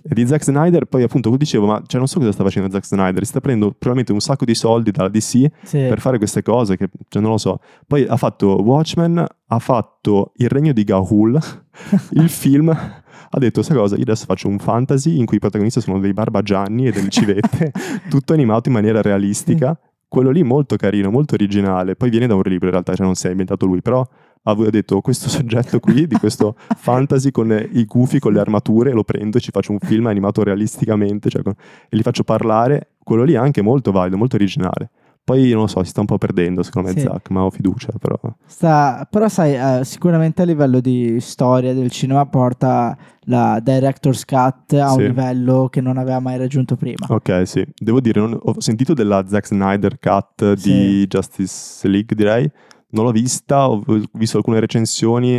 E 0.06 0.14
di 0.14 0.26
Zack 0.26 0.44
Snyder, 0.44 0.84
poi 0.84 1.02
appunto, 1.02 1.34
dicevo, 1.36 1.66
ma 1.66 1.82
cioè, 1.86 1.98
non 1.98 2.06
so 2.08 2.18
cosa 2.18 2.32
sta 2.32 2.42
facendo 2.44 2.70
Zack 2.70 2.84
Snyder, 2.86 3.22
si 3.24 3.30
sta 3.30 3.40
prendendo 3.40 3.70
probabilmente 3.70 4.12
un 4.12 4.20
sacco 4.20 4.44
di 4.44 4.54
soldi 4.54 4.90
dalla 4.90 5.08
DC 5.08 5.50
Sì. 5.62 5.78
per 5.78 6.00
fare 6.00 6.18
queste 6.18 6.42
cose 6.42 6.76
che 6.76 6.88
cioè, 7.08 7.20
non 7.22 7.32
lo 7.32 7.38
so. 7.38 7.60
Poi 7.86 8.04
ha 8.06 8.16
fatto 8.16 8.62
Watchmen, 8.62 9.24
ha 9.46 9.58
fatto 9.58 10.32
Il 10.36 10.48
regno 10.48 10.72
di 10.72 10.84
Gahul, 10.84 11.38
il 12.12 12.28
film. 12.28 12.68
Ha 12.68 13.38
detto, 13.38 13.62
sai 13.62 13.76
cosa, 13.76 13.96
io 13.96 14.02
adesso 14.02 14.26
faccio 14.26 14.46
un 14.48 14.58
fantasy 14.60 15.18
in 15.18 15.24
cui 15.24 15.38
i 15.38 15.40
protagonisti 15.40 15.80
sono 15.80 15.98
dei 15.98 16.12
barbagianni 16.12 16.86
e 16.86 16.92
delle 16.92 17.08
civette, 17.08 17.72
tutto 18.08 18.32
animato 18.32 18.68
in 18.68 18.74
maniera 18.74 19.02
realistica. 19.02 19.76
Quello 20.06 20.30
lì 20.30 20.44
molto 20.44 20.76
carino, 20.76 21.10
molto 21.10 21.34
originale. 21.34 21.96
Poi 21.96 22.10
viene 22.10 22.28
da 22.28 22.36
un 22.36 22.42
libro 22.44 22.66
in 22.66 22.72
realtà, 22.72 22.94
cioè 22.94 23.04
non 23.04 23.16
si 23.16 23.26
è 23.26 23.30
inventato 23.30 23.66
lui, 23.66 23.82
però 23.82 24.06
aveva 24.44 24.70
detto 24.70 25.00
questo 25.00 25.28
soggetto 25.28 25.80
qui 25.80 26.06
di 26.06 26.16
questo 26.16 26.56
fantasy 26.76 27.30
con 27.30 27.50
i 27.72 27.84
gufi, 27.84 28.18
con 28.18 28.32
le 28.32 28.40
armature, 28.40 28.92
lo 28.92 29.04
prendo 29.04 29.38
e 29.38 29.40
ci 29.40 29.50
faccio 29.50 29.72
un 29.72 29.78
film 29.78 30.06
animato 30.06 30.42
realisticamente 30.42 31.28
cioè 31.30 31.42
e 31.44 31.54
li 31.96 32.02
faccio 32.02 32.24
parlare. 32.24 32.88
Quello 33.02 33.22
lì 33.24 33.34
è 33.34 33.36
anche 33.38 33.62
molto 33.62 33.92
valido, 33.92 34.16
molto 34.16 34.36
originale. 34.36 34.90
Poi 35.24 35.50
non 35.52 35.62
lo 35.62 35.66
so, 35.68 35.82
si 35.82 35.88
sta 35.88 36.00
un 36.00 36.06
po' 36.06 36.18
perdendo 36.18 36.62
secondo 36.62 36.88
me 36.92 37.00
Sì. 37.00 37.06
Zack, 37.06 37.30
ma 37.30 37.44
ho 37.44 37.50
fiducia 37.50 37.92
però. 37.98 38.18
Sta- 38.44 39.06
però 39.10 39.26
sai, 39.28 39.54
eh, 39.54 39.82
sicuramente 39.82 40.42
a 40.42 40.44
livello 40.44 40.80
di 40.80 41.18
storia 41.20 41.72
del 41.72 41.90
cinema 41.90 42.26
porta 42.26 42.94
la 43.20 43.58
Director's 43.62 44.26
Cut 44.26 44.74
a 44.74 44.92
un 44.92 44.98
Sì. 44.98 45.06
livello 45.06 45.68
che 45.70 45.80
non 45.80 45.96
aveva 45.96 46.20
mai 46.20 46.36
raggiunto 46.36 46.76
prima. 46.76 47.06
Ok, 47.08 47.46
sì. 47.48 47.64
Devo 47.74 48.00
dire, 48.00 48.20
non- 48.20 48.38
ho 48.38 48.60
sentito 48.60 48.92
della 48.92 49.24
Zack 49.26 49.46
Snyder 49.46 49.98
cut 49.98 50.60
di 50.62 51.06
Justice 51.06 51.88
League, 51.88 52.14
direi. 52.14 52.50
Non 52.94 53.04
l'ho 53.04 53.10
vista, 53.12 53.68
ho 53.68 53.82
visto 54.12 54.36
alcune 54.36 54.60
recensioni, 54.60 55.34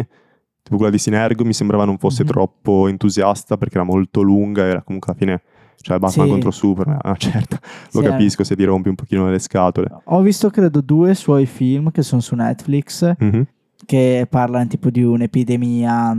tipo 0.62 0.76
quella 0.76 0.92
di 0.92 0.98
Sinergo, 0.98 1.46
mi 1.46 1.54
sembrava 1.54 1.86
non 1.86 1.98
fosse 1.98 2.24
Mhm. 2.24 2.30
troppo 2.30 2.88
entusiasta 2.88 3.56
perché 3.58 3.76
era 3.76 3.86
molto 3.86 4.22
lunga, 4.22 4.64
era 4.66 4.82
comunque 4.82 5.12
alla 5.12 5.20
fine, 5.20 5.42
cioè 5.80 5.98
Batman 5.98 6.26
Sì. 6.26 6.32
contro 6.32 6.52
Superman, 6.52 7.00
ah, 7.02 7.16
certo, 7.16 7.58
lo 7.94 8.00
Sì, 8.02 8.06
eh. 8.06 8.10
capisco 8.10 8.44
se 8.44 8.56
ti 8.58 8.64
rompi 8.66 8.90
un 8.90 8.96
pochino 8.96 9.30
le 9.30 9.40
scatole. 9.40 9.88
Ho 10.06 10.22
visto 10.22 10.50
credo 10.50 10.82
due 10.82 11.14
suoi 11.16 11.46
film 11.46 11.92
che 11.92 12.02
sono 12.02 12.20
su 12.22 12.36
Netflix 12.36 13.14
Mhm, 13.20 13.46
che 13.86 14.28
parlano 14.30 14.68
tipo 14.68 14.90
di 14.90 15.04
un'epidemia 15.04 16.18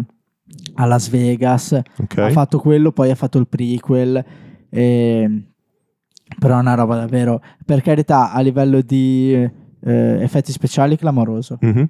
a 0.77 0.85
Las 0.87 1.11
Vegas. 1.11 1.79
Ok. 1.99 2.16
Ha 2.18 2.31
fatto 2.31 2.59
quello, 2.61 2.92
poi 2.92 3.11
ha 3.11 3.14
fatto 3.14 3.37
il 3.38 3.46
prequel. 3.46 4.25
ehm, 4.70 5.44
però 6.38 6.57
è 6.57 6.61
una 6.61 6.75
roba 6.75 6.96
davvero, 6.96 7.40
per 7.64 7.83
carità, 7.83 8.33
a 8.33 8.40
livello 8.40 8.81
di 8.81 9.49
eh, 9.87 10.18
effetti 10.22 10.53
speciali 10.53 10.96
clamoroso. 10.96 11.59
Mhm. 11.61 11.88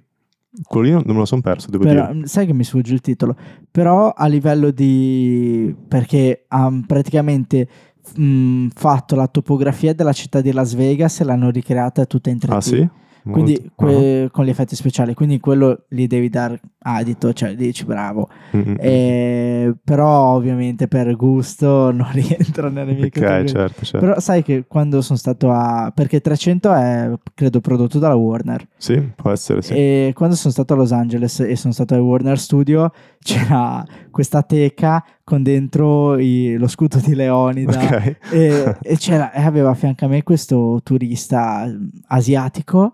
Quello 0.62 0.88
non 0.90 1.02
non 1.04 1.14
me 1.14 1.20
lo 1.20 1.26
sono 1.26 1.42
perso, 1.42 1.70
devo 1.70 1.84
Però, 1.84 2.12
dire. 2.12 2.26
sai 2.26 2.46
che 2.46 2.54
mi 2.54 2.64
sfugge 2.64 2.94
il 2.94 3.02
titolo, 3.02 3.36
però 3.70 4.10
a 4.12 4.26
livello 4.26 4.70
di... 4.70 5.74
perché 5.86 6.44
ha 6.48 6.72
praticamente 6.86 7.68
mh, 8.16 8.68
fatto 8.74 9.16
la 9.16 9.26
topografia 9.26 9.92
della 9.92 10.14
città 10.14 10.40
di 10.40 10.52
Las 10.52 10.74
Vegas 10.74 11.20
e 11.20 11.24
l'hanno 11.24 11.50
ricreata 11.50 12.06
tutta 12.06 12.30
in 12.30 12.38
3D. 12.38 12.52
Ah 12.52 12.60
sì? 12.62 12.88
Quindi 13.32 13.70
que- 13.74 14.28
con 14.32 14.44
gli 14.44 14.48
effetti 14.50 14.76
speciali, 14.76 15.14
quindi 15.14 15.40
quello 15.40 15.84
gli 15.88 16.06
devi 16.06 16.28
dare 16.28 16.60
adito, 16.80 17.32
cioè 17.32 17.54
dici 17.54 17.84
bravo. 17.84 18.28
Ah, 18.52 18.56
mm, 18.56 18.60
mm, 18.60 18.70
mm. 18.70 18.76
Eh, 18.78 19.74
però 19.82 20.34
ovviamente 20.34 20.86
per 20.88 21.14
gusto 21.16 21.90
non 21.92 22.08
rientra 22.12 22.68
nelle 22.68 22.92
mie 22.92 23.06
Ok, 23.06 23.10
categorie. 23.10 23.46
certo, 23.48 23.84
certo. 23.84 24.06
Però 24.06 24.20
sai 24.20 24.42
che 24.42 24.64
quando 24.68 25.00
sono 25.02 25.18
stato 25.18 25.50
a... 25.50 25.90
perché 25.94 26.20
300 26.20 26.72
è 26.72 27.10
credo 27.34 27.60
prodotto 27.60 27.98
dalla 27.98 28.14
Warner. 28.14 28.66
Sì, 28.76 29.00
può 29.14 29.30
essere, 29.30 29.62
sì. 29.62 29.72
E 29.74 30.12
quando 30.14 30.36
sono 30.36 30.52
stato 30.52 30.74
a 30.74 30.76
Los 30.76 30.92
Angeles 30.92 31.40
e 31.40 31.56
sono 31.56 31.72
stato 31.72 31.94
al 31.94 32.00
Warner 32.00 32.38
Studio, 32.38 32.92
c'era 33.18 33.84
questa 34.10 34.42
teca 34.42 35.04
con 35.24 35.42
dentro 35.42 36.16
i- 36.18 36.54
lo 36.56 36.68
scudo 36.68 36.98
di 37.04 37.14
Leonida. 37.16 37.72
Ok. 37.76 38.16
E, 38.30 38.76
e 38.82 38.96
c'era, 38.96 39.32
e 39.32 39.42
aveva 39.42 39.70
a 39.70 39.74
fianco 39.74 40.04
a 40.04 40.08
me 40.08 40.22
questo 40.22 40.80
turista 40.84 41.64
mm, 41.66 41.88
asiatico 42.08 42.92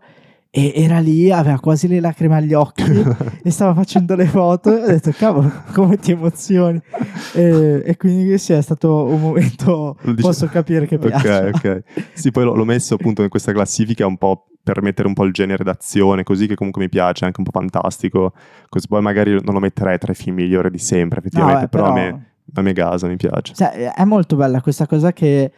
e 0.54 0.70
era 0.74 0.98
lì, 0.98 1.30
aveva 1.30 1.58
quasi 1.58 1.88
le 1.88 1.98
lacrime 1.98 2.36
agli 2.36 2.52
occhi 2.52 2.84
e 3.42 3.50
stava 3.50 3.72
facendo 3.72 4.14
le 4.14 4.26
foto 4.26 4.76
e 4.76 4.82
ho 4.82 4.86
detto 4.86 5.10
cavolo 5.12 5.50
come 5.72 5.96
ti 5.96 6.12
emozioni 6.12 6.78
e, 7.32 7.82
e 7.82 7.96
quindi 7.96 8.36
sì 8.36 8.52
è 8.52 8.60
stato 8.60 9.06
un 9.06 9.18
momento 9.18 9.96
Lo 10.02 10.10
dici- 10.10 10.20
posso 10.20 10.48
capire 10.48 10.86
che 10.86 10.98
piace 10.98 11.50
Ok, 11.54 11.54
ok. 11.54 11.82
Sì, 12.12 12.30
poi 12.30 12.44
l'ho, 12.44 12.54
l'ho 12.54 12.66
messo 12.66 12.92
appunto 12.94 13.22
in 13.22 13.30
questa 13.30 13.52
classifica 13.52 14.06
un 14.06 14.18
po' 14.18 14.48
per 14.62 14.82
mettere 14.82 15.08
un 15.08 15.14
po' 15.14 15.24
il 15.24 15.32
genere 15.32 15.64
d'azione, 15.64 16.22
così 16.22 16.46
che 16.46 16.54
comunque 16.54 16.82
mi 16.82 16.88
piace, 16.90 17.24
anche 17.24 17.40
un 17.40 17.46
po' 17.46 17.58
fantastico. 17.58 18.32
Così 18.68 18.86
poi 18.88 19.00
magari 19.00 19.32
non 19.32 19.54
lo 19.54 19.58
metterei 19.58 19.96
tra 19.96 20.12
i 20.12 20.14
film 20.14 20.36
migliori 20.36 20.70
di 20.70 20.78
sempre, 20.78 21.18
effettivamente, 21.20 21.60
No, 21.60 21.64
eh, 21.64 21.68
però, 21.68 21.84
però- 21.84 21.96
a 21.96 22.00
me, 22.10 22.26
a 22.54 22.60
me 22.62 22.72
gasa, 22.74 23.08
mi 23.08 23.16
piace. 23.16 23.54
Sai, 23.54 23.90
è 23.92 24.04
molto 24.04 24.36
bella 24.36 24.60
questa 24.60 24.86
cosa 24.86 25.12
che 25.12 25.50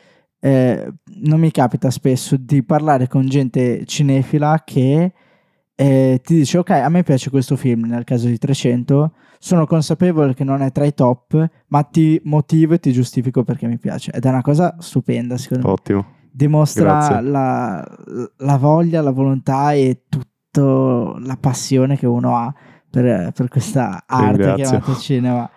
eh, 0.44 0.92
non 1.22 1.40
mi 1.40 1.50
capita 1.50 1.90
spesso 1.90 2.36
di 2.36 2.62
parlare 2.62 3.08
con 3.08 3.26
gente 3.26 3.86
cinefila 3.86 4.60
che 4.62 5.12
eh, 5.74 6.20
ti 6.22 6.34
dice 6.34 6.58
ok 6.58 6.68
a 6.68 6.88
me 6.90 7.02
piace 7.02 7.30
questo 7.30 7.56
film 7.56 7.86
nel 7.86 8.04
caso 8.04 8.26
di 8.26 8.36
300 8.36 9.12
sono 9.38 9.64
consapevole 9.64 10.34
che 10.34 10.44
non 10.44 10.60
è 10.60 10.70
tra 10.70 10.84
i 10.84 10.92
top 10.92 11.48
ma 11.68 11.82
ti 11.84 12.20
motivo 12.24 12.74
e 12.74 12.78
ti 12.78 12.92
giustifico 12.92 13.42
perché 13.42 13.66
mi 13.66 13.78
piace 13.78 14.12
ed 14.12 14.22
è 14.22 14.28
una 14.28 14.42
cosa 14.42 14.76
stupenda 14.80 15.38
secondo 15.38 15.66
me 15.66 15.72
Ottimo. 15.72 16.06
dimostra 16.30 16.82
Grazie. 16.98 17.20
la, 17.22 17.96
la 18.36 18.56
voglia 18.58 19.00
la 19.00 19.12
volontà 19.12 19.72
e 19.72 20.02
tutta 20.10 21.18
la 21.20 21.38
passione 21.40 21.96
che 21.96 22.06
uno 22.06 22.36
ha 22.36 22.54
per, 22.90 23.32
per 23.32 23.48
questa 23.48 24.04
arte 24.06 24.36
Ringrazio. 24.36 24.78
chiamata 24.78 24.94
cinema 25.00 25.50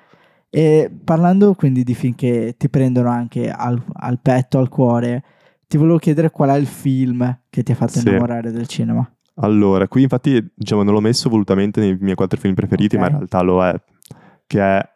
e 0.49 0.89
parlando 1.03 1.53
quindi 1.53 1.83
di 1.83 1.93
film 1.93 2.15
che 2.15 2.55
ti 2.57 2.69
prendono 2.69 3.09
anche 3.09 3.49
al, 3.51 3.81
al 3.93 4.19
petto, 4.21 4.57
al 4.59 4.69
cuore, 4.69 5.23
ti 5.67 5.77
volevo 5.77 5.97
chiedere 5.97 6.29
qual 6.31 6.49
è 6.51 6.55
il 6.57 6.67
film 6.67 7.39
che 7.49 7.63
ti 7.63 7.71
ha 7.71 7.75
fatto 7.75 7.99
Sì. 7.99 8.07
innamorare 8.07 8.51
del 8.51 8.67
cinema. 8.67 9.09
Allora, 9.39 9.87
qui 9.87 10.03
infatti 10.03 10.43
diciamo 10.55 10.81
non 10.83 10.93
l'ho 10.93 11.01
messo 11.01 11.29
volutamente 11.29 11.79
nei 11.79 11.97
miei 11.99 12.15
quattro 12.15 12.39
film 12.39 12.53
preferiti, 12.55 12.95
Ok. 12.95 13.01
ma 13.01 13.07
in 13.09 13.13
realtà 13.15 13.41
lo 13.41 13.63
è. 13.63 13.73
che 14.47 14.59
è 14.61 14.89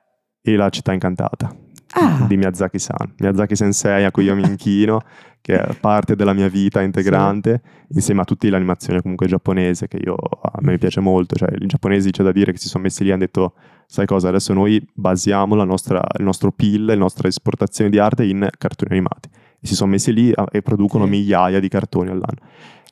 E 0.43 0.56
la 0.56 0.70
città 0.70 0.93
incantata 0.93 1.54
Ah. 1.93 2.26
di 2.26 2.38
Miyazaki-san. 2.38 3.16
Miyazaki 3.20 3.56
Sensei 3.56 4.06
a 4.06 4.12
cui 4.12 4.24
io 4.24 4.34
mi 4.34 4.43
inchino, 4.43 5.02
che 5.41 5.60
è 5.62 5.76
parte 5.76 6.16
della 6.16 6.32
mia 6.34 6.47
vita 6.47 6.82
integrante, 6.82 7.62
insieme 7.89 8.22
a 8.22 8.24
tutte 8.24 8.49
le 8.49 8.56
animazioni 8.56 9.02
comunque 9.02 9.28
giapponese, 9.28 9.88
che 9.89 9.97
io, 10.04 10.16
a 10.16 10.58
me 10.62 10.78
piace 10.78 11.02
molto. 11.02 11.36
Cioè, 11.36 11.49
i 11.60 11.66
giapponesi 11.68 12.10
c'è 12.12 12.24
da 12.24 12.32
dire 12.32 12.54
che 12.54 12.58
si 12.58 12.70
sono 12.70 12.84
messi 12.84 13.04
lì 13.04 13.10
e 13.10 13.12
hanno 13.12 13.22
detto, 13.24 13.54
sai 13.88 14.05
cosa, 14.05 14.29
adesso 14.29 14.53
noi 14.53 14.86
basiamo 14.93 15.55
la 15.55 15.63
nostra, 15.63 16.01
il 16.17 16.23
nostro 16.23 16.51
PIL, 16.51 16.86
la 16.86 16.95
nostra 16.95 17.27
esportazione 17.27 17.89
di 17.89 17.97
arte 17.99 18.25
in 18.25 18.47
cartoni 18.57 18.91
animati. 18.91 19.29
E 19.59 19.67
si 19.67 19.75
sono 19.75 19.91
messi 19.91 20.13
lì 20.13 20.32
a- 20.34 20.47
e 20.51 20.61
producono 20.61 21.05
Sì. 21.05 21.09
migliaia 21.11 21.59
di 21.59 21.67
cartoni 21.67 22.09
all'anno. 22.09 22.39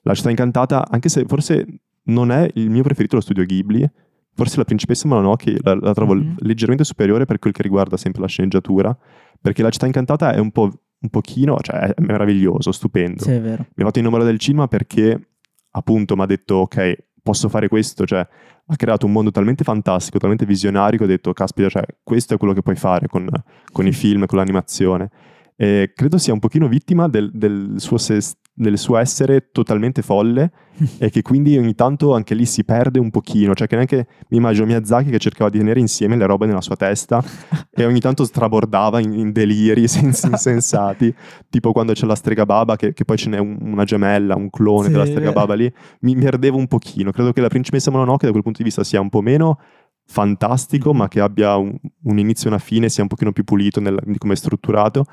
La 0.03 0.13
città 0.13 0.29
incantata, 0.29 0.87
anche 0.89 1.09
se 1.09 1.25
forse 1.25 1.65
non 2.03 2.31
è 2.31 2.49
il 2.55 2.69
mio 2.69 2.83
preferito 2.83 3.15
lo 3.15 3.21
studio 3.21 3.43
Ghibli, 3.45 3.89
forse 4.33 4.57
la 4.57 4.63
principessa 4.63 5.07
Mononoke 5.07 5.57
la, 5.61 5.75
la 5.75 5.93
trovo 5.93 6.13
Mhm. 6.15 6.35
leggermente 6.39 6.83
superiore 6.83 7.25
per 7.25 7.39
quel 7.39 7.53
che 7.53 7.61
riguarda 7.61 7.97
sempre 7.97 8.21
la 8.21 8.27
sceneggiatura, 8.27 8.95
perché 9.41 9.61
la 9.63 9.69
città 9.69 9.85
incantata 9.85 10.31
è 10.33 10.39
un 10.39 10.51
po' 10.51 10.69
un 11.01 11.09
pochino, 11.09 11.57
cioè 11.61 11.93
è 11.93 12.01
meraviglioso, 12.01 12.71
stupendo. 12.71 13.23
Sì, 13.23 13.31
è 13.31 13.39
vero. 13.41 13.65
Mi 13.75 13.83
ha 13.83 13.85
fatto 13.85 13.99
innamorare 13.99 14.27
del 14.29 14.39
cinema 14.39 14.67
perché 14.67 15.29
appunto 15.71 16.15
mi 16.15 16.23
ha 16.23 16.25
detto 16.25 16.55
ok, 16.55 17.05
posso 17.29 17.47
fare 17.47 17.67
questo, 17.67 18.05
cioè 18.05 18.27
ha 18.71 18.75
creato 18.75 19.05
un 19.05 19.11
mondo 19.11 19.29
talmente 19.29 19.63
fantastico, 19.63 20.17
talmente 20.17 20.47
visionario 20.47 20.97
che 20.97 21.03
ho 21.03 21.07
detto 21.07 21.31
caspita, 21.31 21.69
cioè 21.69 21.83
questo 22.03 22.33
è 22.33 22.37
quello 22.37 22.53
che 22.53 22.63
puoi 22.63 22.75
fare 22.75 23.07
con, 23.07 23.27
con 23.71 23.85
i 23.85 23.91
film, 23.91 24.25
con 24.25 24.39
l'animazione. 24.39 25.09
E 25.55 25.91
credo 25.93 26.17
sia 26.17 26.33
un 26.33 26.39
pochino 26.39 26.67
vittima 26.67 27.07
del, 27.07 27.29
del 27.31 27.75
suo, 27.77 27.97
ses- 27.97 28.35
del 28.61 28.77
suo 28.77 28.97
essere 28.97 29.51
totalmente 29.53 30.01
folle 30.01 30.51
e 30.99 31.09
che 31.09 31.21
quindi 31.21 31.57
ogni 31.57 31.75
tanto 31.75 32.13
anche 32.13 32.35
lì 32.35 32.45
si 32.45 32.65
perde 32.65 32.99
un 32.99 33.09
pochino, 33.09 33.53
cioè 33.53 33.67
che 33.67 33.75
neanche 33.75 34.07
mi 34.27 34.37
immagino 34.37 34.65
Miyazaki 34.65 35.09
che 35.09 35.17
cercava 35.17 35.49
di 35.49 35.59
tenere 35.59 35.79
insieme 35.79 36.17
le 36.17 36.25
robe 36.25 36.45
nella 36.45 36.59
sua 36.59 36.75
testa 36.75 37.23
e 37.71 37.85
ogni 37.85 37.99
tanto 38.01 38.25
strabordava 38.25 38.99
in, 38.99 39.13
in 39.13 39.31
deliri 39.31 39.87
sens- 39.87 40.23
insensati, 40.29 41.13
tipo 41.49 41.71
quando 41.71 41.93
c'è 41.93 42.05
la 42.05 42.15
strega 42.15 42.45
baba 42.45 42.75
che, 42.75 42.91
che 42.91 43.05
poi 43.05 43.15
ce 43.17 43.29
n'è 43.29 43.37
un- 43.37 43.57
una 43.61 43.85
gemella, 43.85 44.35
un 44.35 44.49
clone 44.49 44.87
Sì, 44.87 44.91
della 44.91 45.05
strega 45.05 45.31
baba 45.31 45.53
lì, 45.53 45.71
mi, 46.01 46.15
mi 46.15 46.25
ardevo 46.25 46.57
un 46.57 46.67
pochino, 46.67 47.11
credo 47.11 47.31
che 47.31 47.39
la 47.41 47.47
principessa 47.47 47.91
Mononoke 47.91 48.25
da 48.25 48.31
quel 48.31 48.43
punto 48.43 48.57
di 48.59 48.65
vista 48.65 48.83
sia 48.83 48.99
un 48.99 49.09
po' 49.09 49.21
meno 49.21 49.57
fantastico, 50.05 50.91
Mhm. 50.91 50.97
ma 50.97 51.07
che 51.07 51.19
abbia 51.19 51.55
un, 51.55 51.73
un 52.03 52.17
inizio 52.17 52.49
e 52.49 52.53
una 52.53 52.59
fine, 52.61 52.89
sia 52.89 53.03
un 53.03 53.09
pochino 53.09 53.31
più 53.31 53.43
pulito 53.43 53.79
nel- 53.79 53.99
di 54.05 54.17
come 54.17 54.33
è 54.33 54.35
strutturato. 54.35 55.05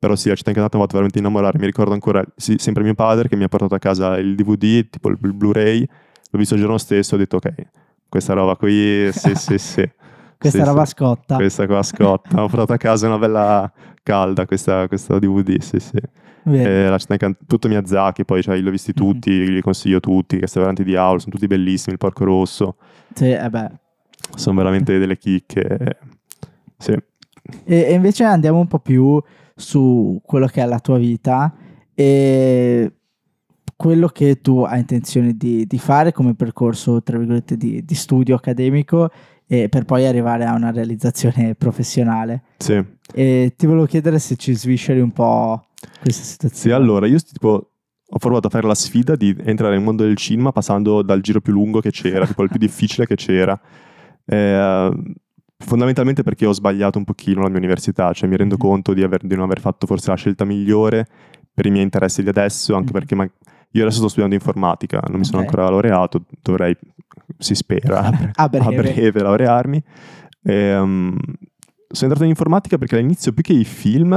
Però 0.00 0.16
sì, 0.16 0.30
la 0.30 0.34
città 0.34 0.48
incantata 0.48 0.78
mi 0.78 0.82
ha 0.82 0.86
fatto 0.86 0.98
veramente 0.98 1.18
innamorare. 1.18 1.58
Mi 1.58 1.66
ricordo 1.66 1.92
ancora, 1.92 2.24
sì, 2.34 2.54
sempre 2.58 2.82
mio 2.82 2.94
padre 2.94 3.28
che 3.28 3.36
mi 3.36 3.44
ha 3.44 3.48
portato 3.48 3.74
a 3.74 3.78
casa 3.78 4.16
il 4.16 4.34
DVD, 4.34 4.88
tipo 4.88 5.10
il, 5.10 5.18
il 5.22 5.34
Blu-ray. 5.34 5.86
L'ho 6.30 6.38
visto 6.38 6.54
il 6.54 6.60
giorno 6.60 6.78
stesso, 6.78 7.16
ho 7.16 7.18
detto 7.18 7.36
ok, 7.36 7.52
questa 8.08 8.32
roba 8.32 8.56
qui, 8.56 9.10
sì, 9.12 9.34
sì, 9.36 9.58
sì. 9.58 9.88
Questa 10.38 10.60
Sì, 10.60 10.64
roba 10.64 10.86
sì. 10.86 10.92
scotta. 10.92 11.36
Questa 11.36 11.66
qua 11.66 11.82
scotta. 11.82 12.42
Ho 12.42 12.48
portato 12.48 12.72
a 12.72 12.76
casa 12.78 13.08
una 13.08 13.18
bella 13.18 13.70
calda, 14.02 14.46
questa, 14.46 14.88
questa 14.88 15.18
DVD, 15.18 15.58
sì, 15.60 15.78
sì. 15.78 15.98
E 16.44 16.88
la 16.88 16.96
città 16.96 17.12
incantata, 17.12 17.44
tutto 17.46 17.68
Miyazaki, 17.68 18.24
poi 18.24 18.42
cioè, 18.42 18.56
li 18.58 18.66
ho 18.66 18.70
visti 18.70 18.92
Mhm. 18.92 18.96
tutti, 18.96 19.50
li 19.52 19.60
consiglio 19.60 20.00
tutti, 20.00 20.38
veramente 20.54 20.82
di 20.82 20.96
Aul, 20.96 21.20
sono 21.20 21.32
tutti 21.34 21.46
bellissimi, 21.46 21.92
il 21.92 21.98
Porco 21.98 22.24
Rosso, 22.24 22.76
Sì, 23.12 23.30
eh 23.30 23.50
beh. 23.50 23.68
sono 24.34 24.56
veramente 24.56 24.98
delle 24.98 25.18
chicche. 25.18 25.98
Sì. 26.78 26.92
E, 27.64 27.76
e 27.82 27.92
invece 27.92 28.24
andiamo 28.24 28.58
un 28.60 28.66
po' 28.66 28.78
più 28.78 29.22
su 29.60 30.20
quello 30.24 30.46
che 30.46 30.62
è 30.62 30.66
la 30.66 30.80
tua 30.80 30.98
vita 30.98 31.54
e 31.94 32.92
quello 33.76 34.08
che 34.08 34.40
tu 34.40 34.60
hai 34.60 34.80
intenzione 34.80 35.36
di, 35.36 35.66
di 35.66 35.78
fare 35.78 36.12
come 36.12 36.34
percorso, 36.34 37.02
tra 37.02 37.16
virgolette, 37.16 37.56
di, 37.56 37.84
di 37.84 37.94
studio 37.94 38.34
accademico 38.34 39.10
e 39.46 39.68
per 39.68 39.84
poi 39.84 40.06
arrivare 40.06 40.44
a 40.44 40.54
una 40.54 40.70
realizzazione 40.70 41.54
professionale. 41.54 42.42
Sì. 42.58 42.84
E 43.12 43.54
ti 43.56 43.66
volevo 43.66 43.86
chiedere 43.86 44.18
se 44.18 44.36
ci 44.36 44.54
svisceri 44.54 45.00
un 45.00 45.12
po' 45.12 45.68
questa 46.02 46.22
situazione. 46.22 46.76
Sì, 46.76 46.80
allora, 46.82 47.06
io 47.06 47.18
tipo 47.20 47.70
ho 48.12 48.18
provato 48.18 48.48
a 48.48 48.50
fare 48.50 48.66
la 48.66 48.74
sfida 48.74 49.16
di 49.16 49.34
entrare 49.44 49.74
nel 49.74 49.84
mondo 49.84 50.02
del 50.04 50.16
cinema 50.16 50.52
passando 50.52 51.02
dal 51.02 51.20
giro 51.20 51.40
più 51.40 51.52
lungo 51.52 51.80
che 51.80 51.90
c'era, 51.90 52.26
tipo 52.26 52.42
il 52.42 52.48
più 52.48 52.58
difficile 52.58 53.06
che 53.06 53.16
c'era. 53.16 53.58
Eh, 54.32 54.92
fondamentalmente 55.64 56.22
perché 56.22 56.46
ho 56.46 56.52
sbagliato 56.52 56.98
un 56.98 57.04
pochino 57.04 57.42
la 57.42 57.48
mia 57.48 57.58
università, 57.58 58.12
cioè 58.12 58.28
mi 58.28 58.36
rendo 58.36 58.56
conto 58.56 58.92
di, 58.94 59.02
aver- 59.02 59.24
di 59.26 59.34
non 59.34 59.44
aver 59.44 59.60
fatto 59.60 59.86
forse 59.86 60.10
la 60.10 60.16
scelta 60.16 60.44
migliore 60.44 61.06
per 61.52 61.66
i 61.66 61.70
miei 61.70 61.84
interessi 61.84 62.22
di 62.22 62.28
adesso, 62.28 62.74
anche 62.74 62.92
perché 62.92 63.14
ma- 63.14 63.28
io 63.72 63.82
adesso 63.82 63.98
sto 63.98 64.08
studiando 64.08 64.34
informatica, 64.34 65.00
non 65.08 65.18
mi 65.20 65.24
sono 65.24 65.40
ancora 65.42 65.68
laureato, 65.68 66.24
dovrei, 66.42 66.76
si 67.38 67.54
spera, 67.54 68.00
A 68.34 68.48
breve. 68.48 68.64
a 68.66 68.72
breve 68.72 69.22
laurearmi. 69.22 69.82
Ehm, 70.42 71.16
sono 71.92 72.10
entrato 72.10 72.22
in 72.24 72.30
informatica 72.30 72.78
perché 72.78 72.96
all'inizio 72.96 73.32
più 73.32 73.42
che 73.42 73.52
i 73.52 73.64
film 73.64 74.08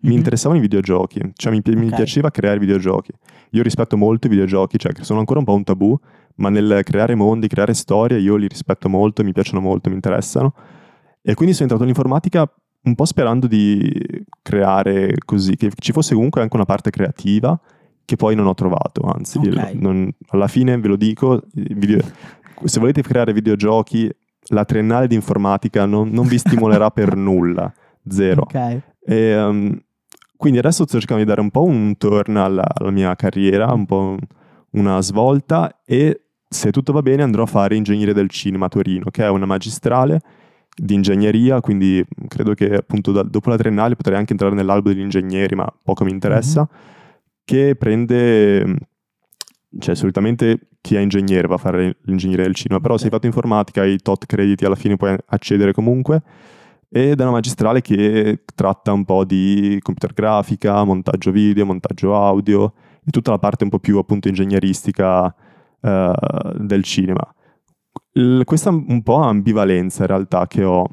mi 0.00 0.10
Mhm. 0.10 0.16
interessavano 0.16 0.58
i 0.58 0.62
videogiochi, 0.62 1.20
cioè 1.34 1.52
mi, 1.52 1.60
pi- 1.62 1.74
mi 1.74 1.86
Ok. 1.88 1.94
piaceva 1.96 2.30
creare 2.30 2.58
videogiochi. 2.58 3.12
Io 3.52 3.62
rispetto 3.62 3.96
molto 3.96 4.26
i 4.26 4.30
videogiochi, 4.30 4.78
cioè 4.78 4.92
sono 5.00 5.18
ancora 5.20 5.38
un 5.40 5.44
po' 5.44 5.54
un 5.54 5.64
tabù, 5.64 5.98
ma 6.36 6.50
nel 6.50 6.82
creare 6.84 7.14
mondi, 7.14 7.48
creare 7.48 7.74
storie, 7.74 8.18
io 8.18 8.36
li 8.36 8.46
rispetto 8.46 8.88
molto, 8.88 9.24
mi 9.24 9.32
piacciono 9.32 9.60
molto, 9.60 9.88
mi 9.88 9.94
interessano. 9.96 10.54
E 11.22 11.34
quindi 11.34 11.52
sono 11.54 11.64
entrato 11.70 11.82
in 11.82 11.88
informatica 11.90 12.50
un 12.82 12.94
po' 12.94 13.04
sperando 13.04 13.46
di 13.46 13.92
creare 14.42 15.14
così, 15.24 15.56
che 15.56 15.70
ci 15.78 15.92
fosse 15.92 16.14
comunque 16.14 16.40
anche 16.40 16.56
una 16.56 16.64
parte 16.64 16.90
creativa 16.90 17.58
che 18.04 18.16
poi 18.16 18.34
non 18.34 18.46
ho 18.46 18.54
trovato, 18.54 19.02
anzi, 19.02 19.36
Ok. 19.38 19.72
non- 19.74 20.10
alla 20.28 20.48
fine 20.48 20.78
ve 20.78 20.88
lo 20.88 20.96
dico, 20.96 21.42
video- 21.52 22.00
se 22.64 22.80
volete 22.80 23.02
creare 23.02 23.34
videogiochi, 23.34 24.10
la 24.50 24.64
triennale 24.64 25.06
di 25.08 25.14
informatica 25.14 25.84
non, 25.84 26.08
non 26.08 26.26
vi 26.26 26.38
stimolerà 26.38 26.88
per 26.90 27.14
nulla, 27.16 27.70
zero. 28.08 28.42
Ok. 28.42 28.80
E, 29.04 29.42
um, 29.42 29.78
quindi 30.36 30.58
adesso 30.58 30.84
sto 30.86 30.98
cercando 30.98 31.22
di 31.22 31.28
dare 31.28 31.40
un 31.42 31.50
po' 31.50 31.64
un 31.64 31.96
turn 31.98 32.36
alla, 32.36 32.64
alla 32.72 32.90
mia 32.90 33.14
carriera, 33.16 33.72
un 33.74 33.84
po' 33.84 34.16
una 34.70 35.02
svolta 35.02 35.82
e 35.84 36.22
se 36.48 36.70
tutto 36.70 36.92
va 36.92 37.02
bene 37.02 37.22
andrò 37.22 37.42
a 37.42 37.46
fare 37.46 37.76
ingegneria 37.76 38.14
del 38.14 38.30
cinema 38.30 38.66
a 38.66 38.68
Torino, 38.70 39.10
che 39.10 39.24
è 39.24 39.28
una 39.28 39.44
magistrale 39.46 40.20
di 40.80 40.94
ingegneria, 40.94 41.60
quindi 41.60 42.04
credo 42.28 42.54
che 42.54 42.74
appunto 42.74 43.10
da- 43.12 43.22
dopo 43.22 43.50
la 43.50 43.56
triennale 43.56 43.96
potrei 43.96 44.16
anche 44.16 44.32
entrare 44.32 44.54
nell'albo 44.54 44.90
degli 44.90 45.00
ingegneri, 45.00 45.54
ma 45.56 45.66
poco 45.82 46.04
mi 46.04 46.12
interessa, 46.12 46.68
che 47.44 47.74
prende, 47.76 48.76
cioè 49.78 49.94
solitamente 49.94 50.68
chi 50.80 50.94
è 50.94 51.00
ingegnere 51.00 51.48
va 51.48 51.56
a 51.56 51.58
fare 51.58 51.96
l'ingegneria 52.02 52.44
del 52.44 52.54
cinema, 52.54 52.80
però 52.80 52.96
se 52.96 53.04
hai 53.04 53.10
fatto 53.10 53.26
informatica 53.26 53.80
hai 53.80 53.98
tot 53.98 54.26
crediti 54.26 54.64
alla 54.64 54.76
fine 54.76 54.96
puoi 54.96 55.16
accedere 55.26 55.72
comunque 55.72 56.22
ed 56.90 57.18
è 57.18 57.22
una 57.22 57.32
magistrale 57.32 57.82
che 57.82 58.44
tratta 58.54 58.92
un 58.92 59.04
po' 59.04 59.24
di 59.24 59.78
computer 59.82 60.12
grafica, 60.14 60.82
montaggio 60.84 61.30
video, 61.30 61.66
montaggio 61.66 62.14
audio 62.14 62.72
e 63.04 63.10
tutta 63.10 63.30
la 63.30 63.38
parte 63.38 63.64
un 63.64 63.70
po' 63.70 63.78
più 63.78 63.98
appunto 63.98 64.28
ingegneristica 64.28 65.34
eh, 65.80 66.12
del 66.56 66.82
cinema. 66.84 67.34
Il- 68.12 68.42
questa 68.44 68.70
un 68.70 69.02
po' 69.02 69.16
ambivalenza 69.22 70.02
in 70.02 70.08
realtà 70.08 70.46
che 70.46 70.64
ho, 70.64 70.84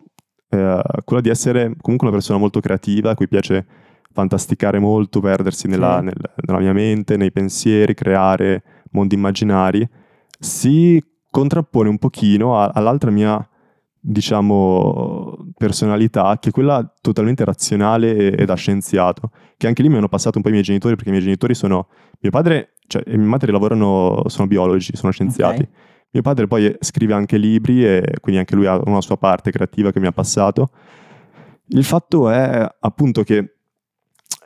eh, 0.50 0.82
quella 1.04 1.22
di 1.22 1.30
essere 1.30 1.74
comunque 1.82 2.08
una 2.08 2.16
persona 2.16 2.38
molto 2.40 2.60
creativa, 2.60 3.12
a 3.12 3.16
cui 3.16 3.28
piace 3.28 3.66
fantasticare 4.12 4.80
molto, 4.80 5.20
perdersi 5.20 5.68
nella, 5.68 5.98
Sì. 6.00 6.06
nel- 6.06 6.34
nella 6.46 6.60
mia 6.60 6.74
mente, 6.74 7.18
nei 7.18 7.32
pensieri, 7.32 7.94
creare 7.94 8.64
mondi 8.92 9.16
immaginari, 9.16 9.88
si 10.40 11.04
contrappone 11.30 11.90
un 11.90 11.98
pochino 11.98 12.58
a- 12.60 12.72
all'altra 12.74 13.12
mia 13.12 13.46
diciamo, 14.08 15.36
personalità, 15.58 16.38
che 16.40 16.50
è 16.50 16.52
quella 16.52 16.94
totalmente 17.02 17.44
razionale 17.44 18.16
e, 18.16 18.36
e 18.44 18.46
da 18.46 18.54
scienziato, 18.56 19.32
che 19.58 19.68
anche 19.68 19.82
lì 19.82 19.90
mi 19.90 19.98
hanno 19.98 20.08
passato 20.08 20.38
un 20.38 20.44
po' 20.44 20.50
i 20.50 20.52
miei 20.52 20.64
genitori, 20.64 20.94
perché 20.96 21.10
i 21.10 21.12
miei 21.12 21.24
genitori 21.24 21.54
sono, 21.56 21.88
mio 22.20 22.32
padre 22.32 22.74
cioè, 22.88 23.04
e 23.06 23.18
mia 23.18 23.28
madre 23.28 23.52
lavorano, 23.52 24.24
sono 24.28 24.48
biologi, 24.48 24.96
sono 24.96 25.12
scienziati. 25.12 25.62
Ok. 25.62 25.70
Mio 26.16 26.24
padre 26.24 26.48
poi 26.48 26.74
scrive 26.80 27.14
anche 27.14 27.36
libri 27.36 27.86
e 27.86 28.02
quindi 28.22 28.40
anche 28.40 28.56
lui 28.56 28.66
ha 28.68 28.80
una 28.86 29.02
sua 29.02 29.18
parte 29.18 29.52
creativa 29.52 29.92
che 29.92 30.00
mi 30.00 30.08
ha 30.08 30.14
passato. 30.14 30.70
Il 31.68 31.84
fatto 31.84 32.30
è 32.30 32.66
appunto 32.80 33.24
che 33.24 33.56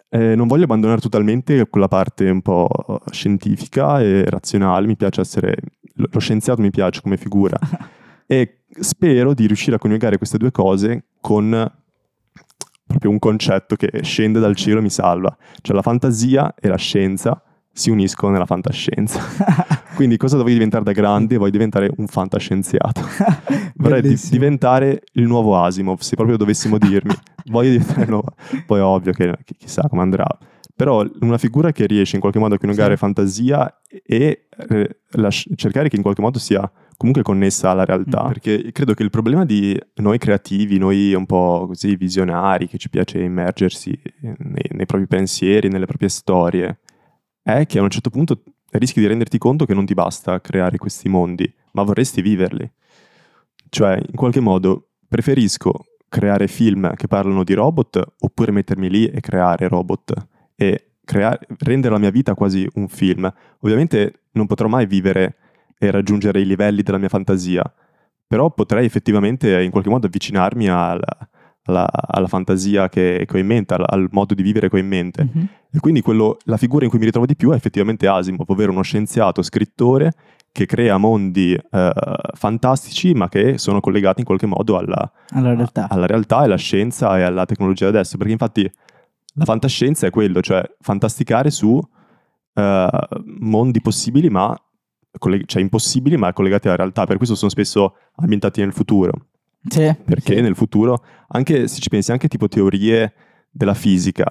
eh, 0.09 0.33
non 0.33 0.47
voglio 0.47 0.63
abbandonare 0.63 0.99
totalmente 0.99 1.69
quella 1.69 1.87
parte 1.87 2.27
un 2.27 2.41
po' 2.41 2.67
scientifica 3.11 4.01
e 4.01 4.27
razionale, 4.27 4.87
mi 4.87 4.95
piace 4.95 5.21
essere, 5.21 5.57
lo 5.93 6.07
lo 6.11 6.19
scienziato 6.19 6.59
mi 6.59 6.71
piace 6.71 7.01
come 7.01 7.17
figura. 7.17 7.57
E 8.31 8.65
spero 8.79 9.33
di 9.33 9.47
riuscire 9.47 9.77
a 9.77 9.79
coniugare 9.79 10.19
queste 10.19 10.37
due 10.37 10.51
cose 10.51 11.05
con 11.19 11.49
proprio 12.85 13.09
un 13.09 13.17
concetto 13.17 13.75
che 13.75 14.03
scende 14.03 14.39
dal 14.39 14.55
cielo 14.55 14.77
e 14.77 14.81
mi 14.83 14.91
salva, 14.91 15.35
cioè 15.61 15.75
la 15.75 15.81
fantasia 15.81 16.53
e 16.53 16.67
la 16.67 16.75
scienza 16.75 17.41
si 17.79 17.89
uniscono 17.89 18.33
nella 18.33 18.45
fantascienza. 18.45 19.21
Quindi 19.95 20.17
cosa 20.17 20.35
dovevi 20.35 20.55
diventare 20.55 20.83
da 20.83 20.91
grande? 20.91 21.37
Vuoi 21.37 21.49
diventare 21.49 21.89
un 21.95 22.07
fantascienziato. 22.07 23.01
Vorrei 23.75 24.01
di- 24.01 24.19
diventare 24.29 25.03
il 25.13 25.23
nuovo 25.25 25.57
Asimov, 25.61 25.99
se 25.99 26.15
proprio 26.15 26.35
dovessimo 26.35 26.77
dirmi. 26.77 27.13
Voglio 27.47 27.71
diventare 27.71 28.03
il 28.03 28.09
nuovo... 28.09 28.33
Poi 28.65 28.79
è 28.79 28.83
ovvio 28.83 29.13
che, 29.13 29.37
che 29.45 29.55
chissà 29.57 29.87
come 29.89 30.01
andrà. 30.01 30.27
Però 30.75 31.05
una 31.21 31.37
figura 31.37 31.71
che 31.71 31.85
riesce 31.85 32.15
in 32.15 32.21
qualche 32.21 32.39
modo 32.39 32.55
a 32.55 32.57
coniugare 32.57 32.93
Sì. 32.93 32.97
fantasia 32.97 33.81
e 34.05 34.47
eh, 34.69 34.99
lasci- 35.11 35.51
cercare 35.55 35.87
che 35.87 35.95
in 35.95 36.01
qualche 36.01 36.21
modo 36.21 36.37
sia 36.37 36.69
comunque 36.97 37.23
connessa 37.23 37.69
alla 37.69 37.85
realtà. 37.85 38.25
Mm. 38.25 38.27
Perché 38.27 38.71
credo 38.73 38.93
che 38.93 39.03
il 39.03 39.09
problema 39.09 39.45
di 39.45 39.77
noi 39.95 40.17
creativi, 40.17 40.77
noi 40.77 41.13
un 41.13 41.25
po' 41.25 41.65
così 41.67 41.95
visionari, 41.95 42.67
che 42.67 42.77
ci 42.77 42.89
piace 42.89 43.19
immergersi 43.19 43.97
nei, 44.21 44.69
nei 44.71 44.85
propri 44.85 45.07
pensieri, 45.07 45.69
nelle 45.69 45.85
proprie 45.85 46.09
storie, 46.09 46.79
è 47.41 47.65
che 47.65 47.79
a 47.79 47.81
un 47.81 47.89
certo 47.89 48.09
punto 48.09 48.43
rischi 48.71 48.99
di 48.99 49.07
renderti 49.07 49.37
conto 49.37 49.65
che 49.65 49.73
non 49.73 49.85
ti 49.85 49.93
basta 49.93 50.39
creare 50.41 50.77
questi 50.77 51.09
mondi, 51.09 51.51
ma 51.71 51.83
vorresti 51.83 52.21
viverli. 52.21 52.69
Cioè, 53.69 53.95
in 53.95 54.15
qualche 54.15 54.39
modo, 54.39 54.89
preferisco 55.07 55.85
creare 56.07 56.47
film 56.47 56.95
che 56.95 57.07
parlano 57.07 57.43
di 57.43 57.53
robot 57.53 58.15
oppure 58.19 58.51
mettermi 58.51 58.89
lì 58.89 59.05
e 59.05 59.19
creare 59.21 59.67
robot 59.67 60.13
e 60.55 60.93
creare- 61.05 61.45
rendere 61.59 61.93
la 61.93 61.99
mia 61.99 62.09
vita 62.11 62.33
quasi 62.33 62.67
un 62.75 62.87
film. 62.87 63.31
Ovviamente 63.59 64.23
non 64.31 64.47
potrò 64.47 64.67
mai 64.67 64.85
vivere 64.85 65.37
e 65.77 65.91
raggiungere 65.91 66.41
i 66.41 66.45
livelli 66.45 66.81
della 66.81 66.97
mia 66.97 67.09
fantasia, 67.09 67.63
però 68.27 68.51
potrei 68.51 68.85
effettivamente 68.85 69.61
in 69.61 69.71
qualche 69.71 69.89
modo 69.89 70.07
avvicinarmi 70.07 70.67
al- 70.67 71.01
alla, 71.69 71.87
alla 71.91 72.27
fantasia 72.27 72.89
che, 72.89 73.25
che 73.27 73.35
ho 73.37 73.39
in 73.39 73.45
mente, 73.47 73.73
al, 73.75 73.83
al 73.87 74.07
modo 74.11 74.33
di 74.33 74.43
vivere 74.43 74.69
che 74.69 74.75
ho 74.75 74.79
in 74.79 74.87
mente. 74.87 75.23
Mhm. 75.31 75.47
E 75.71 75.79
quindi 75.79 76.01
quello- 76.01 76.37
la 76.45 76.57
figura 76.57 76.83
in 76.83 76.89
cui 76.89 76.99
mi 76.99 77.05
ritrovo 77.05 77.25
di 77.25 77.35
più 77.35 77.51
è 77.51 77.55
effettivamente 77.55 78.07
Asimov, 78.07 78.49
ovvero 78.49 78.71
uno 78.71 78.81
scienziato, 78.81 79.41
scrittore 79.41 80.13
che 80.51 80.65
crea 80.65 80.97
mondi 80.97 81.53
eh, 81.53 81.91
fantastici 82.33 83.13
ma 83.13 83.29
che 83.29 83.57
sono 83.59 83.79
collegati 83.79 84.21
in 84.21 84.25
qualche 84.25 84.47
modo 84.47 84.77
alla, 84.77 85.11
Alla 85.29 85.53
realtà. 85.53 85.87
alla 85.89 86.07
realtà 86.07 86.41
e 86.41 86.45
alla 86.45 86.55
scienza 86.57 87.17
e 87.17 87.21
alla 87.21 87.45
tecnologia 87.45 87.87
adesso. 87.87 88.17
Perché 88.17 88.31
infatti 88.31 88.71
la 89.35 89.45
fantascienza 89.45 90.07
è 90.07 90.09
quello, 90.09 90.41
cioè 90.41 90.63
fantasticare 90.79 91.51
su 91.51 91.79
eh, 92.55 92.89
mondi 93.39 93.79
possibili 93.79 94.29
ma 94.29 94.55
colleg- 95.19 95.45
cioè 95.45 95.61
impossibili 95.61 96.17
ma 96.17 96.33
collegati 96.33 96.67
alla 96.67 96.77
realtà. 96.77 97.05
Per 97.05 97.17
questo 97.17 97.35
sono 97.35 97.51
spesso 97.51 97.95
ambientati 98.15 98.59
nel 98.61 98.73
futuro. 98.73 99.11
Sì, 99.67 99.93
Perché 100.05 100.35
sì. 100.35 100.41
nel 100.41 100.55
futuro, 100.55 101.03
anche 101.29 101.67
se 101.67 101.79
ci 101.79 101.89
pensi, 101.89 102.11
anche 102.11 102.27
tipo 102.27 102.47
teorie 102.47 103.13
della 103.51 103.73
fisica, 103.73 104.25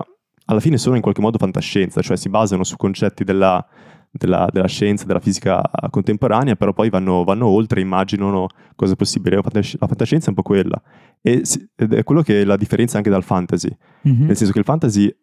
alla 0.47 0.61
fine 0.61 0.79
sono 0.79 0.97
in 0.97 1.03
qualche 1.03 1.21
modo 1.21 1.37
fantascienza, 1.39 2.01
cioè 2.01 2.17
si 2.17 2.29
basano 2.31 2.65
su 2.65 2.77
concetti 2.77 3.25
della, 3.25 3.65
della- 4.11 4.49
della 4.51 4.67
scienza, 4.69 5.05
della 5.05 5.21
fisica 5.21 5.63
contemporanea, 5.91 6.57
però 6.57 6.73
poi 6.73 6.89
vanno, 6.89 7.25
vanno 7.25 7.47
oltre, 7.47 7.81
immaginano 7.83 8.47
cose 8.75 8.97
possibili. 8.97 9.37
La 9.37 9.43
fantasci- 9.43 9.77
la 9.79 9.87
fantascienza 9.87 10.27
è 10.27 10.29
un 10.31 10.35
po' 10.37 10.43
quella. 10.43 10.81
E 11.21 11.43
ed 11.77 11.93
è 11.93 12.03
quello 12.05 12.23
che 12.23 12.41
è 12.41 12.45
la 12.45 12.57
differenza 12.57 12.97
anche 12.97 13.11
dal 13.11 13.23
fantasy. 13.25 13.69
Mhm. 14.05 14.25
Nel 14.27 14.37
senso 14.37 14.53
che 14.53 14.59
il 14.61 14.65
fantasy 14.65 15.15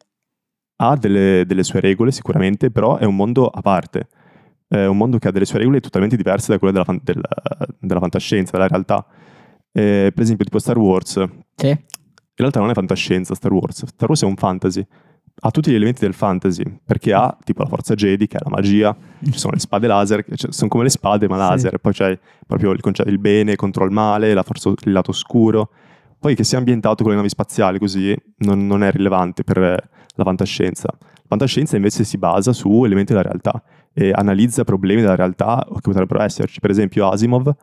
ha 0.78 0.96
delle, 0.98 1.46
delle 1.48 1.64
sue 1.64 1.80
regole 1.80 2.12
sicuramente, 2.12 2.70
però 2.70 2.98
è 2.98 3.06
un 3.06 3.16
mondo 3.16 3.48
a 3.48 3.62
parte. 3.62 4.08
È 4.68 4.86
un 4.86 4.98
mondo 4.98 5.18
che 5.18 5.30
ha 5.30 5.32
delle 5.32 5.46
sue 5.46 5.58
regole 5.60 5.80
totalmente 5.80 6.16
diverse 6.18 6.52
da 6.52 6.58
quelle 6.60 6.74
della, 6.74 6.86
fan- 6.86 7.00
del- 7.02 7.24
della 7.80 8.00
fantascienza, 8.00 8.52
della 8.52 8.68
realtà. 8.68 9.06
Eh, 9.78 10.12
per 10.14 10.24
esempio, 10.24 10.46
tipo 10.46 10.58
Star 10.60 10.78
Wars. 10.78 11.22
Sì. 11.56 11.68
In 11.68 11.78
realtà 12.44 12.60
non 12.62 12.70
è 12.70 12.74
fantascienza 12.74 13.36
Star 13.36 13.52
Wars. 13.52 13.86
Star 13.86 14.08
Wars 14.08 14.24
è 14.24 14.26
un 14.26 14.36
fantasy. 14.36 14.86
Ha 15.42 15.52
tutti 15.52 15.70
gli 15.70 15.76
elementi 15.76 16.00
del 16.00 16.14
fantasy, 16.14 16.64
perché 16.86 17.12
ha 17.14 17.38
tipo 17.44 17.62
la 17.62 17.68
forza 17.68 17.94
Jedi, 17.94 18.26
che 18.26 18.38
è 18.38 18.40
la 18.42 18.50
magia, 18.50 18.96
ci 19.22 19.38
sono 19.38 19.52
le 19.54 19.60
spade 19.60 19.86
laser, 19.86 20.24
cioè, 20.34 20.50
sono 20.54 20.70
come 20.70 20.84
le 20.84 20.90
spade 20.90 21.28
ma 21.28 21.36
Sì. 21.36 21.42
laser, 21.42 21.78
poi 21.80 21.92
c'è 21.92 22.18
proprio 22.48 22.72
il 22.72 22.80
concetto 22.80 23.10
del 23.10 23.20
bene 23.20 23.58
contro 23.58 23.84
il 23.84 23.92
male, 23.92 24.34
la 24.34 24.44
forza- 24.44 24.70
il 24.70 24.92
lato 24.94 25.12
oscuro. 25.12 25.72
Poi 26.18 26.36
che 26.36 26.46
sia 26.46 26.58
ambientato 26.58 27.04
con 27.04 27.12
le 27.12 27.18
navi 27.18 27.28
spaziali 27.30 27.78
così 27.80 28.16
non, 28.38 28.66
non 28.66 28.82
è 28.82 28.92
rilevante 28.92 29.44
per 29.44 29.58
eh, 29.62 29.78
la 30.16 30.24
fantascienza. 30.24 30.88
La 31.00 31.24
fantascienza 31.28 31.76
invece 31.76 32.06
si 32.06 32.18
basa 32.18 32.54
su 32.54 32.86
elementi 32.86 33.12
della 33.12 33.24
realtà 33.26 33.62
e 33.94 34.12
analizza 34.16 34.64
problemi 34.64 35.02
della 35.02 35.16
realtà 35.16 35.66
che 35.70 35.80
potrebbero 35.82 36.22
esserci. 36.22 36.62
Per 36.62 36.70
esempio 36.70 37.10
Asimov 37.10 37.54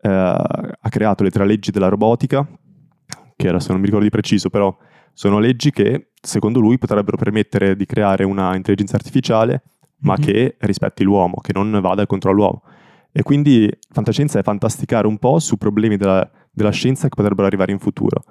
eh, 0.00 0.08
ha 0.10 0.88
creato 0.88 1.22
le 1.22 1.30
tre 1.30 1.46
leggi 1.46 1.70
della 1.70 1.88
robotica, 1.88 2.46
che 3.36 3.48
adesso 3.48 3.70
non 3.70 3.80
mi 3.80 3.86
ricordo 3.86 4.04
di 4.06 4.10
preciso, 4.10 4.48
però 4.50 4.74
sono 5.12 5.38
leggi 5.38 5.70
che 5.70 6.10
secondo 6.20 6.60
lui 6.60 6.78
potrebbero 6.78 7.16
permettere 7.16 7.76
di 7.76 7.86
creare 7.86 8.24
una 8.24 8.54
intelligenza 8.56 8.96
artificiale, 8.96 9.62
ma 10.00 10.14
Mhm. 10.14 10.20
che 10.24 10.56
rispetti 10.60 11.04
l'uomo, 11.04 11.36
che 11.40 11.52
non 11.54 11.78
vada 11.80 12.06
contro 12.06 12.32
l'uomo. 12.32 12.62
E 13.12 13.22
quindi 13.22 13.70
fantascienza 13.90 14.38
è 14.38 14.42
fantasticare 14.42 15.06
un 15.06 15.16
po' 15.18 15.38
su 15.38 15.56
problemi 15.56 15.96
della, 15.96 16.28
della 16.50 16.70
scienza 16.70 17.08
che 17.08 17.14
potrebbero 17.14 17.46
arrivare 17.46 17.72
in 17.72 17.78
futuro. 17.78 18.24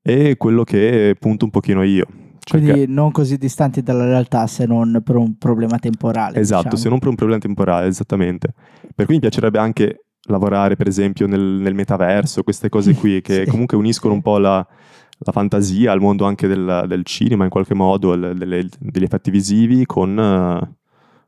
E 0.00 0.36
quello 0.36 0.62
che 0.62 1.16
punto 1.18 1.44
un 1.44 1.50
pochino 1.50 1.82
io. 1.82 2.06
Cioè 2.38 2.60
Quindi 2.60 2.80
che- 2.80 2.86
non 2.86 3.10
così 3.10 3.36
distanti 3.36 3.82
dalla 3.82 4.04
realtà 4.04 4.46
se 4.46 4.64
non 4.64 5.02
per 5.04 5.16
un 5.16 5.36
problema 5.36 5.78
temporale. 5.78 6.38
Esatto, 6.38 6.62
diciamo. 6.62 6.82
se 6.82 6.88
non 6.88 6.98
per 7.00 7.08
un 7.08 7.14
problema 7.16 7.40
temporale, 7.40 7.88
esattamente. 7.88 8.54
Per 8.94 9.04
cui 9.06 9.14
mi 9.16 9.20
piacerebbe 9.20 9.58
anche 9.58 10.04
lavorare, 10.30 10.76
per 10.76 10.86
esempio, 10.88 11.26
nel, 11.26 11.40
nel 11.40 11.74
metaverso, 11.74 12.42
queste 12.42 12.68
cose 12.68 12.94
qui 12.94 13.20
che 13.22 13.44
Sì, 13.44 13.50
comunque 13.50 13.76
uniscono 13.76 14.14
un 14.14 14.22
po' 14.22 14.38
la, 14.38 14.64
la 15.18 15.32
fantasia 15.32 15.92
al 15.92 16.00
mondo 16.00 16.24
anche 16.24 16.46
del, 16.46 16.84
del 16.86 17.04
cinema, 17.04 17.44
in 17.44 17.50
qualche 17.50 17.74
modo, 17.74 18.12
il- 18.14 18.34
delle- 18.36 18.68
degli 18.78 19.02
effetti 19.04 19.30
visivi 19.30 19.84
con, 19.86 20.14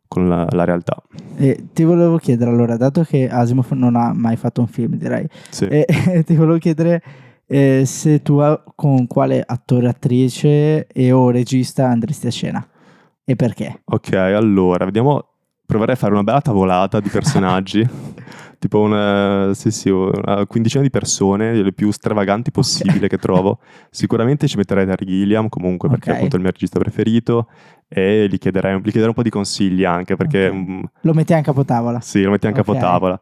con 0.09 0.29
la, 0.29 0.47
la 0.51 0.65
realtà. 0.65 1.03
E 1.37 1.67
ti 1.73 1.85
volevo 1.85 2.17
chiedere 2.19 2.51
allora, 2.51 2.77
dato 2.77 3.03
che 3.03 3.29
Asimov 3.29 3.71
non 3.73 3.97
ha 3.97 4.13
mai 4.15 4.37
fatto 4.37 4.61
un 4.61 4.67
film, 4.67 4.95
direi, 4.97 5.27
Sì. 5.51 5.65
e, 5.67 5.87
ti 6.27 6.35
volevo 6.37 6.59
chiedere 6.59 7.03
eh, 7.47 7.83
se 7.85 8.23
tu 8.23 8.41
con 8.77 9.07
quale 9.07 9.43
attore, 9.45 9.89
attrice 9.89 10.87
e 10.87 11.13
o 11.13 11.31
regista 11.31 11.89
andresti 11.89 12.27
a 12.29 12.31
scena 12.31 12.69
e 13.25 13.35
perché. 13.37 13.83
Ok, 13.85 14.13
allora, 14.13 14.85
vediamo. 14.85 15.25
Proverei 15.71 15.95
a 15.95 15.99
fare 15.99 16.13
una 16.13 16.25
bella 16.25 16.41
tavolata 16.41 16.99
di 16.99 17.09
personaggi, 17.11 17.81
tipo 18.61 18.79
una, 18.81 19.51
sì, 19.55 19.73
sì, 19.73 19.89
una 19.89 20.45
quindicina 20.47 20.83
di 20.83 20.91
persone, 20.91 21.53
le 21.61 21.73
più 21.73 21.91
stravaganti 21.91 22.53
possibile 22.53 23.09
che 23.09 23.17
trovo. 23.19 23.59
Sicuramente 23.91 24.47
ci 24.47 24.57
metterei 24.57 24.87
Terry 24.87 25.07
Gilliam, 25.07 25.49
comunque, 25.49 25.89
perché 25.89 26.11
Ok. 26.11 26.15
è 26.15 26.17
appunto 26.19 26.37
il 26.37 26.43
mio 26.43 26.51
regista 26.53 26.79
preferito, 26.79 27.49
e 27.89 28.29
gli 28.31 28.39
chiederei, 28.39 28.77
gli 28.79 28.83
chiederei 28.83 29.09
un 29.09 29.15
po' 29.15 29.23
di 29.25 29.31
consigli 29.31 29.83
anche, 29.85 30.15
perché 30.15 30.47
Ok. 30.49 30.55
mm, 30.55 30.83
Lo 31.01 31.13
metti 31.15 31.33
anche 31.33 31.51
a 31.51 31.53
capotavola. 31.53 32.01
sì, 32.01 32.23
lo 32.23 32.31
metti 32.31 32.47
anche 32.47 32.61
a 32.61 32.63
capotavola. 32.63 33.21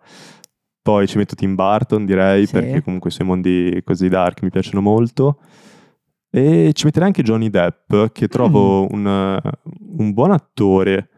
Poi 0.82 1.06
ci 1.06 1.18
metto 1.18 1.34
Tim 1.34 1.54
Burton, 1.54 2.04
direi, 2.04 2.44
Sì. 2.46 2.52
perché 2.52 2.82
comunque 2.82 3.10
i 3.10 3.12
suoi 3.12 3.26
mondi 3.26 3.80
così 3.84 4.08
dark 4.08 4.42
mi 4.42 4.50
piacciono 4.50 4.80
molto. 4.80 5.38
E 6.30 6.72
ci 6.74 6.84
metterei 6.84 7.06
anche 7.08 7.22
Johnny 7.22 7.48
Depp, 7.48 8.12
che 8.12 8.28
trovo 8.28 8.82
Mm. 8.82 8.86
un, 8.90 9.40
un 9.98 10.12
buon 10.12 10.30
attore, 10.32 11.08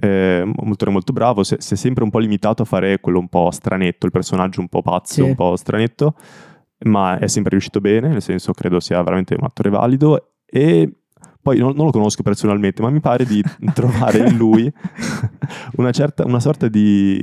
eh, 0.00 0.42
un 0.42 0.70
attore 0.72 0.90
molto 0.90 1.12
bravo, 1.12 1.42
si 1.42 1.54
è 1.54 1.76
sempre 1.76 2.04
un 2.04 2.10
po' 2.10 2.18
limitato 2.18 2.62
a 2.62 2.64
fare 2.64 3.00
quello 3.00 3.18
un 3.18 3.28
po' 3.28 3.50
stranetto, 3.50 4.06
il 4.06 4.12
personaggio 4.12 4.60
un 4.60 4.68
po' 4.68 4.82
pazzo, 4.82 5.14
Sì. 5.14 5.20
un 5.22 5.34
po' 5.34 5.56
stranetto, 5.56 6.14
ma 6.84 7.18
è 7.18 7.26
sempre 7.26 7.50
riuscito 7.50 7.80
bene, 7.80 8.08
nel 8.08 8.22
senso 8.22 8.52
credo 8.52 8.80
sia 8.80 9.02
veramente 9.02 9.34
un 9.34 9.44
attore 9.44 9.68
valido 9.70 10.32
e 10.46 10.90
poi 11.42 11.58
non, 11.58 11.74
non 11.74 11.86
lo 11.86 11.90
conosco 11.92 12.22
personalmente, 12.22 12.82
ma 12.82 12.90
mi 12.90 13.00
pare 13.00 13.24
di 13.24 13.42
trovare 13.74 14.18
in 14.28 14.36
lui 14.36 14.70
una, 15.76 15.90
certa, 15.90 16.24
una 16.24 16.40
sorta 16.40 16.68
di... 16.68 17.22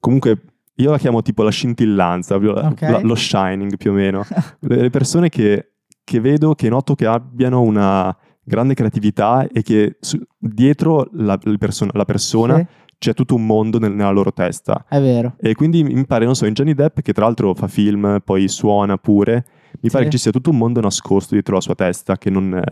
comunque 0.00 0.40
io 0.78 0.90
la 0.90 0.98
chiamo 0.98 1.22
tipo 1.22 1.42
la 1.42 1.50
scintillanza, 1.50 2.38
proprio 2.38 2.74
la- 2.78 3.00
lo 3.00 3.14
shining 3.14 3.76
più 3.76 3.90
o 3.92 3.94
meno. 3.94 4.24
le 4.60 4.76
le 4.82 4.90
persone 4.90 5.28
che, 5.28 5.72
che 6.04 6.20
vedo, 6.20 6.54
che 6.54 6.68
noto 6.68 6.94
che 6.94 7.06
abbiano 7.06 7.62
una 7.62 8.14
grande 8.46 8.74
creatività 8.74 9.46
e 9.52 9.62
che 9.62 9.96
su- 10.00 10.18
dietro 10.38 11.08
la, 11.14 11.38
il 11.44 11.58
perso- 11.58 11.88
la 11.92 12.04
persona 12.04 12.58
Sì, 12.58 12.66
c'è 12.98 13.12
tutto 13.12 13.34
un 13.34 13.44
mondo 13.44 13.78
nel- 13.78 13.92
nella 13.92 14.10
loro 14.10 14.32
testa. 14.32 14.86
è 14.88 15.00
vero. 15.00 15.34
E 15.40 15.54
quindi 15.54 15.82
mi 15.82 16.06
pare, 16.06 16.24
non 16.24 16.34
so, 16.36 16.46
in 16.46 16.54
Johnny 16.54 16.72
Depp, 16.74 17.00
che 17.00 17.12
tra 17.12 17.24
l'altro 17.26 17.52
fa 17.54 17.66
film, 17.68 18.20
poi 18.24 18.48
suona 18.48 18.96
pure, 18.96 19.44
mi 19.80 19.90
pare 19.90 20.04
Sì. 20.04 20.10
che 20.10 20.16
ci 20.16 20.22
sia 20.22 20.30
tutto 20.30 20.48
un 20.50 20.56
mondo 20.56 20.80
nascosto 20.80 21.34
dietro 21.34 21.54
la 21.56 21.60
sua 21.60 21.74
testa 21.74 22.16
che, 22.16 22.30
non, 22.30 22.54
eh, 22.54 22.62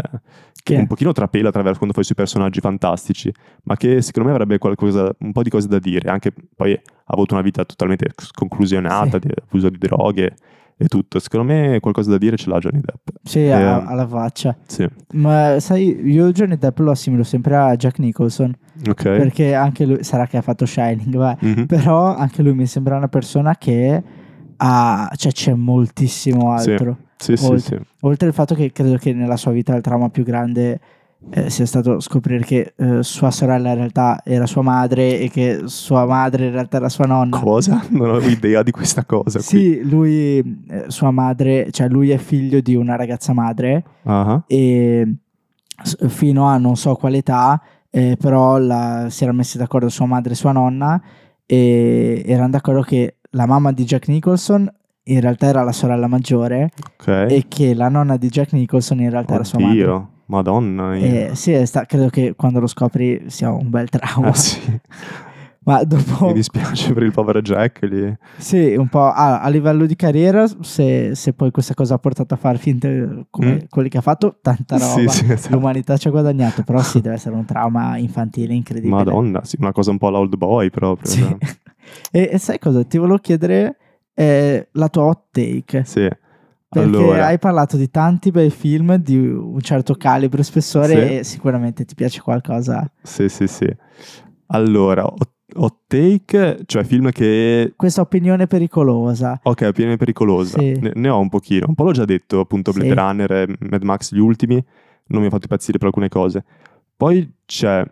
che 0.62 0.74
Sì. 0.74 0.80
un 0.80 0.86
pochino 0.86 1.12
trapela 1.12 1.48
attraverso 1.48 1.76
quando 1.78 1.94
fa 1.94 2.00
i 2.00 2.04
suoi 2.04 2.16
personaggi 2.16 2.60
fantastici, 2.60 3.30
ma 3.64 3.76
che 3.76 4.00
secondo 4.00 4.28
me 4.28 4.34
avrebbe 4.34 4.56
qualcosa, 4.58 5.14
un 5.18 5.32
po' 5.32 5.42
di 5.42 5.50
cose 5.50 5.68
da 5.68 5.78
dire. 5.78 6.08
Anche 6.08 6.32
poi 6.56 6.72
ha 6.72 6.80
avuto 7.04 7.34
una 7.34 7.42
vita 7.42 7.64
totalmente 7.66 8.06
sconclusionata, 8.16 9.18
di 9.18 9.28
abuso 9.46 9.68
di 9.68 9.76
droghe 9.78 10.34
e 10.76 10.86
tutto. 10.88 11.18
Secondo 11.18 11.52
me 11.52 11.78
qualcosa 11.80 12.10
da 12.10 12.18
dire 12.18 12.36
ce 12.36 12.48
l'ha 12.50 12.58
Johnny 12.58 12.80
Depp. 12.80 13.08
Sì, 13.22 13.40
Eh, 13.40 13.50
a- 13.52 13.84
alla 13.84 14.06
faccia. 14.06 14.56
Sì, 14.66 14.86
Ma 15.12 15.58
sai, 15.60 16.00
io 16.10 16.30
Johnny 16.32 16.56
Depp 16.58 16.78
lo 16.80 16.90
assimilo 16.90 17.22
sempre 17.22 17.56
a 17.56 17.76
Jack 17.76 17.98
Nicholson, 17.98 18.54
ok. 18.88 19.02
perché 19.02 19.54
anche 19.54 19.84
lui, 19.86 20.02
sarà 20.04 20.26
che 20.26 20.36
ha 20.36 20.42
fatto 20.42 20.66
Shining, 20.66 21.16
va, 21.16 21.36
Mhm. 21.40 21.66
però 21.66 22.14
anche 22.16 22.42
lui 22.42 22.54
mi 22.54 22.66
sembra 22.66 22.96
una 22.96 23.08
persona 23.08 23.56
che 23.56 24.02
ha, 24.56 25.10
cioè 25.16 25.32
c'è 25.32 25.54
moltissimo 25.54 26.56
Sì. 26.58 26.70
altro. 26.70 26.96
Sì, 27.16 27.36
sì, 27.36 27.44
oltre- 27.46 27.60
sì. 27.60 27.78
Oltre 28.00 28.26
al 28.28 28.34
fatto 28.34 28.54
che 28.54 28.70
credo 28.72 28.96
che 28.96 29.12
nella 29.12 29.36
sua 29.36 29.52
vita 29.52 29.74
il 29.74 29.82
trauma 29.82 30.08
più 30.10 30.24
grande 30.24 30.80
eh, 31.30 31.50
sia 31.50 31.66
stato 31.66 31.98
scoprire 32.00 32.44
che 32.44 32.74
eh, 32.76 33.02
sua 33.02 33.30
sorella 33.30 33.70
in 33.70 33.74
realtà 33.76 34.20
era 34.24 34.46
sua 34.46 34.62
madre 34.62 35.18
e 35.18 35.28
che 35.30 35.62
sua 35.64 36.06
madre 36.06 36.46
in 36.46 36.52
realtà 36.52 36.76
era 36.76 36.88
sua 36.88 37.06
nonna. 37.06 37.38
Cosa? 37.38 37.84
Non 37.90 38.10
avevo 38.10 38.28
idea 38.28 38.62
di 38.62 38.70
questa 38.70 39.04
cosa. 39.04 39.38
qui. 39.38 39.46
Sì, 39.46 39.80
lui, 39.88 40.38
eh, 40.68 40.84
sua 40.88 41.10
madre, 41.10 41.70
cioè 41.72 41.88
lui 41.88 42.10
è 42.10 42.18
figlio 42.18 42.60
di 42.60 42.74
una 42.76 42.94
ragazza 42.96 43.32
madre 43.32 43.84
Ah, 44.04 44.42
e 44.46 45.12
fino 46.08 46.46
a 46.46 46.56
non 46.58 46.76
so 46.76 46.94
quale 46.94 47.18
età, 47.18 47.60
eh, 47.90 48.16
però 48.18 48.58
la- 48.58 49.06
si 49.10 49.22
erano 49.24 49.38
messi 49.38 49.58
d'accordo 49.58 49.88
sua 49.88 50.06
madre 50.06 50.32
e 50.32 50.36
sua 50.36 50.52
nonna 50.52 51.00
e 51.46 52.22
erano 52.26 52.50
d'accordo 52.50 52.82
che 52.82 53.16
la 53.30 53.46
mamma 53.46 53.72
di 53.72 53.84
Jack 53.84 54.08
Nicholson 54.08 54.72
in 55.06 55.20
realtà 55.20 55.46
era 55.46 55.62
la 55.62 55.72
sorella 55.72 56.06
maggiore 56.06 56.70
Ok. 56.98 57.08
e 57.08 57.44
che 57.48 57.74
la 57.74 57.88
nonna 57.88 58.16
di 58.16 58.28
Jack 58.28 58.52
Nicholson 58.52 59.00
in 59.00 59.10
realtà 59.10 59.34
era 59.34 59.44
sua 59.44 59.58
madre. 59.60 59.76
Madonna 60.26 60.90
mia. 60.90 61.28
Eh, 61.30 61.34
sì, 61.34 61.64
sta- 61.66 61.84
credo 61.84 62.08
che 62.08 62.34
quando 62.34 62.60
lo 62.60 62.66
scopri 62.66 63.24
sia 63.26 63.50
un 63.50 63.68
bel 63.70 63.88
trauma. 63.88 64.28
Ah, 64.28 64.34
sì. 64.34 64.60
Ma 65.66 65.82
dopo, 65.82 66.26
Mi 66.26 66.34
dispiace 66.34 66.92
per 66.92 67.02
il 67.04 67.10
povero 67.12 67.40
Jack 67.40 67.84
lì. 67.84 68.14
sì, 68.36 68.74
un 68.74 68.86
po' 68.88 69.06
ah, 69.06 69.40
a 69.40 69.48
livello 69.48 69.86
di 69.86 69.96
carriera, 69.96 70.44
se, 70.60 71.14
se 71.14 71.32
poi 71.32 71.50
questa 71.50 71.72
cosa 71.72 71.94
ha 71.94 71.98
portato 71.98 72.34
a 72.34 72.36
fare 72.36 72.58
finte 72.58 73.24
come 73.30 73.52
Mm. 73.54 73.58
quelli 73.70 73.88
che 73.88 73.96
ha 73.96 74.02
fatto, 74.02 74.36
tanta 74.42 74.76
roba. 74.76 75.08
Sì, 75.10 75.24
sì, 75.24 75.32
esatto. 75.32 75.54
L'umanità 75.54 75.96
ci 75.96 76.08
ha 76.08 76.10
guadagnato, 76.10 76.62
però 76.64 76.82
sì, 76.82 77.00
deve 77.00 77.14
essere 77.14 77.34
un 77.34 77.46
trauma 77.46 77.96
infantile 77.96 78.52
incredibile. 78.52 78.94
Madonna, 78.94 79.42
sì, 79.44 79.56
una 79.58 79.72
cosa 79.72 79.90
un 79.90 79.96
po' 79.96 80.10
l'old 80.10 80.36
boy 80.36 80.68
proprio. 80.68 81.08
Sì. 81.10 81.24
e, 82.12 82.28
e 82.32 82.36
sai 82.38 82.58
cosa? 82.58 82.84
Ti 82.84 82.98
volevo 82.98 83.16
chiedere 83.16 83.76
eh, 84.12 84.68
la 84.72 84.88
tua 84.90 85.04
hot 85.04 85.22
take. 85.30 85.82
Sì. 85.86 86.06
Perché 86.80 86.96
allora, 86.96 87.26
hai 87.26 87.38
parlato 87.38 87.76
di 87.76 87.90
tanti 87.90 88.30
bei 88.30 88.50
film 88.50 88.96
di 88.96 89.16
un 89.18 89.60
certo 89.60 89.94
calibro 89.94 90.40
e 90.40 90.44
spessore 90.44 90.86
Sì. 91.08 91.16
e 91.18 91.24
sicuramente 91.24 91.84
ti 91.84 91.94
piace 91.94 92.20
qualcosa. 92.20 92.90
sì, 93.02 93.28
sì, 93.28 93.46
sì. 93.46 93.66
Allora, 94.48 95.04
hot, 95.56 95.76
take, 95.86 96.62
cioè 96.66 96.84
film 96.84 97.10
che... 97.10 97.72
Questa 97.76 98.00
opinione 98.00 98.46
pericolosa. 98.46 99.38
Ok, 99.42 99.62
opinione 99.68 99.96
pericolosa. 99.96 100.58
Sì. 100.58 100.78
Ne, 100.80 100.92
ne 100.94 101.08
ho 101.08 101.18
un 101.18 101.28
pochino. 101.28 101.66
Un 101.68 101.74
po' 101.74 101.84
l'ho 101.84 101.92
già 101.92 102.04
detto, 102.04 102.40
appunto, 102.40 102.72
Sì. 102.72 102.80
Blade 102.80 102.94
Runner 102.94 103.32
e 103.32 103.56
Mad 103.70 103.82
Max 103.82 104.12
gli 104.14 104.18
ultimi. 104.18 104.62
Non 105.06 105.20
mi 105.20 105.26
ha 105.26 105.30
fatto 105.30 105.44
impazzire 105.44 105.78
per 105.78 105.88
alcune 105.88 106.08
cose. 106.08 106.44
Poi 106.96 107.30
c'è... 107.44 107.84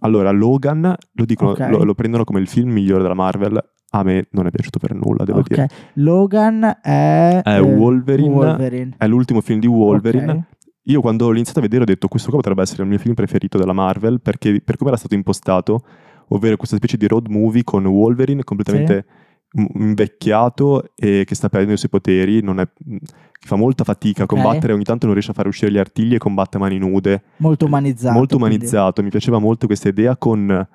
Allora, 0.00 0.30
Logan, 0.32 0.94
lo 1.12 1.24
dicono, 1.24 1.50
Ok. 1.52 1.68
lo, 1.70 1.82
lo 1.84 1.94
prendono 1.94 2.24
come 2.24 2.40
il 2.40 2.48
film 2.48 2.70
migliore 2.72 3.02
della 3.02 3.14
Marvel. 3.14 3.62
A 3.96 4.02
me 4.02 4.26
non 4.32 4.46
è 4.46 4.50
piaciuto 4.50 4.80
per 4.80 4.92
nulla, 4.92 5.22
devo 5.24 5.38
Ok. 5.38 5.48
dire. 5.48 5.68
Logan 5.94 6.64
è, 6.82 7.40
È 7.44 7.56
eh, 7.56 7.60
Wolverine. 7.60 8.28
Wolverine. 8.34 8.94
È 8.98 9.06
l'ultimo 9.06 9.40
film 9.40 9.60
di 9.60 9.68
Wolverine. 9.68 10.32
Ok. 10.32 10.42
Io 10.88 11.00
quando 11.00 11.26
l'ho 11.28 11.34
iniziato 11.34 11.60
a 11.60 11.62
vedere 11.62 11.82
ho 11.82 11.86
detto 11.86 12.08
questo 12.08 12.28
qua 12.30 12.38
potrebbe 12.38 12.60
essere 12.62 12.82
il 12.82 12.88
mio 12.88 12.98
film 12.98 13.14
preferito 13.14 13.56
della 13.56 13.72
Marvel 13.72 14.20
perché 14.20 14.60
per 14.62 14.76
come 14.76 14.90
era 14.90 14.98
stato 14.98 15.14
impostato, 15.14 15.80
ovvero 16.28 16.56
questa 16.56 16.76
specie 16.76 16.96
di 16.96 17.06
road 17.06 17.28
movie 17.28 17.62
con 17.62 17.86
Wolverine 17.86 18.42
completamente 18.42 19.06
m- 19.54 19.66
invecchiato 19.82 20.90
e 20.96 21.22
che 21.24 21.34
sta 21.36 21.48
perdendo 21.48 21.74
i 21.74 21.78
suoi 21.78 21.88
poteri, 21.90 22.42
non 22.42 22.58
è- 22.58 22.66
che 22.66 23.46
fa 23.46 23.54
molta 23.56 23.84
fatica 23.84 24.22
a 24.22 24.24
Ok. 24.24 24.34
combattere, 24.34 24.72
ogni 24.72 24.82
tanto 24.84 25.04
non 25.06 25.14
riesce 25.14 25.30
a 25.30 25.34
fare 25.34 25.48
uscire 25.48 25.70
gli 25.70 25.78
artigli 25.78 26.14
e 26.14 26.18
combatte 26.18 26.56
a 26.56 26.60
mani 26.60 26.78
nude. 26.78 27.22
Molto 27.36 27.64
umanizzato. 27.66 28.12
molto 28.12 28.36
quindi. 28.38 28.56
umanizzato, 28.56 29.02
mi 29.04 29.10
piaceva 29.10 29.38
molto 29.38 29.66
questa 29.66 29.88
idea 29.88 30.16
con... 30.16 30.66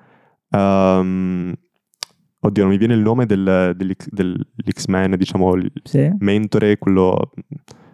ehm, 0.50 1.52
oddio, 2.40 2.62
non 2.62 2.72
mi 2.72 2.78
viene 2.78 2.94
il 2.94 3.00
nome 3.00 3.26
del, 3.26 3.72
dell'X- 3.76 4.08
dell'X-Men, 4.10 5.16
diciamo, 5.16 5.54
il 5.54 5.70
Sì. 5.84 6.10
mentore, 6.18 6.78
quello... 6.78 7.32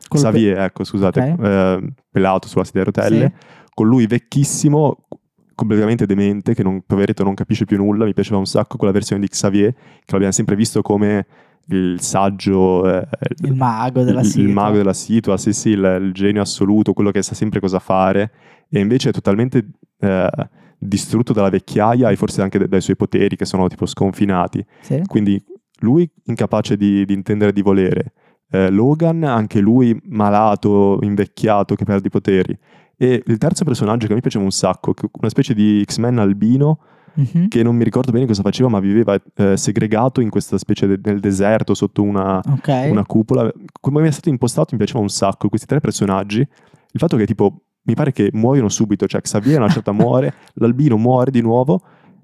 Quello 0.08 0.24
Xavier, 0.28 0.58
ecco, 0.60 0.84
scusate, 0.84 1.20
Ok. 1.36 1.44
eh, 1.44 1.92
pelato 2.12 2.46
sulla 2.46 2.62
sedia 2.62 2.82
a 2.82 2.84
rotelle, 2.84 3.32
con 3.74 3.88
lui 3.88 4.06
vecchissimo, 4.06 5.08
completamente 5.56 6.06
demente, 6.06 6.54
che 6.54 6.62
non, 6.62 6.82
poveretto 6.86 7.24
non 7.24 7.34
capisce 7.34 7.64
più 7.64 7.76
nulla, 7.76 8.04
mi 8.04 8.14
piaceva 8.14 8.36
un 8.38 8.46
sacco 8.46 8.76
quella 8.76 8.92
versione 8.92 9.20
di 9.20 9.26
Xavier, 9.28 9.72
che 9.72 10.12
l'abbiamo 10.12 10.32
sempre 10.32 10.54
visto 10.54 10.80
come 10.80 11.26
il 11.70 11.96
saggio, 12.00 12.88
eh, 12.88 13.04
Il 13.42 13.54
mago 13.56 14.04
della 14.04 14.20
il, 14.20 14.26
il 14.26 14.30
situa. 14.32 14.52
mago 14.52 14.76
della 14.76 14.92
situa, 14.92 15.36
sì 15.36 15.52
sì, 15.52 15.70
il, 15.70 15.98
il 16.02 16.12
genio 16.12 16.42
assoluto, 16.42 16.92
quello 16.92 17.10
che 17.10 17.20
sa 17.22 17.34
sempre 17.34 17.58
cosa 17.58 17.80
fare, 17.80 18.30
e 18.68 18.78
invece 18.78 19.08
è 19.08 19.12
totalmente 19.12 19.66
eh, 19.98 20.30
distrutto 20.78 21.32
dalla 21.32 21.48
vecchiaia 21.50 22.10
e 22.10 22.16
forse 22.16 22.42
anche 22.42 22.66
dai 22.68 22.80
suoi 22.80 22.96
poteri 22.96 23.36
che 23.36 23.44
sono 23.44 23.68
tipo 23.68 23.86
sconfinati. 23.86 24.64
Sì. 24.80 25.02
Quindi 25.06 25.42
lui 25.80 26.08
incapace 26.24 26.76
di, 26.76 27.04
di 27.04 27.12
intendere 27.14 27.52
di 27.52 27.62
volere. 27.62 28.12
Eh, 28.50 28.70
Logan, 28.70 29.24
anche 29.24 29.60
lui 29.60 29.98
malato, 30.04 30.98
invecchiato, 31.02 31.74
che 31.74 31.84
perde 31.84 32.06
i 32.08 32.10
poteri. 32.10 32.56
E 32.96 33.22
il 33.26 33.38
terzo 33.38 33.64
personaggio 33.64 34.06
che 34.06 34.12
a 34.12 34.14
me 34.14 34.20
piaceva 34.22 34.44
un 34.44 34.50
sacco, 34.52 34.94
una 35.20 35.28
specie 35.28 35.52
di 35.54 35.82
X-Men 35.84 36.18
albino, 36.18 36.78
Mhm. 37.16 37.48
che 37.48 37.62
non 37.62 37.74
mi 37.74 37.82
ricordo 37.82 38.12
bene 38.12 38.26
cosa 38.26 38.42
faceva, 38.42 38.68
ma 38.68 38.78
viveva 38.78 39.18
eh, 39.36 39.56
segregato 39.56 40.20
in 40.20 40.28
questa 40.28 40.58
specie 40.58 40.86
de- 40.86 41.00
nel 41.02 41.18
deserto 41.18 41.72
sotto 41.72 42.02
una, 42.02 42.38
Ok. 42.46 42.88
una 42.90 43.06
cupola. 43.06 43.50
Come 43.80 44.02
mi 44.02 44.08
è 44.08 44.10
stato 44.10 44.28
impostato 44.28 44.68
mi 44.72 44.76
piaceva 44.78 45.00
un 45.00 45.08
sacco 45.08 45.48
questi 45.48 45.66
tre 45.66 45.80
personaggi. 45.80 46.40
Il 46.40 47.00
fatto 47.00 47.16
che 47.16 47.24
tipo 47.24 47.62
mi 47.86 47.94
pare 47.94 48.12
che 48.12 48.30
muoiono 48.32 48.68
subito, 48.68 49.06
cioè 49.06 49.20
Xavier 49.20 49.58
una 49.58 49.68
certa 49.68 49.92
muore, 49.92 50.32
l'albino 50.54 50.96
muore 50.96 51.30
di 51.30 51.40
nuovo, 51.40 51.80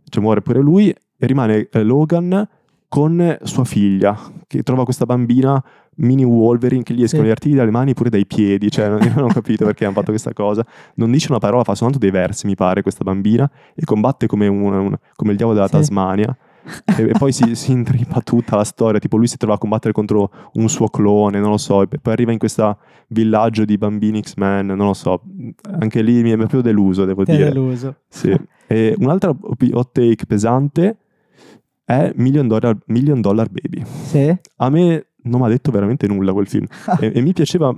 cioè 0.08 0.22
muore 0.22 0.42
pure 0.42 0.60
lui 0.60 0.88
e 0.90 1.26
rimane 1.26 1.68
eh, 1.70 1.82
Logan 1.82 2.46
con 2.88 3.38
sua 3.42 3.64
figlia 3.64 4.18
che 4.46 4.62
trova 4.62 4.84
questa 4.84 5.06
bambina 5.06 5.62
mini 5.96 6.24
Wolverine 6.24 6.82
che 6.82 6.94
gli 6.94 7.02
escono 7.02 7.22
Sì. 7.22 7.28
gli 7.28 7.32
artigli 7.32 7.54
dalle 7.54 7.70
mani 7.70 7.94
pure 7.94 8.10
dai 8.10 8.26
piedi, 8.26 8.70
cioè 8.70 8.88
non- 8.88 9.12
non 9.14 9.24
ho 9.24 9.28
capito 9.32 9.64
perché 9.64 9.84
hanno 9.84 9.94
fatto 9.94 10.10
questa 10.10 10.32
cosa. 10.32 10.64
Non 10.96 11.10
dice 11.10 11.28
una 11.30 11.38
parola, 11.38 11.64
fa 11.64 11.74
soltanto 11.74 11.98
dei 11.98 12.10
versi, 12.10 12.46
mi 12.46 12.54
pare, 12.54 12.82
questa 12.82 13.04
bambina 13.04 13.50
e 13.74 13.84
combatte 13.84 14.26
come, 14.26 14.46
un- 14.46 14.62
un- 14.74 14.96
come 15.14 15.30
il 15.30 15.36
diavolo 15.36 15.56
della 15.56 15.68
Sì. 15.68 15.76
Tasmania. 15.76 16.36
E, 16.98 17.02
e 17.10 17.12
poi 17.18 17.32
si, 17.32 17.54
si 17.54 17.72
intrippa 17.72 18.20
tutta 18.20 18.56
la 18.56 18.64
storia, 18.64 18.98
tipo 19.00 19.16
lui 19.16 19.26
si 19.26 19.36
trova 19.36 19.54
a 19.54 19.58
combattere 19.58 19.92
contro 19.92 20.30
un 20.54 20.68
suo 20.68 20.88
clone, 20.88 21.38
non 21.40 21.50
lo 21.50 21.58
so, 21.58 21.82
e 21.82 21.86
poi 22.00 22.12
arriva 22.12 22.32
in 22.32 22.38
questo 22.38 22.78
villaggio 23.08 23.64
di 23.64 23.76
bambini 23.78 24.20
X-Men, 24.22 24.66
non 24.66 24.86
lo 24.86 24.94
so, 24.94 25.22
anche 25.78 26.02
lì 26.02 26.22
mi 26.22 26.30
è 26.30 26.36
proprio 26.36 26.60
deluso, 26.60 27.04
devo 27.04 27.22
è 27.22 27.32
dire. 27.32 27.44
deluso. 27.48 27.96
Sì. 28.08 28.34
E 28.66 28.94
un'altra 28.98 29.30
hot 29.72 29.88
take 29.92 30.24
pesante 30.26 30.96
è 31.84 32.12
Million 32.16 32.48
Dollar, 32.48 32.76
Million 32.86 33.20
Dollar 33.20 33.48
Baby. 33.50 33.82
Sì. 34.04 34.34
A 34.56 34.70
me 34.70 35.06
non 35.24 35.40
mi 35.40 35.46
ha 35.46 35.50
detto 35.50 35.70
veramente 35.70 36.06
nulla 36.06 36.32
quel 36.32 36.46
film 36.48 36.66
e, 37.00 37.12
e 37.14 37.20
mi 37.20 37.32
piaceva 37.32 37.74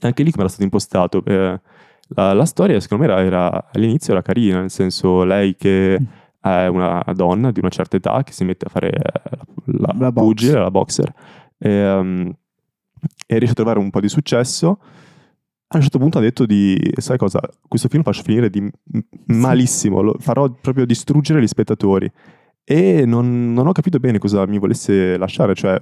anche 0.00 0.22
lì 0.22 0.30
come 0.30 0.42
era 0.42 0.48
stato 0.48 0.64
impostato. 0.64 1.22
eh, 1.24 1.60
la, 2.08 2.32
la 2.34 2.44
storia 2.44 2.78
secondo 2.80 3.04
me 3.06 3.10
era, 3.12 3.22
era- 3.24 3.70
all'inizio 3.72 4.12
era 4.12 4.22
carina, 4.22 4.60
nel 4.60 4.70
senso 4.70 5.24
lei 5.24 5.56
che 5.56 5.98
Mm. 6.00 6.04
È 6.52 6.66
una 6.66 7.02
donna 7.14 7.50
di 7.50 7.60
una 7.60 7.70
certa 7.70 7.96
età 7.96 8.22
che 8.22 8.32
si 8.32 8.44
mette 8.44 8.66
a 8.66 8.68
fare 8.68 8.90
eh, 8.90 9.38
la, 9.78 9.94
La 9.98 10.12
box. 10.12 10.24
pugile, 10.24 10.58
la 10.58 10.70
boxer 10.70 11.12
e, 11.58 11.90
um, 11.92 12.32
e 13.26 13.34
riesce 13.38 13.52
a 13.52 13.54
trovare 13.54 13.78
un 13.78 13.90
po' 13.90 14.00
di 14.00 14.08
successo. 14.08 14.78
A 15.68 15.76
un 15.76 15.82
certo 15.82 15.98
punto 15.98 16.18
ha 16.18 16.20
detto 16.20 16.44
di, 16.46 16.78
sai 16.98 17.16
cosa, 17.16 17.40
questo 17.66 17.88
film 17.88 18.02
lo 18.04 18.12
faccio 18.12 18.22
finire 18.24 18.50
di 18.50 18.70
malissimo, 19.26 20.02
lo 20.02 20.16
farò 20.18 20.48
proprio 20.50 20.84
distruggere 20.84 21.40
gli 21.40 21.46
spettatori. 21.46 22.10
E 22.62 23.04
non, 23.06 23.52
non 23.52 23.66
ho 23.66 23.72
capito 23.72 23.98
bene 23.98 24.18
cosa 24.18 24.46
mi 24.46 24.58
volesse 24.58 25.16
lasciare, 25.16 25.54
cioè 25.54 25.78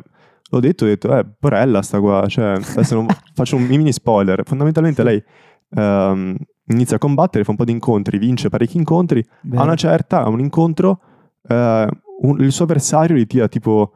l'ho 0.50 0.60
detto, 0.60 0.84
ho 0.84 0.86
detto, 0.88 1.16
eh, 1.16 1.26
porella 1.38 1.82
sta 1.82 2.00
qua, 2.00 2.24
cioè, 2.28 2.52
adesso 2.52 2.94
non- 2.94 3.06
faccio 3.34 3.56
un 3.56 3.64
mini 3.64 3.92
spoiler, 3.92 4.42
fondamentalmente 4.44 5.02
lei 5.02 5.22
ehm, 5.74 6.36
inizia 6.68 6.96
a 6.96 6.98
combattere, 6.98 7.44
fa 7.44 7.50
un 7.50 7.56
po' 7.56 7.64
di 7.64 7.72
incontri, 7.72 8.18
vince 8.18 8.48
parecchi 8.48 8.76
incontri, 8.76 9.20
a 9.20 9.36
Vero. 9.42 9.62
una 9.62 9.74
certa, 9.74 10.22
a 10.24 10.28
un 10.28 10.40
incontro, 10.40 11.00
eh, 11.48 11.86
un- 12.22 12.40
il 12.40 12.52
suo 12.52 12.64
avversario 12.64 13.16
gli 13.16 13.26
tira 13.26 13.48
tipo, 13.48 13.92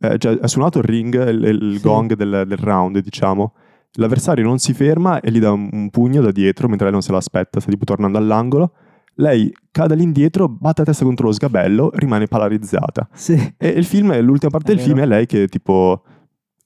eh, 0.00 0.16
cioè, 0.18 0.38
è 0.38 0.46
suonato 0.48 0.78
il 0.78 0.84
ring, 0.84 1.28
il, 1.28 1.44
il 1.44 1.76
Sì. 1.76 1.82
gong 1.82 2.14
del, 2.14 2.44
del 2.46 2.58
round, 2.58 2.98
diciamo, 3.00 3.54
l'avversario 3.94 4.44
non 4.44 4.58
si 4.58 4.72
ferma 4.74 5.20
e 5.20 5.30
gli 5.30 5.40
dà 5.40 5.50
un, 5.50 5.68
un 5.72 5.90
pugno 5.90 6.20
da 6.22 6.30
dietro 6.30 6.68
mentre 6.68 6.84
lei 6.84 6.92
non 6.92 7.02
se 7.02 7.10
lo 7.10 7.16
aspetta, 7.18 7.58
sta 7.60 7.70
tipo 7.70 7.84
tornando 7.84 8.16
all'angolo, 8.18 8.72
lei 9.14 9.52
cade 9.72 9.94
all'indietro, 9.94 10.48
batte 10.48 10.82
la 10.82 10.86
testa 10.86 11.04
contro 11.04 11.26
lo 11.26 11.32
sgabello, 11.32 11.90
rimane 11.94 12.26
paralizzata. 12.28 13.08
Sì. 13.12 13.54
E 13.56 13.68
il 13.68 13.84
film, 13.84 14.16
l'ultima 14.20 14.50
parte 14.52 14.72
È 14.72 14.74
del 14.76 14.84
film 14.84 14.96
vero. 14.98 15.06
è 15.06 15.10
lei 15.10 15.26
che 15.26 15.48
tipo 15.48 16.02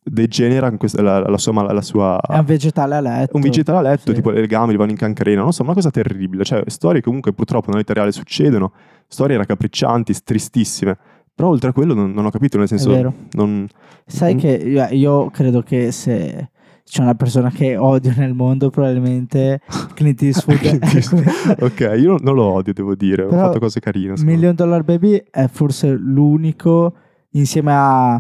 degenera 0.04 0.72
la, 0.96 1.20
la 1.20 1.38
sua, 1.38 1.72
la 1.72 1.80
sua 1.82 2.20
È 2.20 2.38
un 2.38 2.44
vegetale 2.44 2.96
a 2.96 3.00
letto. 3.00 3.36
un 3.36 3.42
vegetale 3.42 3.78
a 3.78 3.90
letto, 3.90 4.10
Sì. 4.10 4.14
tipo 4.14 4.30
le 4.30 4.46
gambe 4.46 4.72
gli 4.72 4.76
vanno 4.76 4.90
in 4.90 4.96
cancrena, 4.96 5.42
non 5.42 5.52
so, 5.52 5.62
una 5.62 5.74
cosa 5.74 5.90
terribile. 5.90 6.44
Cioè, 6.44 6.62
storie 6.66 7.00
che 7.00 7.06
comunque 7.06 7.32
purtroppo 7.32 7.66
nella 7.68 7.78
vita 7.80 7.92
reale 7.94 8.12
succedono, 8.12 8.72
storie 9.06 9.36
raccapriccianti, 9.36 10.14
tristissime. 10.24 10.98
Però 11.34 11.48
oltre 11.48 11.70
a 11.70 11.72
quello 11.72 11.94
non, 11.94 12.10
non 12.10 12.26
ho 12.26 12.30
capito, 12.30 12.56
nel 12.56 12.66
È 12.66 12.68
senso... 12.68 12.90
vero. 12.90 13.14
Non... 13.32 13.66
Sai 14.06 14.34
Mm. 14.34 14.38
che 14.38 14.48
io, 14.48 14.86
io 14.90 15.30
credo 15.30 15.62
che 15.62 15.92
se 15.92 16.50
c'è 16.84 17.00
una 17.00 17.14
persona 17.14 17.50
che 17.50 17.76
odio 17.76 18.12
nel 18.16 18.34
mondo, 18.34 18.68
probabilmente 18.70 19.60
Clint 19.94 20.20
Eastwood 20.22 20.58
Clint 20.58 20.82
è 20.84 20.94
Eastwood. 20.96 21.24
ok, 21.60 21.80
io 21.98 22.08
non, 22.10 22.18
non 22.22 22.34
lo 22.34 22.42
odio, 22.44 22.72
devo 22.72 22.94
dire, 22.96 23.24
Però 23.24 23.40
ho 23.40 23.46
fatto 23.46 23.60
cose 23.60 23.78
carine. 23.80 24.14
Million 24.22 24.54
Dollar 24.54 24.82
Baby 24.82 25.22
è 25.30 25.46
forse 25.46 25.88
l'unico 25.96 26.94
insieme 27.30 27.72
a 27.72 28.18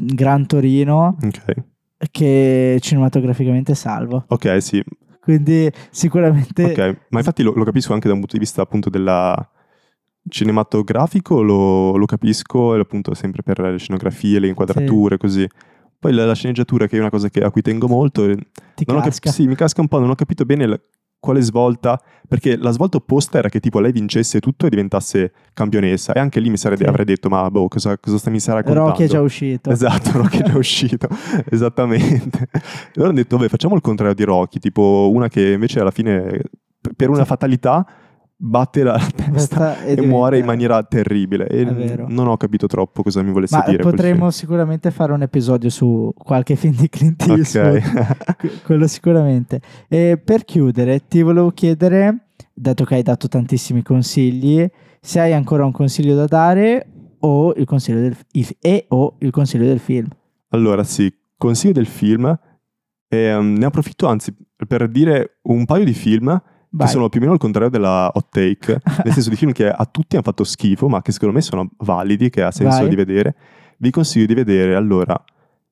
Gran 0.00 0.46
Torino 0.46 1.16
Ok, 1.22 1.54
che 2.10 2.78
cinematograficamente 2.80 3.72
è 3.72 3.74
salvo. 3.74 4.24
ok, 4.28 4.62
sì, 4.62 4.82
Quindi 5.20 5.70
sicuramente 5.90 6.64
ok. 6.64 7.00
Ma 7.10 7.18
infatti 7.18 7.42
lo, 7.42 7.52
lo 7.54 7.64
capisco 7.64 7.92
anche 7.92 8.06
da 8.08 8.14
un 8.14 8.20
punto 8.20 8.34
di 8.34 8.40
vista 8.40 8.62
appunto 8.62 8.88
della 8.90 9.50
cinematografico, 10.28 11.42
lo, 11.42 11.96
lo 11.96 12.06
capisco 12.06 12.74
e 12.76 12.80
appunto 12.80 13.14
sempre 13.14 13.42
per 13.42 13.58
le 13.60 13.78
scenografie, 13.78 14.38
le 14.38 14.48
inquadrature, 14.48 15.16
così. 15.16 15.46
Poi 15.98 16.12
la, 16.12 16.26
la 16.26 16.34
sceneggiatura 16.34 16.86
che 16.86 16.96
è 16.96 17.00
una 17.00 17.10
cosa 17.10 17.28
che- 17.28 17.42
a 17.42 17.50
cui 17.50 17.62
tengo 17.62 17.88
molto, 17.88 18.24
e 18.24 18.36
ti 18.74 18.84
ho 18.86 18.92
cap- 18.94 19.04
casca. 19.04 19.30
sì, 19.30 19.46
mi 19.46 19.54
casca 19.56 19.80
un 19.80 19.88
po', 19.88 19.98
non 19.98 20.10
ho 20.10 20.14
capito 20.14 20.44
bene 20.44 20.66
la- 20.66 20.80
quale 21.20 21.40
svolta, 21.40 22.00
perché 22.28 22.56
la 22.56 22.70
svolta 22.70 22.96
opposta 22.98 23.38
era 23.38 23.48
che 23.48 23.58
tipo 23.60 23.80
lei 23.80 23.90
vincesse 23.92 24.38
tutto 24.40 24.66
e 24.66 24.68
diventasse 24.70 25.32
campionessa 25.52 26.12
e 26.12 26.20
anche 26.20 26.38
lì 26.40 26.48
mi 26.50 26.56
sarei, 26.56 26.76
Sì. 26.78 26.84
avrei 26.84 27.04
detto 27.04 27.28
ma 27.28 27.50
boh 27.50 27.66
cosa, 27.68 27.98
cosa 27.98 28.18
sta, 28.18 28.30
mi 28.30 28.38
sarà 28.40 28.58
raccontando? 28.58 28.90
Rocky 28.90 29.04
è 29.04 29.08
già 29.08 29.20
uscito. 29.20 29.70
Esatto, 29.70 30.10
Rocky 30.12 30.38
è 30.38 30.42
già 30.42 30.56
uscito, 30.58 31.08
esattamente. 31.50 32.48
E 32.52 32.60
allora 32.94 33.10
hanno 33.10 33.18
detto, 33.20 33.36
vabbè, 33.36 33.48
facciamo 33.48 33.74
il 33.74 33.80
contrario 33.80 34.14
di 34.14 34.24
Rocky, 34.24 34.58
tipo 34.58 35.10
una 35.12 35.28
che 35.28 35.52
invece 35.52 35.80
alla 35.80 35.90
fine, 35.90 36.40
per 36.96 37.08
una 37.08 37.22
Sì. 37.22 37.26
fatalità, 37.26 37.86
batte 38.40 38.84
la 38.84 38.96
testa 39.14 39.82
è 39.82 39.98
e 39.98 40.00
muore 40.06 40.38
in 40.38 40.44
maniera 40.44 40.80
terribile. 40.84 41.48
E 41.48 41.64
non 41.64 42.28
ho 42.28 42.36
capito 42.36 42.66
troppo 42.68 43.02
cosa 43.02 43.20
mi 43.22 43.32
volesse 43.32 43.56
Ma 43.56 43.64
dire. 43.64 43.82
potremmo 43.82 44.30
sicuramente 44.30 44.90
fare 44.92 45.12
un 45.12 45.22
episodio 45.22 45.68
su 45.70 46.12
qualche 46.16 46.54
film 46.54 46.76
di 46.76 46.88
Clint. 46.88 47.26
Eastwood. 47.28 47.76
Ok. 47.76 48.36
Que- 48.38 48.50
quello 48.64 48.86
sicuramente. 48.86 49.60
E 49.88 50.20
per 50.24 50.44
chiudere, 50.44 51.06
ti 51.08 51.20
volevo 51.22 51.50
chiedere, 51.50 52.26
dato 52.54 52.84
che 52.84 52.94
hai 52.94 53.02
dato 53.02 53.26
tantissimi 53.26 53.82
consigli, 53.82 54.64
se 55.00 55.18
hai 55.20 55.32
ancora 55.32 55.64
un 55.64 55.72
consiglio 55.72 56.14
da 56.14 56.26
dare 56.26 56.86
o 57.20 57.52
il 57.56 57.64
consiglio 57.64 58.00
del, 58.00 58.16
il- 58.32 58.56
e 58.60 58.84
o 58.88 59.16
il 59.18 59.30
consiglio 59.30 59.64
del 59.64 59.80
film. 59.80 60.06
Allora, 60.50 60.84
sì, 60.84 61.12
consiglio 61.36 61.72
del 61.72 61.86
film. 61.86 62.38
Ehm, 63.08 63.54
ne 63.56 63.64
approfitto 63.64 64.06
anzi 64.06 64.32
per 64.66 64.86
dire 64.88 65.38
un 65.42 65.64
paio 65.64 65.84
di 65.84 65.94
film 65.94 66.40
Vai. 66.70 66.86
che 66.86 66.92
sono 66.92 67.08
più 67.08 67.18
o 67.18 67.22
meno 67.22 67.34
il 67.34 67.40
contrario 67.40 67.70
della 67.70 68.10
hot 68.12 68.26
take, 68.30 68.80
nel 69.04 69.12
senso 69.14 69.30
di 69.30 69.36
film 69.36 69.52
che 69.52 69.68
a 69.68 69.84
tutti 69.86 70.16
hanno 70.16 70.24
fatto 70.24 70.44
schifo, 70.44 70.88
ma 70.88 71.00
che 71.02 71.12
secondo 71.12 71.34
me 71.34 71.40
sono 71.40 71.70
validi, 71.78 72.28
che 72.30 72.42
ha 72.42 72.50
senso 72.50 72.80
Vai. 72.80 72.88
di 72.88 72.94
vedere. 72.96 73.36
Vi 73.78 73.90
consiglio 73.90 74.26
di 74.26 74.34
vedere 74.34 74.74
allora 74.74 75.16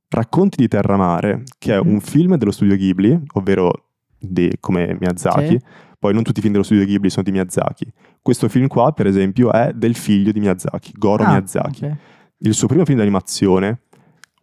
Racconti 0.08 0.56
di 0.56 0.68
Terramare, 0.68 1.42
che 1.58 1.74
è 1.74 1.80
Mhm. 1.82 1.88
un 1.92 2.00
film 2.00 2.36
dello 2.36 2.52
studio 2.52 2.76
Ghibli, 2.76 3.20
ovvero 3.34 3.70
di, 4.18 4.50
come 4.60 4.96
Miyazaki. 5.00 5.58
Sì. 5.58 5.60
Poi 5.98 6.14
non 6.14 6.22
tutti 6.22 6.38
i 6.38 6.40
film 6.42 6.52
dello 6.52 6.64
studio 6.64 6.84
Ghibli 6.84 7.10
sono 7.10 7.24
di 7.24 7.32
Miyazaki. 7.32 7.90
Questo 8.22 8.48
film 8.48 8.66
qua, 8.68 8.92
per 8.92 9.06
esempio, 9.06 9.50
è 9.52 9.72
del 9.74 9.96
figlio 9.96 10.30
di 10.30 10.38
Miyazaki, 10.40 10.92
Goro 10.96 11.24
Ah, 11.24 11.30
Miyazaki 11.30 11.84
ok. 11.84 11.96
il 12.38 12.54
suo 12.54 12.68
primo 12.68 12.84
film 12.84 12.98
d'animazione, 12.98 13.80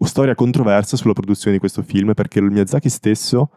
storia 0.04 0.36
controversa 0.36 0.98
sulla 0.98 1.14
produzione 1.14 1.54
di 1.54 1.60
questo 1.60 1.82
film 1.82 2.14
perché 2.14 2.40
il 2.40 2.52
Miyazaki 2.52 2.90
stesso, 2.90 3.50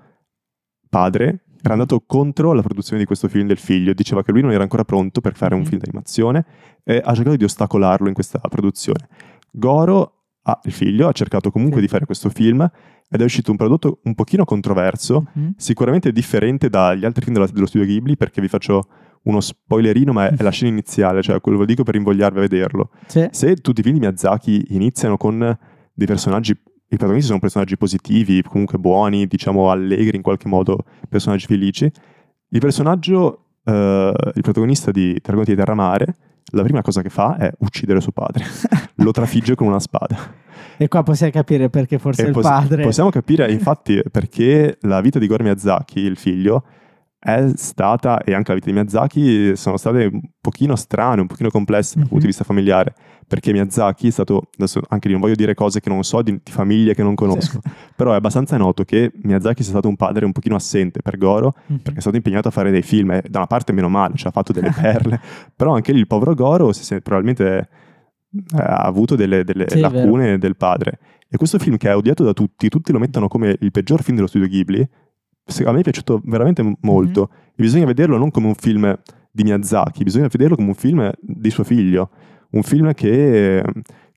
padre, 0.88 1.45
era 1.62 1.72
andato 1.74 2.02
contro 2.06 2.52
la 2.52 2.62
produzione 2.62 2.98
di 3.00 3.06
questo 3.06 3.28
film 3.28 3.46
del 3.46 3.58
figlio, 3.58 3.92
diceva 3.92 4.22
che 4.22 4.32
lui 4.32 4.42
non 4.42 4.52
era 4.52 4.62
ancora 4.62 4.84
pronto 4.84 5.20
per 5.20 5.34
fare 5.34 5.54
un 5.54 5.60
Mhm. 5.60 5.66
film 5.66 5.80
d'animazione 5.80 6.44
e 6.84 7.00
ha 7.04 7.14
cercato 7.14 7.36
di 7.36 7.44
ostacolarlo 7.44 8.08
in 8.08 8.14
questa 8.14 8.38
produzione. 8.40 9.08
Goro, 9.50 10.24
ah, 10.42 10.60
il 10.64 10.72
figlio, 10.72 11.08
ha 11.08 11.12
cercato 11.12 11.50
comunque 11.50 11.80
di 11.80 11.88
fare 11.88 12.04
questo 12.06 12.28
film 12.28 12.60
ed 13.08 13.20
è 13.20 13.24
uscito 13.24 13.50
un 13.50 13.56
prodotto 13.56 14.00
un 14.04 14.14
pochino 14.14 14.44
controverso, 14.44 15.26
Mhm. 15.32 15.54
sicuramente 15.56 16.12
differente 16.12 16.68
dagli 16.68 17.04
altri 17.04 17.22
film 17.24 17.34
della- 17.36 17.48
dello 17.50 17.66
studio 17.66 17.86
Ghibli 17.86 18.16
perché 18.16 18.40
vi 18.40 18.48
faccio 18.48 18.88
uno 19.22 19.40
spoilerino 19.40 20.12
ma 20.12 20.28
è, 20.28 20.36
è 20.36 20.42
la 20.42 20.50
scena 20.50 20.70
iniziale, 20.70 21.22
cioè 21.22 21.40
quello 21.40 21.58
lo 21.58 21.64
dico 21.64 21.82
per 21.82 21.94
invogliarvi 21.96 22.38
a 22.38 22.40
vederlo. 22.42 22.90
Sì. 23.06 23.26
Se 23.30 23.56
tutti 23.56 23.80
i 23.80 23.82
film 23.82 23.94
di 23.94 24.00
Miyazaki 24.00 24.66
iniziano 24.70 25.16
con 25.16 25.56
dei 25.92 26.06
personaggi, 26.06 26.56
i 26.88 26.96
protagonisti 26.96 27.28
sono 27.28 27.40
personaggi 27.40 27.76
positivi, 27.76 28.42
comunque 28.42 28.78
buoni, 28.78 29.26
diciamo 29.26 29.70
allegri 29.70 30.16
in 30.16 30.22
qualche 30.22 30.48
modo, 30.48 30.84
personaggi 31.08 31.46
felici, 31.46 31.90
il 32.50 32.60
personaggio, 32.60 33.46
eh, 33.64 34.12
il 34.34 34.42
protagonista 34.42 34.90
di 34.92 35.18
Racconti 35.22 35.50
di 35.50 35.56
Terramare, 35.56 36.16
la 36.52 36.62
prima 36.62 36.82
cosa 36.82 37.02
che 37.02 37.08
fa 37.08 37.36
è 37.36 37.52
uccidere 37.58 38.00
suo 38.00 38.12
padre, 38.12 38.44
lo 38.96 39.10
trafigge 39.10 39.56
con 39.56 39.66
una 39.66 39.80
spada. 39.80 40.44
E 40.76 40.88
qua 40.88 41.02
possiamo 41.02 41.32
capire 41.32 41.70
perché 41.70 41.98
forse 41.98 42.22
E 42.22 42.26
il 42.26 42.32
pos- 42.32 42.42
padre... 42.44 42.82
Possiamo 42.82 43.10
capire 43.10 43.50
infatti 43.50 44.00
perché 44.10 44.78
la 44.82 45.00
vita 45.00 45.18
di 45.18 45.26
Goro 45.26 45.42
Miyazaki, 45.42 46.00
il 46.00 46.16
figlio, 46.16 46.64
è 47.34 47.50
stata, 47.56 48.22
e 48.22 48.32
anche 48.34 48.50
la 48.50 48.54
vita 48.54 48.66
di 48.66 48.72
Miyazaki, 48.72 49.56
sono 49.56 49.76
state 49.76 50.04
un 50.12 50.20
pochino 50.40 50.76
strane, 50.76 51.20
un 51.20 51.26
pochino 51.26 51.50
complesse 51.50 51.94
dal 51.94 52.02
punto 52.02 52.14
Mhm. 52.16 52.20
di 52.20 52.26
vista 52.26 52.44
familiare. 52.44 52.94
Perché 53.26 53.50
Miyazaki 53.50 54.06
è 54.06 54.10
stato, 54.10 54.42
adesso 54.56 54.80
anche 54.88 55.08
lì 55.08 55.12
non 55.14 55.22
voglio 55.22 55.34
dire 55.34 55.52
cose 55.54 55.80
che 55.80 55.88
non 55.88 56.04
so, 56.04 56.22
di, 56.22 56.30
di 56.40 56.52
famiglie 56.52 56.94
che 56.94 57.02
non 57.02 57.16
conosco, 57.16 57.58
però 57.96 58.12
è 58.12 58.14
abbastanza 58.14 58.56
noto 58.56 58.84
che 58.84 59.10
Miyazaki 59.22 59.62
sia 59.64 59.72
stato 59.72 59.88
un 59.88 59.96
padre 59.96 60.24
un 60.24 60.30
pochino 60.30 60.54
assente 60.54 61.02
per 61.02 61.18
Goro, 61.18 61.56
Mhm. 61.66 61.78
perché 61.78 61.98
è 61.98 62.00
stato 62.00 62.14
impegnato 62.16 62.46
a 62.46 62.52
fare 62.52 62.70
dei 62.70 62.82
film, 62.82 63.10
e 63.10 63.24
da 63.28 63.38
una 63.38 63.48
parte 63.48 63.72
meno 63.72 63.88
male, 63.88 64.14
cioè 64.14 64.28
ha 64.28 64.32
fatto 64.32 64.52
delle 64.52 64.70
perle, 65.10 65.20
però 65.56 65.74
anche 65.74 65.90
lì 65.92 65.98
il 65.98 66.06
povero 66.06 66.34
Goro 66.34 66.72
si 66.72 66.84
sente- 66.84 67.02
probabilmente 67.02 67.68
eh, 68.54 68.62
ha 68.62 68.82
avuto 68.84 69.16
delle, 69.16 69.42
delle 69.44 69.64
Sì, 69.68 69.80
lacune 69.80 70.38
del 70.38 70.56
padre. 70.56 70.98
E 71.28 71.36
questo 71.38 71.58
film 71.58 71.76
che 71.76 71.88
è 71.88 71.96
odiato 71.96 72.22
da 72.22 72.32
tutti, 72.32 72.68
tutti 72.68 72.92
lo 72.92 72.98
mettono 73.00 73.26
come 73.26 73.56
il 73.58 73.70
peggior 73.72 74.02
film 74.04 74.14
dello 74.16 74.28
studio 74.28 74.46
Ghibli, 74.46 74.86
a 75.64 75.72
me 75.72 75.78
è 75.78 75.82
piaciuto 75.82 76.20
veramente 76.24 76.76
molto. 76.80 77.30
E 77.50 77.62
bisogna 77.62 77.86
vederlo 77.86 78.16
non 78.18 78.30
come 78.30 78.46
un 78.48 78.54
film 78.54 78.98
di 79.30 79.42
Miyazaki, 79.42 80.02
bisogna 80.04 80.28
vederlo 80.28 80.56
come 80.56 80.68
un 80.68 80.74
film 80.74 81.10
di 81.20 81.50
suo 81.50 81.64
figlio, 81.64 82.10
un 82.50 82.62
film 82.62 82.92
che, 82.94 83.62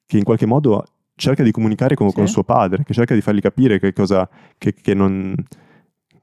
che 0.05 0.17
in 0.17 0.23
qualche 0.23 0.45
modo 0.45 0.83
cerca 1.15 1.43
di 1.43 1.51
comunicare 1.51 1.95
con, 1.95 2.09
Sì. 2.09 2.15
con 2.15 2.27
suo 2.27 2.43
padre, 2.43 2.83
che 2.83 2.93
cerca 2.93 3.13
di 3.13 3.21
fargli 3.21 3.41
capire 3.41 3.79
che 3.79 3.91
cosa, 3.91 4.27
che, 4.57 4.73
che 4.73 4.93
non, 4.93 5.35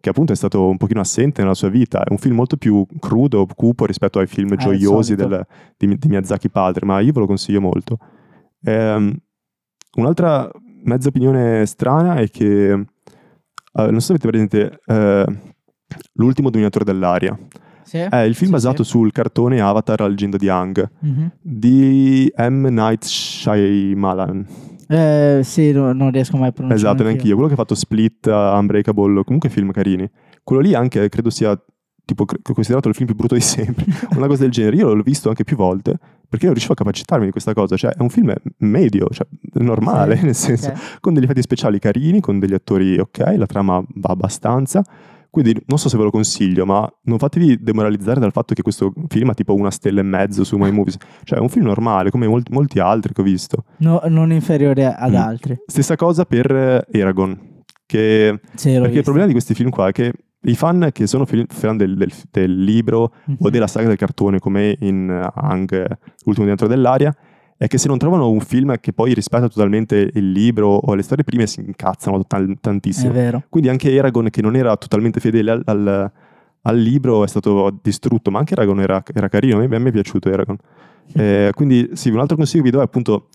che 0.00 0.08
appunto 0.08 0.32
è 0.32 0.36
stato 0.36 0.66
un 0.68 0.78
pochino 0.78 1.00
assente 1.00 1.42
nella 1.42 1.52
sua 1.54 1.68
vita. 1.68 2.02
È 2.02 2.10
un 2.10 2.18
film 2.18 2.34
molto 2.36 2.56
più 2.56 2.86
crudo, 2.98 3.46
cupo 3.54 3.84
rispetto 3.84 4.18
ai 4.18 4.26
film 4.26 4.52
il 4.52 4.58
gioiosi 4.58 5.14
del- 5.14 5.46
di, 5.76 5.98
di 5.98 6.08
Miyazaki 6.08 6.48
padre, 6.48 6.86
ma 6.86 7.00
io 7.00 7.12
ve 7.12 7.20
lo 7.20 7.26
consiglio 7.26 7.60
molto. 7.60 7.98
Ehm, 8.62 9.14
un'altra 9.98 10.50
mezza 10.84 11.08
opinione 11.08 11.66
strana 11.66 12.14
è 12.16 12.28
che, 12.30 12.84
eh, 13.76 13.90
non 13.90 14.00
so 14.00 14.06
se 14.06 14.12
avete 14.14 14.28
presente, 14.28 14.78
eh, 14.86 15.24
L'ultimo 16.14 16.50
dominatore 16.50 16.84
dell'aria. 16.84 17.38
Sì? 17.84 17.98
È 17.98 18.16
il 18.16 18.34
film 18.34 18.46
Sì, 18.48 18.52
basato 18.56 18.82
sì. 18.82 18.90
sul 18.90 19.12
cartone 19.12 19.60
Avatar, 19.60 20.00
la 20.00 20.08
leggenda 20.08 20.36
di 20.36 20.48
Ang, 20.48 20.90
Mhm. 21.00 21.30
di 21.40 22.32
M. 22.36 22.66
Night 22.66 23.04
Shyamalan. 23.04 24.46
Eh, 24.88 25.40
sì, 25.44 25.70
no- 25.72 25.92
non 25.92 26.10
riesco 26.10 26.36
mai 26.36 26.48
a 26.48 26.52
pronunciare. 26.52 26.80
Esatto, 26.80 27.02
neanche 27.04 27.26
io. 27.26 27.34
Quello 27.34 27.46
che 27.48 27.54
ha 27.54 27.56
fatto 27.56 27.74
Split, 27.76 28.26
uh, 28.26 28.30
Unbreakable, 28.58 29.22
comunque 29.24 29.48
film 29.48 29.70
carini. 29.70 30.08
Quello 30.42 30.60
lì 30.62 30.74
anche 30.74 31.08
credo 31.08 31.30
sia 31.30 31.56
tipo 32.04 32.24
considerato 32.24 32.88
il 32.88 32.94
film 32.94 33.06
più 33.06 33.16
brutto 33.16 33.34
di 33.34 33.40
sempre. 33.80 33.84
Una 34.16 34.26
cosa 34.26 34.42
del 34.42 34.50
genere. 34.50 34.76
Io 34.76 34.92
l'ho 34.92 35.02
visto 35.02 35.28
anche 35.28 35.44
più 35.44 35.56
volte 35.56 35.98
perché 36.28 36.44
non 36.44 36.54
riuscivo 36.54 36.72
a 36.74 36.76
capacitarmi 36.76 37.24
di 37.26 37.30
questa 37.30 37.52
cosa. 37.54 37.76
Cioè, 37.76 37.92
è 37.92 38.02
un 38.02 38.08
film 38.10 38.32
medio, 38.58 39.08
cioè 39.10 39.26
normale, 39.54 40.16
Sì, 40.16 40.24
nel 40.26 40.34
senso, 40.34 40.68
ok. 40.70 41.00
con 41.00 41.14
degli 41.14 41.24
effetti 41.24 41.42
speciali 41.42 41.78
carini, 41.78 42.20
con 42.20 42.38
degli 42.38 42.54
attori 42.54 42.98
ok, 42.98 43.34
la 43.36 43.46
trama 43.46 43.82
va 43.94 44.10
abbastanza. 44.10 44.82
Quindi 45.28 45.54
non 45.66 45.78
so 45.78 45.90
se 45.90 45.98
ve 45.98 46.04
lo 46.04 46.10
consiglio, 46.10 46.64
ma 46.64 46.90
non 47.02 47.18
fatevi 47.18 47.58
demoralizzare 47.62 48.18
dal 48.20 48.32
fatto 48.32 48.54
che 48.54 48.62
questo 48.62 48.90
film 49.08 49.28
ha 49.28 49.34
tipo 49.34 49.54
una 49.54 49.70
stella 49.70 50.00
e 50.00 50.02
mezzo 50.02 50.44
su 50.44 50.56
My 50.56 50.70
Movies. 50.70 50.96
Cioè, 51.24 51.38
è 51.38 51.42
un 51.42 51.50
film 51.50 51.66
normale, 51.66 52.08
come 52.10 52.26
molti, 52.26 52.50
molti 52.54 52.78
altri 52.78 53.12
che 53.12 53.20
ho 53.20 53.24
visto. 53.24 53.64
No- 53.78 54.00
non 54.08 54.32
inferiore 54.32 54.86
ad 54.86 55.12
Mm. 55.12 55.16
altri. 55.16 55.56
Stessa 55.66 55.94
cosa 55.96 56.24
per 56.24 56.50
eh, 56.50 56.86
Eragon, 56.90 57.38
che 57.84 58.40
Sì, 58.54 58.70
perché 58.70 58.86
il 58.86 58.88
visto. 58.88 59.02
problema 59.02 59.26
di 59.26 59.32
questi 59.32 59.52
film 59.52 59.68
qua 59.68 59.88
è 59.88 59.92
che 59.92 60.10
i 60.50 60.54
fan 60.56 60.90
che 60.92 61.06
sono 61.06 61.24
fan 61.26 61.76
del, 61.76 61.96
del- 61.96 62.12
del 62.30 62.62
libro 62.64 63.12
Mhm. 63.26 63.36
o 63.40 63.50
della 63.50 63.66
saga 63.66 63.88
del 63.88 63.96
cartone, 63.96 64.38
come 64.38 64.76
in 64.80 65.08
Hang, 65.34 65.72
eh, 65.72 65.98
l'ultimo 66.24 66.46
dentro 66.46 66.66
dell'aria, 66.66 67.14
è 67.58 67.68
che 67.68 67.78
se 67.78 67.88
non 67.88 67.96
trovano 67.98 68.28
un 68.30 68.40
film 68.40 68.78
che 68.80 68.92
poi 68.92 69.14
rispetta 69.14 69.48
totalmente 69.48 70.10
il 70.12 70.30
libro 70.30 70.68
o 70.68 70.94
le 70.94 71.02
storie 71.02 71.24
prime 71.24 71.46
si 71.46 71.60
incazzano 71.60 72.20
È 72.20 72.54
tantissimo. 72.60 73.12
vero. 73.12 73.42
Quindi 73.48 73.68
anche 73.70 73.90
Eragon, 73.92 74.28
che 74.30 74.42
non 74.42 74.56
era 74.56 74.76
totalmente 74.76 75.20
fedele 75.20 75.50
al, 75.52 75.62
al- 75.64 76.12
al 76.62 76.76
libro, 76.78 77.24
è 77.24 77.28
stato 77.28 77.78
distrutto, 77.82 78.30
ma 78.30 78.40
anche 78.40 78.52
Eragon 78.54 78.80
era, 78.80 79.02
era 79.14 79.28
carino, 79.28 79.56
a 79.62 79.66
me, 79.66 79.76
a 79.76 79.78
me 79.78 79.88
è 79.88 79.92
piaciuto 79.92 80.28
Eragon. 80.28 80.56
Eh, 81.14 81.50
quindi 81.54 81.90
sì, 81.92 82.10
un 82.10 82.18
altro 82.18 82.36
consiglio 82.36 82.62
che 82.64 82.70
vi 82.70 82.74
do 82.76 82.82
è 82.82 82.84
appunto 82.84 83.28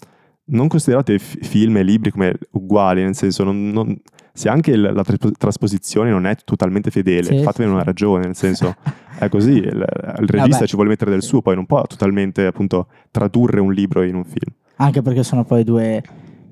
non 0.48 0.68
considerate 0.68 1.18
fi- 1.18 1.40
film 1.42 1.78
e 1.78 1.84
libri 1.84 2.12
come 2.12 2.38
uguali, 2.52 3.02
nel 3.04 3.16
senso 3.16 3.44
non- 3.46 3.70
non- 3.70 3.98
se 4.34 4.50
anche 4.50 4.72
il- 4.72 4.82
la 4.94 5.04
tras- 5.04 5.32
trasposizione 5.38 6.10
non 6.10 6.26
è 6.26 6.36
totalmente 6.44 6.90
fedele, 6.92 7.24
Sì, 7.38 7.44
fatevene 7.44 7.70
sì, 7.70 7.74
una 7.74 7.80
sì. 7.82 7.86
ragione, 7.86 8.26
nel 8.26 8.36
senso 8.36 8.76
è 9.18 9.30
così, 9.30 9.52
il, 9.54 9.66
il 9.66 10.28
regista 10.30 10.58
Vabbè. 10.58 10.68
ci 10.68 10.76
vuole 10.76 10.90
mettere 10.90 11.12
del 11.12 11.22
Sì. 11.22 11.28
suo, 11.30 11.42
poi 11.42 11.56
non 11.56 11.66
può 11.66 11.82
totalmente 11.84 12.46
appunto 12.46 12.88
tradurre 13.12 13.60
un 13.60 13.72
libro 13.74 14.04
in 14.04 14.16
un 14.16 14.24
film. 14.24 14.54
Anche 14.78 15.02
perché 15.02 15.24
sono 15.24 15.44
poi 15.44 15.64
due, 15.64 16.02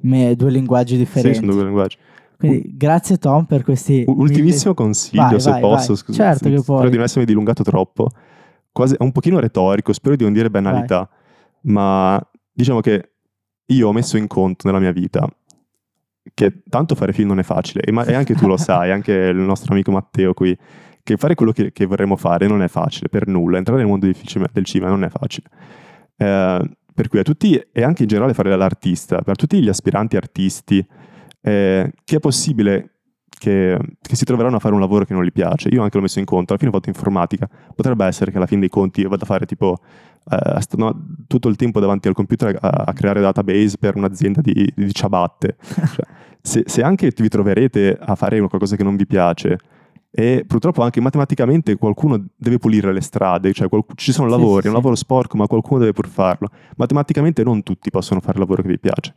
me- 0.01 0.35
due 0.35 0.51
linguaggi 0.51 0.93
Sì, 0.93 0.99
differenti. 0.99 1.39
sono 1.39 1.53
due 1.53 1.63
linguaggi. 1.63 1.97
Quindi 2.37 2.71
grazie 2.77 3.17
Tom 3.17 3.43
per 3.45 3.63
questi... 3.63 4.03
Ultimissimo 4.07 4.73
consiglio, 4.73 5.23
Vai, 5.23 5.39
se 5.41 5.49
vai, 5.51 5.59
posso, 5.61 5.87
vai. 5.87 5.95
scusa, 5.97 6.23
Certo 6.23 6.49
che 6.49 6.57
spero 6.57 6.77
puoi. 6.79 6.89
di 6.89 6.95
non 6.95 7.05
essermi 7.05 7.25
dilungato 7.25 7.63
troppo. 7.63 8.09
Quasi, 8.71 8.93
è 8.93 9.03
un 9.03 9.11
pochino 9.11 9.39
retorico, 9.39 9.91
spero 9.91 10.15
di 10.15 10.23
non 10.23 10.31
dire 10.31 10.49
banalità, 10.49 11.09
ma 11.63 12.21
diciamo 12.53 12.79
che 12.79 13.11
io 13.65 13.87
ho 13.89 13.91
messo 13.91 14.15
in 14.15 14.27
conto 14.27 14.67
nella 14.67 14.79
mia 14.79 14.91
vita 14.91 15.27
che 16.33 16.61
tanto 16.69 16.95
fare 16.95 17.13
film 17.13 17.29
non 17.29 17.39
è 17.39 17.43
facile, 17.43 17.81
e, 17.81 17.91
ma- 17.91 18.05
e 18.05 18.13
anche 18.13 18.35
tu 18.35 18.47
lo 18.47 18.57
sai, 18.57 18.91
anche 18.91 19.13
il 19.13 19.37
nostro 19.37 19.73
amico 19.73 19.91
Matteo 19.91 20.33
qui, 20.33 20.57
che 21.03 21.17
fare 21.17 21.35
quello 21.35 21.51
che, 21.51 21.71
che 21.71 21.85
vorremmo 21.85 22.15
fare 22.15 22.47
non 22.47 22.61
è 22.61 22.67
facile 22.67 23.09
per 23.09 23.27
nulla, 23.27 23.57
entrare 23.57 23.79
nel 23.79 23.89
mondo 23.89 24.05
del 24.05 24.65
cinema, 24.65 24.89
non 24.89 25.03
è 25.03 25.09
facile. 25.09 25.47
Eh, 26.17 26.69
per 26.93 27.07
cui 27.07 27.19
a 27.19 27.23
tutti, 27.23 27.55
e 27.71 27.83
anche 27.83 28.01
in 28.01 28.09
generale 28.09 28.33
fare 28.33 28.55
l'artista, 28.55 29.21
per 29.21 29.37
tutti 29.37 29.61
gli 29.61 29.69
aspiranti 29.69 30.17
artisti, 30.17 30.85
eh, 31.41 31.93
che 32.03 32.15
è 32.17 32.19
possibile 32.19 32.99
che, 33.39 33.79
che, 34.01 34.15
si 34.15 34.25
troveranno 34.25 34.57
a 34.57 34.59
fare 34.59 34.73
un 34.73 34.81
lavoro 34.81 35.05
che 35.05 35.13
non 35.13 35.23
gli 35.23 35.31
piace. 35.31 35.69
Io 35.69 35.81
anche 35.81 35.95
l'ho 35.95 36.03
messo 36.03 36.19
in 36.19 36.25
conto, 36.25 36.51
alla 36.51 36.59
fine 36.59 36.71
ho 36.71 36.73
fatto 36.73 36.89
informatica. 36.89 37.49
Potrebbe 37.73 38.05
essere 38.05 38.31
che 38.31 38.37
alla 38.37 38.45
fine 38.45 38.59
dei 38.59 38.69
conti 38.69 39.01
io 39.01 39.09
vada 39.09 39.23
a 39.23 39.25
fare 39.25 39.45
tipo 39.45 39.77
eh, 40.29 40.59
no, 40.77 41.15
tutto 41.27 41.47
il 41.47 41.55
tempo 41.55 41.79
davanti 41.79 42.07
al 42.07 42.13
computer 42.13 42.57
a, 42.59 42.69
a 42.87 42.93
creare 42.93 43.21
database 43.21 43.77
per 43.77 43.95
un'azienda 43.95 44.41
di, 44.41 44.71
di 44.75 44.93
ciabatte. 44.93 45.57
cioè, 45.63 46.05
se, 46.41 46.63
se, 46.65 46.81
anche 46.81 47.11
vi 47.15 47.27
troverete 47.27 47.97
a 47.99 48.15
fare 48.15 48.39
qualcosa 48.39 48.75
che 48.75 48.83
non 48.83 48.95
vi 48.95 49.05
piace, 49.05 49.57
e 50.11 50.43
purtroppo 50.47 50.81
anche 50.81 50.99
matematicamente 51.01 51.75
qualcuno 51.75 52.29
deve 52.35 52.57
pulire 52.57 52.91
le 52.91 53.01
strade, 53.01 53.53
cioè 53.53 53.69
qual- 53.69 53.85
ci 53.95 54.11
sono 54.11 54.27
lavori, 54.27 54.55
sì, 54.55 54.61
sì, 54.61 54.67
è 54.67 54.69
un 54.69 54.75
lavoro 54.75 54.95
sporco, 54.95 55.37
ma 55.37 55.47
qualcuno 55.47 55.79
deve 55.79 55.93
pur 55.93 56.07
farlo. 56.07 56.49
Matematicamente 56.77 57.43
non 57.43 57.61
tutti 57.63 57.89
possono 57.89 58.19
fare 58.19 58.33
il 58.33 58.39
lavoro 58.39 58.61
che 58.61 58.69
vi 58.69 58.79
piace 58.79 59.13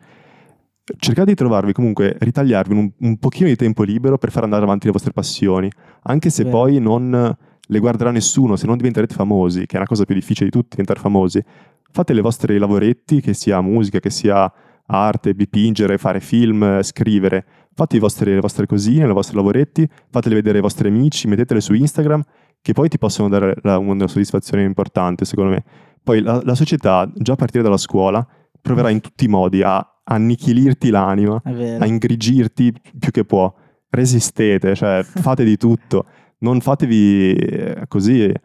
cercate 0.96 1.30
di 1.30 1.36
trovarvi 1.36 1.72
comunque, 1.72 2.16
ritagliarvi 2.18 2.74
un, 2.74 2.90
un, 2.98 3.18
pochino 3.18 3.48
di 3.48 3.56
tempo 3.56 3.82
libero 3.82 4.18
per 4.18 4.30
far 4.30 4.42
andare 4.42 4.64
avanti 4.64 4.86
le 4.86 4.92
vostre 4.92 5.12
passioni, 5.12 5.70
anche 6.02 6.30
se 6.30 6.44
Beh. 6.44 6.50
poi 6.50 6.80
non 6.80 7.36
le 7.64 7.78
guarderà 7.78 8.10
nessuno, 8.10 8.56
se 8.56 8.66
non 8.66 8.76
diventerete 8.76 9.14
famosi, 9.14 9.66
che 9.66 9.74
è 9.74 9.76
una 9.76 9.86
cosa 9.86 10.04
più 10.04 10.14
difficile 10.14 10.46
di 10.46 10.52
tutti, 10.52 10.70
diventare 10.70 11.00
famosi. 11.00 11.42
Fate 11.90 12.12
le 12.12 12.20
vostre 12.20 12.58
lavoretti, 12.58 13.20
che 13.20 13.34
sia 13.34 13.60
musica, 13.60 14.00
che 14.00 14.10
sia 14.10 14.52
arte, 14.86 15.34
dipingere, 15.34 15.98
fare 15.98 16.20
film, 16.20 16.82
scrivere. 16.82 17.44
Fate 17.74 17.98
vostre, 17.98 18.34
le 18.34 18.40
vostre 18.40 18.66
cosine, 18.66 19.06
i 19.06 19.12
vostri 19.12 19.36
lavoretti, 19.36 19.88
fatele 20.10 20.34
vedere 20.34 20.56
ai 20.56 20.62
vostri 20.62 20.88
amici, 20.88 21.26
mettetele 21.26 21.60
su 21.60 21.72
Instagram, 21.72 22.22
che 22.60 22.72
poi 22.72 22.88
ti 22.88 22.98
possono 22.98 23.28
dare 23.28 23.54
la, 23.62 23.78
una 23.78 24.06
soddisfazione 24.06 24.62
importante, 24.62 25.24
secondo 25.24 25.52
me. 25.52 25.64
Poi 26.02 26.20
la, 26.20 26.42
la 26.44 26.54
società, 26.54 27.10
già 27.14 27.32
a 27.32 27.36
partire 27.36 27.62
dalla 27.62 27.78
scuola, 27.78 28.26
proverà 28.60 28.90
in 28.90 29.00
tutti 29.00 29.24
i 29.24 29.28
modi 29.28 29.62
a 29.62 29.86
annichilirti 30.04 30.90
l'anima, 30.90 31.40
a 31.44 31.86
ingrigirti 31.86 32.74
più 32.98 33.10
che 33.10 33.24
può. 33.24 33.52
Resistete, 33.88 34.74
cioè 34.74 35.02
fate 35.02 35.44
di 35.44 35.56
tutto, 35.56 36.06
non 36.42 36.60
fatevi 36.60 37.32
eh, 37.34 37.84
così 37.88 38.22
eh, 38.22 38.36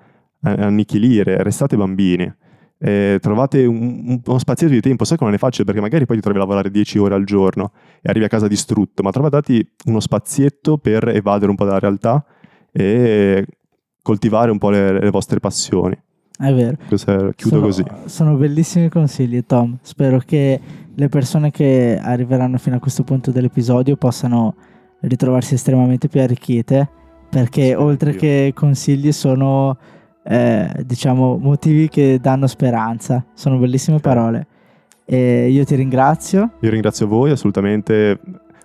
annichilire, 0.41 1.43
restate 1.43 1.77
bambini. 1.77 2.31
Eh, 2.79 3.17
trovate 3.21 3.65
un, 3.65 4.21
uno 4.23 4.37
spazietto 4.37 4.73
di 4.73 4.81
tempo, 4.81 5.03
so 5.03 5.15
che 5.15 5.23
non 5.23 5.33
è 5.33 5.37
facile 5.37 5.65
perché 5.65 5.81
magari 5.81 6.05
poi 6.05 6.17
ti 6.17 6.21
trovi 6.21 6.37
a 6.37 6.41
lavorare 6.41 6.69
10 6.69 6.99
ore 6.99 7.15
al 7.15 7.25
giorno 7.25 7.71
e 8.01 8.09
arrivi 8.09 8.25
a 8.25 8.29
casa 8.29 8.47
distrutto, 8.47 9.03
ma 9.03 9.11
trovate 9.11 9.73
uno 9.85 9.99
spazietto 9.99 10.77
per 10.77 11.07
evadere 11.09 11.49
un 11.49 11.57
po' 11.57 11.65
dalla 11.65 11.79
realtà 11.79 12.23
e 12.71 13.45
coltivare 14.01 14.51
un 14.51 14.57
po' 14.59 14.69
le, 14.69 14.99
le 14.99 15.09
vostre 15.09 15.39
passioni. 15.39 15.97
È 16.39 16.53
vero. 16.53 16.77
Chiudo 16.87 17.55
sono, 17.55 17.61
così. 17.61 17.83
Sono 18.05 18.35
bellissimi 18.35 18.89
consigli, 18.89 19.43
Tom. 19.43 19.79
Spero 19.81 20.19
che 20.19 20.61
le 20.93 21.09
persone 21.09 21.49
che 21.49 21.99
arriveranno 21.99 22.59
fino 22.59 22.75
a 22.75 22.79
questo 22.79 23.03
punto 23.03 23.31
dell'episodio 23.31 23.95
possano 23.95 24.55
ritrovarsi 25.01 25.55
estremamente 25.55 26.07
più 26.07 26.21
arricchite, 26.21 26.89
perché 27.37 27.75
oltre 27.75 28.15
che 28.15 28.51
consigli 28.55 29.11
sono, 29.11 29.77
eh, 30.23 30.71
diciamo, 30.83 31.37
motivi 31.37 31.87
che 31.87 32.17
danno 32.19 32.47
speranza. 32.47 33.23
Sono 33.35 33.59
bellissime 33.59 33.99
parole. 33.99 34.47
E 35.05 35.47
io 35.47 35.63
ti 35.63 35.75
ringrazio. 35.75 36.53
Io 36.61 36.69
ringrazio 36.71 37.05
voi, 37.05 37.29
assolutamente 37.29 38.19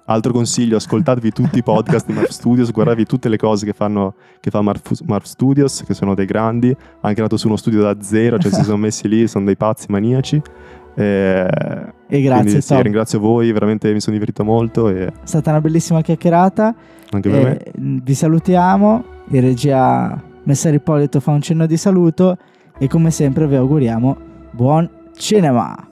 Altro 0.04 0.32
consiglio, 0.32 0.76
ascoltatevi 0.76 1.30
tutti 1.30 1.58
i 1.58 1.62
podcast 1.64 2.06
di 2.06 2.12
Marv 2.12 2.28
Studios, 2.28 2.72
guardatevi 2.72 3.06
tutte 3.06 3.28
le 3.28 3.36
cose 3.36 3.64
che, 3.64 3.72
fanno, 3.72 4.14
che 4.40 4.50
fa 4.50 4.60
Marv, 4.60 4.80
Marv, 5.06 5.24
Studios, 5.24 5.84
che 5.86 5.94
sono 5.94 6.14
dei 6.14 6.26
grandi. 6.26 6.70
Ha 6.70 7.08
anche 7.08 7.20
nato 7.20 7.36
su 7.36 7.46
uno 7.46 7.56
studio 7.56 7.82
da 7.82 7.96
zero, 8.00 8.38
cioè 8.38 8.50
si 8.50 8.62
sono 8.64 8.78
messi 8.78 9.06
lì, 9.06 9.28
sono 9.28 9.44
dei 9.44 9.56
pazzi 9.56 9.86
maniaci. 9.90 10.42
E, 10.94 11.48
e 12.06 12.22
grazie. 12.22 12.60
Sì, 12.60 12.80
ringrazio 12.82 13.18
voi, 13.18 13.50
veramente 13.52 13.92
mi 13.92 14.00
sono 14.00 14.16
divertito 14.16 14.44
molto. 14.44 14.88
E... 14.88 15.06
È 15.06 15.12
stata 15.24 15.50
una 15.50 15.60
bellissima 15.60 16.00
chiacchierata. 16.00 16.74
Anche 17.10 17.28
per 17.30 17.44
me. 17.74 18.00
Vi 18.02 18.14
salutiamo. 18.14 19.04
Il 19.28 19.42
regia 19.42 20.20
Messer 20.44 20.74
Ippolito 20.74 21.20
fa 21.20 21.30
un 21.30 21.40
cenno 21.40 21.66
di 21.66 21.76
saluto. 21.76 22.36
E 22.78 22.88
come 22.88 23.10
sempre 23.10 23.46
vi 23.46 23.54
auguriamo 23.54 24.16
buon 24.50 24.88
cinema. 25.16 25.88